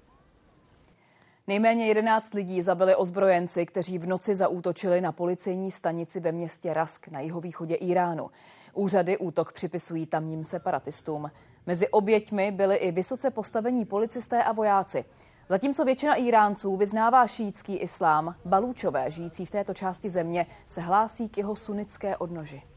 Nejméně 1.47 1.87
11 1.87 2.33
lidí 2.33 2.61
zabili 2.61 2.95
ozbrojenci, 2.95 3.65
kteří 3.65 3.97
v 3.97 4.07
noci 4.07 4.35
zaútočili 4.35 5.01
na 5.01 5.11
policejní 5.11 5.71
stanici 5.71 6.19
ve 6.19 6.31
městě 6.31 6.73
Rask 6.73 7.07
na 7.07 7.19
jihovýchodě 7.19 7.75
Iránu. 7.75 8.29
Úřady 8.73 9.17
útok 9.17 9.51
připisují 9.51 10.05
tamním 10.05 10.43
separatistům. 10.43 11.31
Mezi 11.65 11.89
oběťmi 11.89 12.51
byli 12.51 12.75
i 12.75 12.91
vysoce 12.91 13.31
postavení 13.31 13.85
policisté 13.85 14.43
a 14.43 14.51
vojáci. 14.51 15.05
Zatímco 15.49 15.85
většina 15.85 16.15
Iránců 16.15 16.77
vyznává 16.77 17.27
šítský 17.27 17.75
islám, 17.77 18.35
balúčové 18.45 19.11
žijící 19.11 19.45
v 19.45 19.51
této 19.51 19.73
části 19.73 20.09
země 20.09 20.45
se 20.65 20.81
hlásí 20.81 21.29
k 21.29 21.37
jeho 21.37 21.55
sunnické 21.55 22.17
odnoži. 22.17 22.70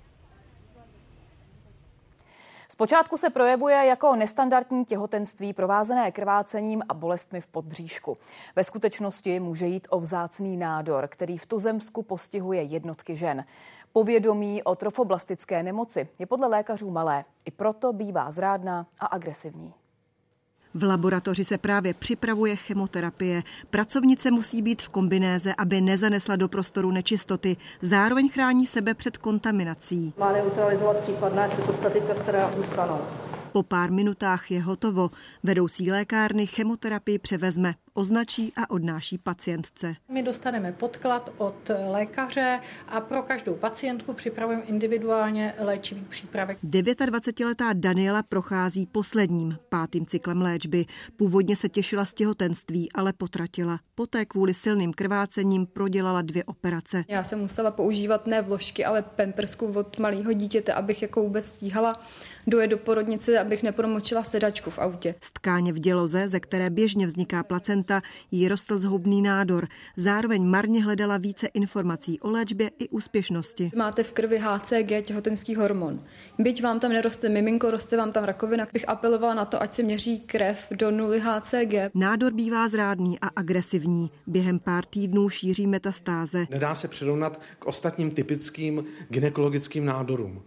Zpočátku 2.74 3.16
se 3.16 3.30
projevuje 3.30 3.86
jako 3.86 4.16
nestandardní 4.16 4.84
těhotenství 4.84 5.52
provázené 5.52 6.12
krvácením 6.12 6.82
a 6.88 6.94
bolestmi 6.94 7.40
v 7.40 7.46
podbříšku. 7.46 8.16
Ve 8.56 8.64
skutečnosti 8.64 9.40
může 9.40 9.66
jít 9.66 9.86
o 9.90 10.00
vzácný 10.00 10.56
nádor, 10.56 11.08
který 11.08 11.38
v 11.38 11.46
tuzemsku 11.46 12.02
postihuje 12.02 12.62
jednotky 12.62 13.16
žen. 13.16 13.44
Povědomí 13.92 14.62
o 14.62 14.74
trofoblastické 14.74 15.62
nemoci 15.62 16.08
je 16.18 16.26
podle 16.26 16.46
lékařů 16.46 16.90
malé, 16.90 17.24
i 17.44 17.50
proto 17.50 17.92
bývá 17.92 18.30
zrádná 18.30 18.86
a 19.00 19.06
agresivní. 19.06 19.74
V 20.74 20.82
laboratoři 20.84 21.44
se 21.44 21.58
právě 21.58 21.94
připravuje 21.94 22.56
chemoterapie. 22.56 23.42
Pracovnice 23.70 24.30
musí 24.30 24.62
být 24.62 24.82
v 24.82 24.88
kombinéze, 24.88 25.54
aby 25.58 25.80
nezanesla 25.80 26.36
do 26.36 26.48
prostoru 26.48 26.90
nečistoty. 26.90 27.56
Zároveň 27.82 28.30
chrání 28.30 28.66
sebe 28.66 28.94
před 28.94 29.16
kontaminací. 29.16 30.12
Má 30.18 30.32
neutralizovat 30.32 31.00
případné 31.00 31.48
cytostatika, 31.56 32.14
které 32.14 32.46
ustanou. 32.46 33.00
Po 33.54 33.62
pár 33.62 33.92
minutách 33.92 34.50
je 34.50 34.62
hotovo. 34.62 35.10
Vedoucí 35.42 35.90
lékárny 35.90 36.46
chemoterapii 36.46 37.18
převezme, 37.18 37.74
označí 37.92 38.52
a 38.56 38.70
odnáší 38.70 39.18
pacientce. 39.18 39.94
My 40.08 40.22
dostaneme 40.22 40.72
podklad 40.72 41.30
od 41.38 41.70
lékaře 41.90 42.60
a 42.88 43.00
pro 43.00 43.22
každou 43.22 43.54
pacientku 43.54 44.12
připravujeme 44.12 44.62
individuálně 44.62 45.54
léčivý 45.58 46.00
přípravek. 46.00 46.58
29-letá 46.64 47.72
Daniela 47.72 48.22
prochází 48.22 48.86
posledním, 48.86 49.58
pátým 49.68 50.06
cyklem 50.06 50.42
léčby. 50.42 50.86
Původně 51.16 51.56
se 51.56 51.68
těšila 51.68 52.04
z 52.04 52.14
těhotenství, 52.14 52.92
ale 52.92 53.12
potratila. 53.12 53.80
Poté 53.94 54.24
kvůli 54.24 54.54
silným 54.54 54.92
krvácením 54.92 55.66
prodělala 55.66 56.22
dvě 56.22 56.44
operace. 56.44 57.04
Já 57.08 57.24
jsem 57.24 57.38
musela 57.38 57.70
používat 57.70 58.26
ne 58.26 58.42
vložky, 58.42 58.84
ale 58.84 59.02
pempersku 59.02 59.66
od 59.66 59.98
malého 59.98 60.32
dítěte, 60.32 60.72
abych 60.72 61.02
jako 61.02 61.22
vůbec 61.22 61.46
stíhala 61.46 62.00
dojet 62.46 62.68
do 62.68 62.78
porodnice, 62.78 63.38
abych 63.38 63.62
nepromočila 63.62 64.22
sedačku 64.22 64.70
v 64.70 64.78
autě. 64.78 65.14
Z 65.20 65.32
tkáně 65.32 65.72
v 65.72 65.78
děloze, 65.78 66.28
ze 66.28 66.40
které 66.40 66.70
běžně 66.70 67.06
vzniká 67.06 67.42
placenta, 67.42 68.02
jí 68.30 68.48
rostl 68.48 68.78
zhoubný 68.78 69.22
nádor. 69.22 69.68
Zároveň 69.96 70.44
marně 70.44 70.84
hledala 70.84 71.16
více 71.16 71.46
informací 71.46 72.20
o 72.20 72.30
léčbě 72.30 72.70
i 72.78 72.88
úspěšnosti. 72.88 73.70
Máte 73.76 74.02
v 74.02 74.12
krvi 74.12 74.38
HCG, 74.38 75.06
těhotenský 75.06 75.54
hormon. 75.54 76.04
Byť 76.38 76.62
vám 76.62 76.80
tam 76.80 76.92
neroste 76.92 77.28
miminko, 77.28 77.70
roste 77.70 77.96
vám 77.96 78.12
tam 78.12 78.24
rakovina, 78.24 78.66
bych 78.72 78.88
apelovala 78.88 79.34
na 79.34 79.44
to, 79.44 79.62
ať 79.62 79.72
se 79.72 79.82
měří 79.82 80.20
krev 80.20 80.66
do 80.70 80.90
nuly 80.90 81.20
HCG. 81.20 81.74
Nádor 81.94 82.32
bývá 82.32 82.68
zrádný 82.68 83.20
a 83.20 83.26
agresivní. 83.36 84.10
Během 84.26 84.58
pár 84.58 84.84
týdnů 84.84 85.28
šíří 85.28 85.66
metastáze. 85.66 86.46
Nedá 86.50 86.74
se 86.74 86.88
přirovnat 86.88 87.40
k 87.58 87.66
ostatním 87.66 88.10
typickým 88.10 88.84
gynekologickým 89.08 89.84
nádorům. 89.84 90.42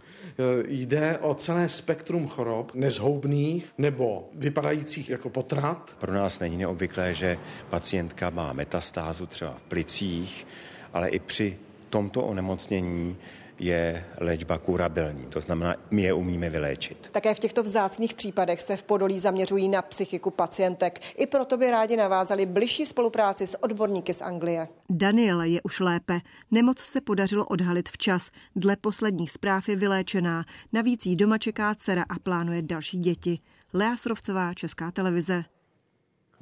Jde 0.68 1.18
o 1.18 1.34
celé 1.34 1.70
spektrum 1.70 2.28
chorob, 2.28 2.72
nezhoubných 2.74 3.74
nebo 3.78 4.30
vypadajících 4.34 5.10
jako 5.10 5.30
potrat. 5.30 5.96
Pro 6.00 6.14
nás 6.14 6.40
není 6.40 6.58
neobvyklé, 6.58 7.14
že 7.14 7.38
pacientka 7.70 8.30
má 8.30 8.54
metastázu 8.54 9.26
třeba 9.26 9.54
v 9.54 9.64
plicích, 9.64 10.48
ale 10.94 11.10
i 11.10 11.20
při 11.20 11.58
tomto 11.90 12.24
onemocnění 12.24 13.16
je 13.60 14.06
léčba 14.20 14.58
kurabilní, 14.58 15.26
to 15.26 15.42
znamená, 15.42 15.76
my 15.92 16.02
je 16.02 16.14
umíme 16.14 16.50
vyléčit. 16.50 17.10
Také 17.12 17.36
v 17.36 17.40
těchto 17.40 17.64
vzácných 17.64 18.14
případech 18.14 18.62
se 18.62 18.78
v 18.78 18.84
Podolí 18.84 19.20
zaměřují 19.20 19.70
na 19.70 19.82
psychiku 19.82 20.30
pacientek. 20.30 21.00
I 21.18 21.26
proto 21.26 21.58
by 21.58 21.72
rádi 21.72 21.98
navázali 21.98 22.46
bližší 22.46 22.86
spolupráci 22.86 23.48
s 23.48 23.64
odborníky 23.64 24.14
z 24.14 24.22
Anglie. 24.22 24.68
Daniele 24.90 25.48
je 25.48 25.62
už 25.62 25.80
lépe. 25.80 26.20
Nemoc 26.52 26.80
se 26.80 27.02
podařilo 27.02 27.46
odhalit 27.46 27.90
včas. 27.90 28.32
Dle 28.56 28.76
posledních 28.76 29.32
zpráv 29.32 29.70
je 29.70 29.76
vyléčená. 29.76 30.46
Navíc 30.74 31.06
jí 31.06 31.16
doma 31.16 31.38
čeká 31.38 31.76
dcera 31.76 32.06
a 32.10 32.20
plánuje 32.20 32.62
další 32.62 32.98
děti. 33.00 33.40
Lea 33.74 33.98
Srovcová, 33.98 34.54
Česká 34.54 34.92
televize. 34.92 35.44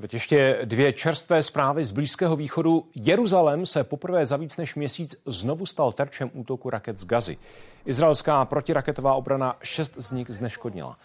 Teď 0.02 0.14
ještě 0.14 0.60
dvě 0.66 0.93
čerstvé 0.93 1.43
zprávy 1.43 1.84
z 1.84 1.91
Blízkého 1.91 2.36
východu. 2.36 2.86
Jeruzalém 2.96 3.66
se 3.66 3.84
poprvé 3.84 4.26
za 4.26 4.38
víc 4.38 4.58
než 4.58 4.76
měsíc 4.76 5.22
znovu 5.26 5.66
stal 5.66 5.91
terčem 5.91 6.32
útoku 6.34 6.70
raket 6.70 6.98
z 7.00 7.06
Gazy. 7.06 7.38
Izraelská 7.86 8.46
protiraketová 8.46 9.14
obrana 9.14 9.58
šest 9.64 9.93
z 9.98 10.12
nich 10.12 10.28
zneškodnila. 10.30 10.98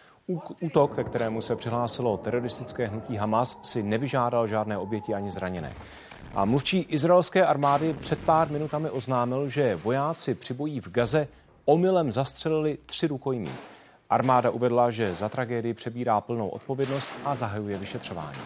Útok, 0.61 0.95
ke 0.95 1.05
kterému 1.05 1.43
se 1.43 1.57
přihlásilo 1.57 2.17
teroristické 2.17 2.87
hnutí 2.87 3.17
Hamas, 3.17 3.59
si 3.63 3.83
nevyžádal 3.83 4.47
žádné 4.47 4.79
oběti 4.79 5.15
ani 5.15 5.31
zraněné. 5.31 5.73
A 6.35 6.45
mluvčí 6.45 6.79
izraelské 6.79 7.47
armády 7.47 7.95
před 8.01 8.19
pár 8.19 8.51
minutami 8.51 8.91
oznámil, 8.91 9.49
že 9.49 9.77
vojáci 9.77 10.35
při 10.35 10.55
bojí 10.55 10.81
v 10.81 10.91
Gaze 10.91 11.29
omylem 11.65 12.13
zastřelili 12.13 12.79
tři 12.87 13.07
rukojmí. 13.07 13.53
Armáda 14.11 14.51
uvedla, 14.51 14.91
že 14.91 15.15
za 15.15 15.29
tragédii 15.29 15.75
přebírá 15.75 16.21
plnou 16.21 16.49
odpovědnost 16.49 17.11
a 17.25 17.35
zahajuje 17.35 17.79
vyšetřování. 17.79 18.39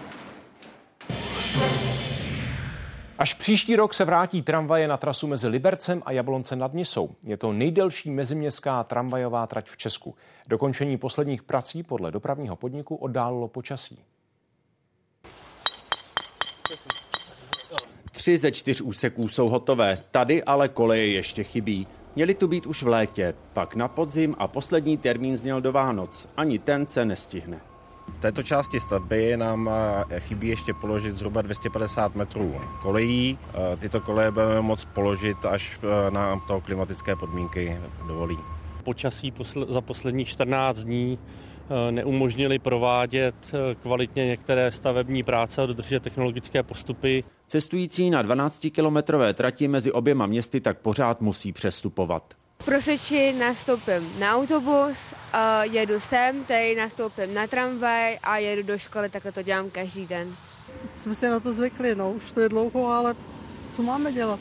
Až 3.19 3.35
příští 3.35 3.77
rok 3.77 3.95
se 3.95 4.05
vrátí 4.05 4.43
tramvaje 4.43 4.89
na 4.89 4.97
trasu 4.97 5.27
mezi 5.27 5.49
Libercem 5.49 6.03
a 6.07 6.13
Jabloncem 6.13 6.59
nad 6.59 6.75
Nisou. 6.75 7.11
Je 7.27 7.37
to 7.37 7.53
nejdelší 7.53 8.11
meziměstská 8.11 8.85
tramvajová 8.85 9.47
trať 9.47 9.71
v 9.71 9.77
Česku. 9.77 10.15
Dokončení 10.49 10.99
posledních 10.99 11.43
prací 11.43 11.83
podle 11.83 12.11
dopravního 12.11 12.57
podniku 12.57 12.97
oddálilo 12.97 13.49
počasí. 13.49 13.99
Tři 18.11 18.39
ze 18.39 18.53
čtyř 18.53 18.81
úseků 18.81 19.29
jsou 19.29 19.49
hotové, 19.49 19.99
tady 20.11 20.45
ale 20.45 20.69
koleje 20.69 21.07
ještě 21.07 21.45
chybí. 21.45 21.87
Měly 22.17 22.35
tu 22.35 22.49
být 22.49 22.67
už 22.67 22.83
v 22.83 22.89
létě, 22.89 23.35
pak 23.53 23.75
na 23.75 23.89
podzim 23.89 24.35
a 24.39 24.49
poslední 24.49 24.99
termín 24.99 25.37
zněl 25.37 25.61
do 25.61 25.73
Vánoc. 25.73 26.29
Ani 26.37 26.59
ten 26.59 26.87
se 26.87 27.05
nestihne. 27.05 27.74
V 28.25 28.27
této 28.27 28.43
části 28.43 28.81
stavby 28.81 29.37
nám 29.37 29.71
eh, 30.11 30.21
chybí 30.21 30.49
ještě 30.49 30.75
položit 30.75 31.15
zhruba 31.15 31.43
250 31.43 32.15
metrů 32.15 32.61
kolejí. 32.83 33.39
Eh, 33.55 33.77
tyto 33.77 34.01
koleje 34.01 34.31
budeme 34.31 34.61
moct 34.61 34.85
položit, 34.85 35.45
až 35.45 35.79
eh, 35.83 36.11
nám 36.11 36.41
to 36.41 36.61
klimatické 36.61 37.17
podmínky 37.17 37.81
dovolí. 38.09 38.39
Počasí 38.85 39.33
za 39.69 39.81
poslední 39.81 40.25
14 40.25 40.79
dní 40.79 41.19
neumožnili 41.91 42.59
provádět 42.59 43.35
kvalitně 43.83 44.27
některé 44.27 44.73
stavební 44.73 45.23
práce 45.23 45.63
a 45.63 45.67
dodržet 45.67 46.03
technologické 46.03 46.63
postupy. 46.63 47.25
Cestující 47.47 48.11
na 48.11 48.23
12-kilometrové 48.23 49.35
trati 49.35 49.69
mezi 49.69 49.93
oběma 49.93 50.27
městy 50.27 50.61
tak 50.61 50.79
pořád 50.79 51.21
musí 51.21 51.53
přestupovat. 51.53 52.35
V 52.65 52.67
Proseči 52.67 53.33
nastoupím 53.33 54.21
na 54.21 54.35
autobus, 54.35 55.15
a 55.33 55.65
jedu 55.65 56.01
sem, 56.01 56.45
tady 56.45 56.75
nastoupím 56.75 57.35
na 57.35 57.47
tramvaj 57.47 58.19
a 58.23 58.39
jedu 58.39 58.63
do 58.63 58.79
školy, 58.79 59.09
takhle 59.09 59.33
to 59.33 59.43
dělám 59.43 59.71
každý 59.71 60.07
den. 60.07 60.37
Jsme 60.97 61.15
si 61.15 61.29
na 61.29 61.41
to 61.41 61.53
zvykli, 61.53 61.95
no, 61.95 62.13
už 62.13 62.31
to 62.31 62.41
je 62.41 62.49
dlouho, 62.49 62.87
ale 62.87 63.15
co 63.73 63.83
máme 63.83 64.13
dělat? 64.13 64.41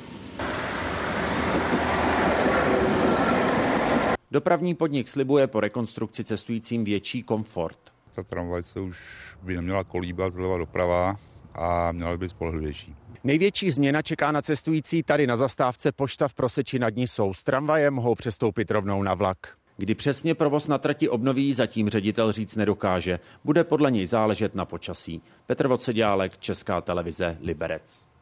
Dopravní 4.32 4.76
podnik 4.76 5.07
slibuje 5.07 5.47
po 5.47 5.59
rekonstrukci 5.59 6.24
cestujícím 6.24 6.84
větší 6.84 7.24
komfort. 7.24 7.78
Ta 8.15 8.24
tramvaj 8.24 8.63
se 8.63 8.80
už 8.80 8.99
by 9.41 9.55
neměla 9.55 9.84
kolíbat 9.84 10.34
zleva 10.34 10.57
doprava 10.57 11.15
a 11.55 11.91
měla 11.91 12.11
by 12.11 12.17
být 12.17 12.30
spolehlivější. 12.30 12.95
Největší 13.26 13.71
změna 13.71 14.01
čeká 14.01 14.32
na 14.32 14.41
cestující 14.41 15.03
tady 15.03 15.28
na 15.28 15.38
zastávce 15.38 15.91
Pošta 15.91 16.28
v 16.28 16.34
Proseči 16.34 16.80
nad 16.80 16.95
Nisou. 16.95 17.34
S 17.34 17.43
tramvajem 17.43 17.93
mohou 17.93 18.15
přestoupit 18.15 18.71
rovnou 18.71 19.03
na 19.03 19.13
vlak. 19.13 19.38
Kdy 19.78 19.95
přesně 19.95 20.36
provoz 20.36 20.67
na 20.67 20.78
trati 20.78 21.09
obnoví, 21.09 21.53
zatím 21.53 21.89
ředitel 21.89 22.32
říct 22.32 22.55
nedokáže. 22.55 23.19
Bude 23.43 23.63
podle 23.63 23.91
něj 23.91 24.05
záležet 24.05 24.55
na 24.55 24.65
počasí. 24.65 25.21
Petr 25.45 25.67
Voceďálek, 25.67 26.38
Česká 26.38 26.82
televize, 26.82 27.38
Liberec. 27.41 28.12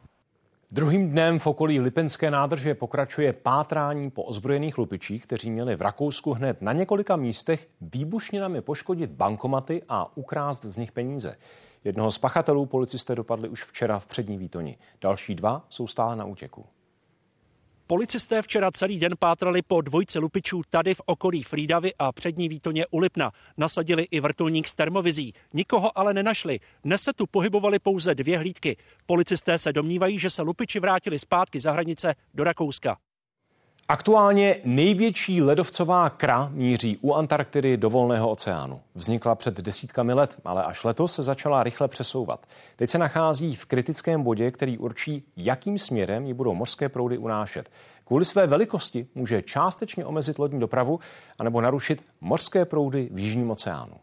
Druhým 0.74 1.10
dnem 1.10 1.38
v 1.38 1.46
okolí 1.46 1.80
Lipenské 1.80 2.30
nádrže 2.30 2.74
pokračuje 2.74 3.32
pátrání 3.32 4.10
po 4.10 4.22
ozbrojených 4.22 4.78
lupičích, 4.78 5.22
kteří 5.22 5.50
měli 5.50 5.76
v 5.76 5.82
Rakousku 5.82 6.32
hned 6.32 6.62
na 6.62 6.72
několika 6.72 7.16
místech 7.16 7.68
výbušninami 7.80 8.60
poškodit 8.60 9.10
bankomaty 9.10 9.82
a 9.88 10.16
ukrást 10.16 10.64
z 10.64 10.76
nich 10.76 10.92
peníze. 10.92 11.36
Jednoho 11.84 12.10
z 12.10 12.18
pachatelů 12.18 12.66
policisté 12.66 13.14
dopadli 13.14 13.48
už 13.48 13.64
včera 13.64 13.98
v 13.98 14.06
přední 14.06 14.38
výtoni. 14.38 14.78
Další 15.00 15.34
dva 15.34 15.66
jsou 15.68 15.86
stále 15.86 16.16
na 16.16 16.24
útěku. 16.24 16.66
Policisté 17.92 18.42
včera 18.42 18.70
celý 18.70 18.98
den 18.98 19.12
pátrali 19.18 19.62
po 19.62 19.80
dvojce 19.80 20.18
lupičů 20.18 20.62
tady 20.70 20.94
v 20.94 21.00
okolí 21.06 21.42
Frýdavy 21.42 21.92
a 21.98 22.12
přední 22.12 22.48
výtoně 22.48 22.86
u 22.90 22.98
Lipna. 22.98 23.32
Nasadili 23.56 24.02
i 24.02 24.20
vrtulník 24.20 24.68
s 24.68 24.74
termovizí. 24.74 25.32
Nikoho 25.52 25.98
ale 25.98 26.14
nenašli. 26.14 26.60
Dnes 26.84 27.02
se 27.02 27.12
tu 27.12 27.26
pohybovaly 27.26 27.78
pouze 27.78 28.14
dvě 28.14 28.38
hlídky. 28.38 28.76
Policisté 29.06 29.58
se 29.58 29.72
domnívají, 29.72 30.18
že 30.18 30.30
se 30.30 30.42
lupiči 30.42 30.80
vrátili 30.80 31.18
zpátky 31.18 31.60
za 31.60 31.72
hranice 31.72 32.14
do 32.34 32.44
Rakouska. 32.44 32.96
Aktuálně 33.88 34.56
největší 34.64 35.42
ledovcová 35.42 36.10
kra 36.10 36.48
míří 36.52 36.98
u 37.00 37.12
Antarktidy 37.12 37.76
do 37.76 37.90
volného 37.90 38.30
oceánu. 38.30 38.80
Vznikla 38.94 39.34
před 39.34 39.60
desítkami 39.60 40.12
let, 40.12 40.36
ale 40.44 40.64
až 40.64 40.84
letos 40.84 41.14
se 41.14 41.22
začala 41.22 41.62
rychle 41.62 41.88
přesouvat. 41.88 42.46
Teď 42.76 42.90
se 42.90 42.98
nachází 42.98 43.56
v 43.56 43.64
kritickém 43.64 44.22
bodě, 44.22 44.50
který 44.50 44.78
určí, 44.78 45.24
jakým 45.36 45.78
směrem 45.78 46.26
ji 46.26 46.34
budou 46.34 46.54
mořské 46.54 46.88
proudy 46.88 47.18
unášet. 47.18 47.70
Kvůli 48.04 48.24
své 48.24 48.46
velikosti 48.46 49.06
může 49.14 49.42
částečně 49.42 50.04
omezit 50.06 50.38
lodní 50.38 50.60
dopravu 50.60 51.00
anebo 51.38 51.60
narušit 51.60 52.04
mořské 52.20 52.64
proudy 52.64 53.08
v 53.12 53.18
Jižním 53.18 53.50
oceánu. 53.50 53.94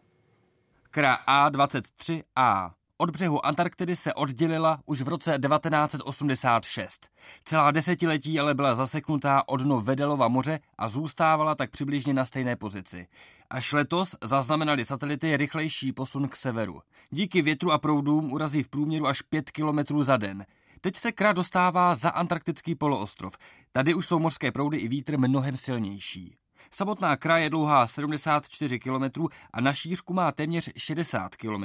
Kra 0.90 1.18
A23A 1.28 2.70
od 3.00 3.10
břehu 3.10 3.46
Antarktidy 3.46 3.96
se 3.96 4.14
oddělila 4.14 4.80
už 4.86 5.02
v 5.02 5.08
roce 5.08 5.38
1986. 5.38 7.08
Celá 7.44 7.70
desetiletí 7.70 8.40
ale 8.40 8.54
byla 8.54 8.74
zaseknutá 8.74 9.48
od 9.48 9.60
dno 9.60 9.80
Vedelova 9.80 10.28
moře 10.28 10.60
a 10.78 10.88
zůstávala 10.88 11.54
tak 11.54 11.70
přibližně 11.70 12.14
na 12.14 12.24
stejné 12.24 12.56
pozici. 12.56 13.06
Až 13.50 13.72
letos 13.72 14.16
zaznamenali 14.24 14.84
satelity 14.84 15.36
rychlejší 15.36 15.92
posun 15.92 16.28
k 16.28 16.36
severu. 16.36 16.80
Díky 17.10 17.42
větru 17.42 17.72
a 17.72 17.78
proudům 17.78 18.32
urazí 18.32 18.62
v 18.62 18.68
průměru 18.68 19.06
až 19.06 19.22
5 19.22 19.50
km 19.50 20.02
za 20.02 20.16
den. 20.16 20.46
Teď 20.80 20.96
se 20.96 21.12
Kra 21.12 21.32
dostává 21.32 21.94
za 21.94 22.10
antarktický 22.10 22.74
poloostrov. 22.74 23.36
Tady 23.72 23.94
už 23.94 24.06
jsou 24.06 24.18
mořské 24.18 24.52
proudy 24.52 24.76
i 24.76 24.88
vítr 24.88 25.18
mnohem 25.18 25.56
silnější. 25.56 26.36
Samotná 26.74 27.16
kraj 27.16 27.42
je 27.42 27.50
dlouhá 27.50 27.86
74 27.86 28.78
km 28.78 29.26
a 29.52 29.60
na 29.60 29.72
šířku 29.72 30.14
má 30.14 30.32
téměř 30.32 30.70
60 30.76 31.36
km. 31.36 31.64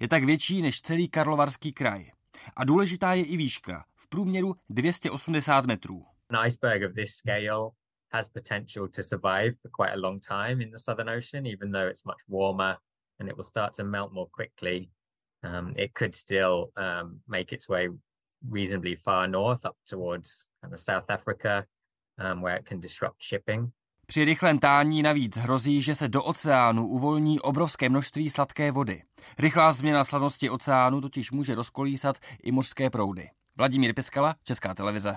Je 0.00 0.08
tak 0.08 0.24
větší 0.24 0.62
než 0.62 0.80
celý 0.80 1.08
Karlovarský 1.08 1.72
kraj. 1.72 2.10
A 2.56 2.64
důležitá 2.64 3.12
je 3.12 3.24
i 3.24 3.36
výška, 3.36 3.84
v 3.96 4.08
průměru 4.08 4.56
280 4.68 5.66
metrů. 5.66 6.06
An 6.30 6.46
iceberg 6.46 6.82
of 6.90 6.94
this 6.94 7.14
scale 7.14 7.70
has 8.12 8.28
potential 8.28 8.88
to 8.88 9.02
survive 9.02 9.54
for 9.62 9.70
quite 9.70 9.92
a 9.92 10.00
long 10.00 10.22
time 10.26 10.60
in 10.60 10.70
the 10.70 10.78
Southern 10.78 11.10
Ocean, 11.10 11.46
even 11.46 11.72
though 11.72 11.90
it's 11.90 12.04
much 12.04 12.20
warmer 12.28 12.76
and 13.20 13.28
it 13.28 13.36
will 13.36 13.44
start 13.44 13.74
to 13.74 13.84
melt 13.84 14.12
more 14.12 14.28
quickly. 14.32 14.90
Um, 15.44 15.74
it 15.76 15.94
could 15.94 16.14
still 16.14 16.70
um, 16.76 17.20
make 17.28 17.52
its 17.52 17.68
way 17.68 17.88
reasonably 18.48 18.96
far 18.96 19.28
north 19.28 19.64
up 19.64 19.76
towards 19.86 20.48
kind 20.62 20.74
of 20.74 20.80
South 20.80 21.10
Africa, 21.10 21.66
um, 22.18 22.42
where 22.42 22.56
it 22.56 22.66
can 22.66 22.80
disrupt 22.80 23.22
shipping. 23.22 23.72
Při 24.06 24.24
rychlém 24.24 24.58
tání 24.58 25.02
navíc 25.02 25.36
hrozí, 25.36 25.82
že 25.82 25.94
se 25.94 26.08
do 26.08 26.22
oceánu 26.22 26.86
uvolní 26.86 27.40
obrovské 27.40 27.88
množství 27.88 28.30
sladké 28.30 28.72
vody. 28.72 29.02
Rychlá 29.38 29.72
změna 29.72 30.04
sladnosti 30.04 30.50
oceánu 30.50 31.00
totiž 31.00 31.30
může 31.30 31.54
rozkolísat 31.54 32.16
i 32.42 32.52
mořské 32.52 32.90
proudy. 32.90 33.28
Vladimír 33.56 33.94
Piskala, 33.94 34.34
Česká 34.44 34.74
televize. 34.74 35.16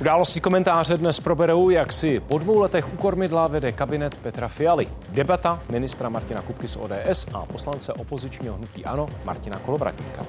Události 0.00 0.40
komentáře 0.40 0.96
dnes 0.96 1.20
proberou, 1.20 1.70
jak 1.70 1.92
si 1.92 2.20
po 2.20 2.38
dvou 2.38 2.60
letech 2.60 2.94
u 2.94 2.96
kormidla 2.96 3.46
vede 3.46 3.72
kabinet 3.72 4.14
Petra 4.14 4.48
Fialy. 4.48 4.88
Debata 5.08 5.62
ministra 5.70 6.08
Martina 6.08 6.42
Kupky 6.42 6.68
z 6.68 6.76
ODS 6.76 7.26
a 7.34 7.46
poslance 7.46 7.92
opozičního 7.92 8.54
hnutí 8.54 8.84
ANO 8.84 9.08
Martina 9.24 9.58
Kolobratníka. 9.58 10.26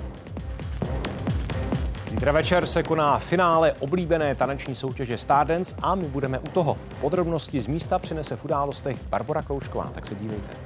Zítra 2.17 2.31
večer 2.31 2.65
se 2.65 2.83
koná 2.83 3.19
finále 3.19 3.73
oblíbené 3.73 4.35
taneční 4.35 4.75
soutěže 4.75 5.17
Stardance 5.17 5.75
a 5.81 5.95
my 5.95 6.07
budeme 6.07 6.39
u 6.39 6.43
toho. 6.43 6.77
Podrobnosti 7.01 7.61
z 7.61 7.67
místa 7.67 7.99
přinese 7.99 8.35
v 8.35 8.45
událostech 8.45 9.03
Barbara 9.03 9.41
Kroušková, 9.41 9.91
tak 9.93 10.05
se 10.05 10.15
dívejte. 10.15 10.57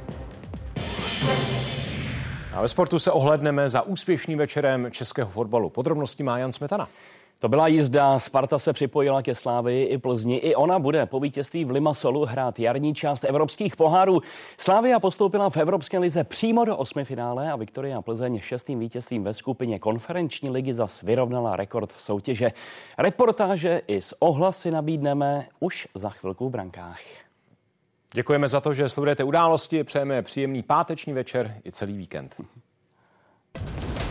A 2.54 2.62
ve 2.62 2.68
sportu 2.68 3.00
se 3.00 3.12
ohledneme 3.12 3.70
za 3.70 3.82
úspěšným 3.82 4.38
večerem 4.38 4.88
českého 4.92 5.30
fotbalu. 5.30 5.70
Podrobnosti 5.70 6.24
má 6.24 6.38
Jan 6.38 6.52
Smetana. 6.52 6.88
To 7.42 7.50
byla 7.50 7.68
jízda. 7.68 8.20
Sparta 8.20 8.60
se 8.60 8.74
připojila 8.74 9.22
ke 9.22 9.36
Slávii 9.36 9.86
i 9.86 9.98
Plzni. 9.98 10.38
I 10.38 10.56
ona 10.56 10.80
bude 10.80 11.06
po 11.06 11.20
vítězství 11.20 11.66
v 11.66 11.72
Limasolu 11.72 12.26
hrát 12.26 12.60
jarní 12.60 12.96
část 12.96 13.24
evropských 13.24 13.76
pohárů. 13.76 14.22
Slávia 14.58 15.00
postoupila 15.00 15.50
v 15.50 15.58
Evropské 15.58 16.00
lize 16.00 16.24
přímo 16.24 16.66
do 16.66 16.78
osmi 16.78 17.06
finále 17.06 17.52
a 17.52 17.56
Viktoria 17.56 18.02
Plzeň 18.02 18.40
šestým 18.40 18.80
vítězstvím 18.80 19.24
ve 19.24 19.34
skupině 19.34 19.80
konferenční 19.80 20.50
ligy 20.50 20.74
zas 20.74 21.02
vyrovnala 21.02 21.56
rekord 21.56 21.92
soutěže. 21.92 22.52
Reportáže 22.98 23.82
i 23.88 24.02
s 24.02 24.22
ohlasy 24.22 24.72
nabídneme 24.72 25.48
už 25.60 25.88
za 25.96 26.10
chvilku 26.10 26.50
v 26.50 26.52
brankách. 26.52 27.00
Děkujeme 28.14 28.48
za 28.48 28.62
to, 28.62 28.74
že 28.74 28.90
sledujete 28.90 29.24
události. 29.24 29.84
Přejeme 29.84 30.22
příjemný 30.22 30.64
páteční 30.64 31.14
večer 31.14 31.56
i 31.66 31.72
celý 31.72 31.98
víkend. 31.98 32.36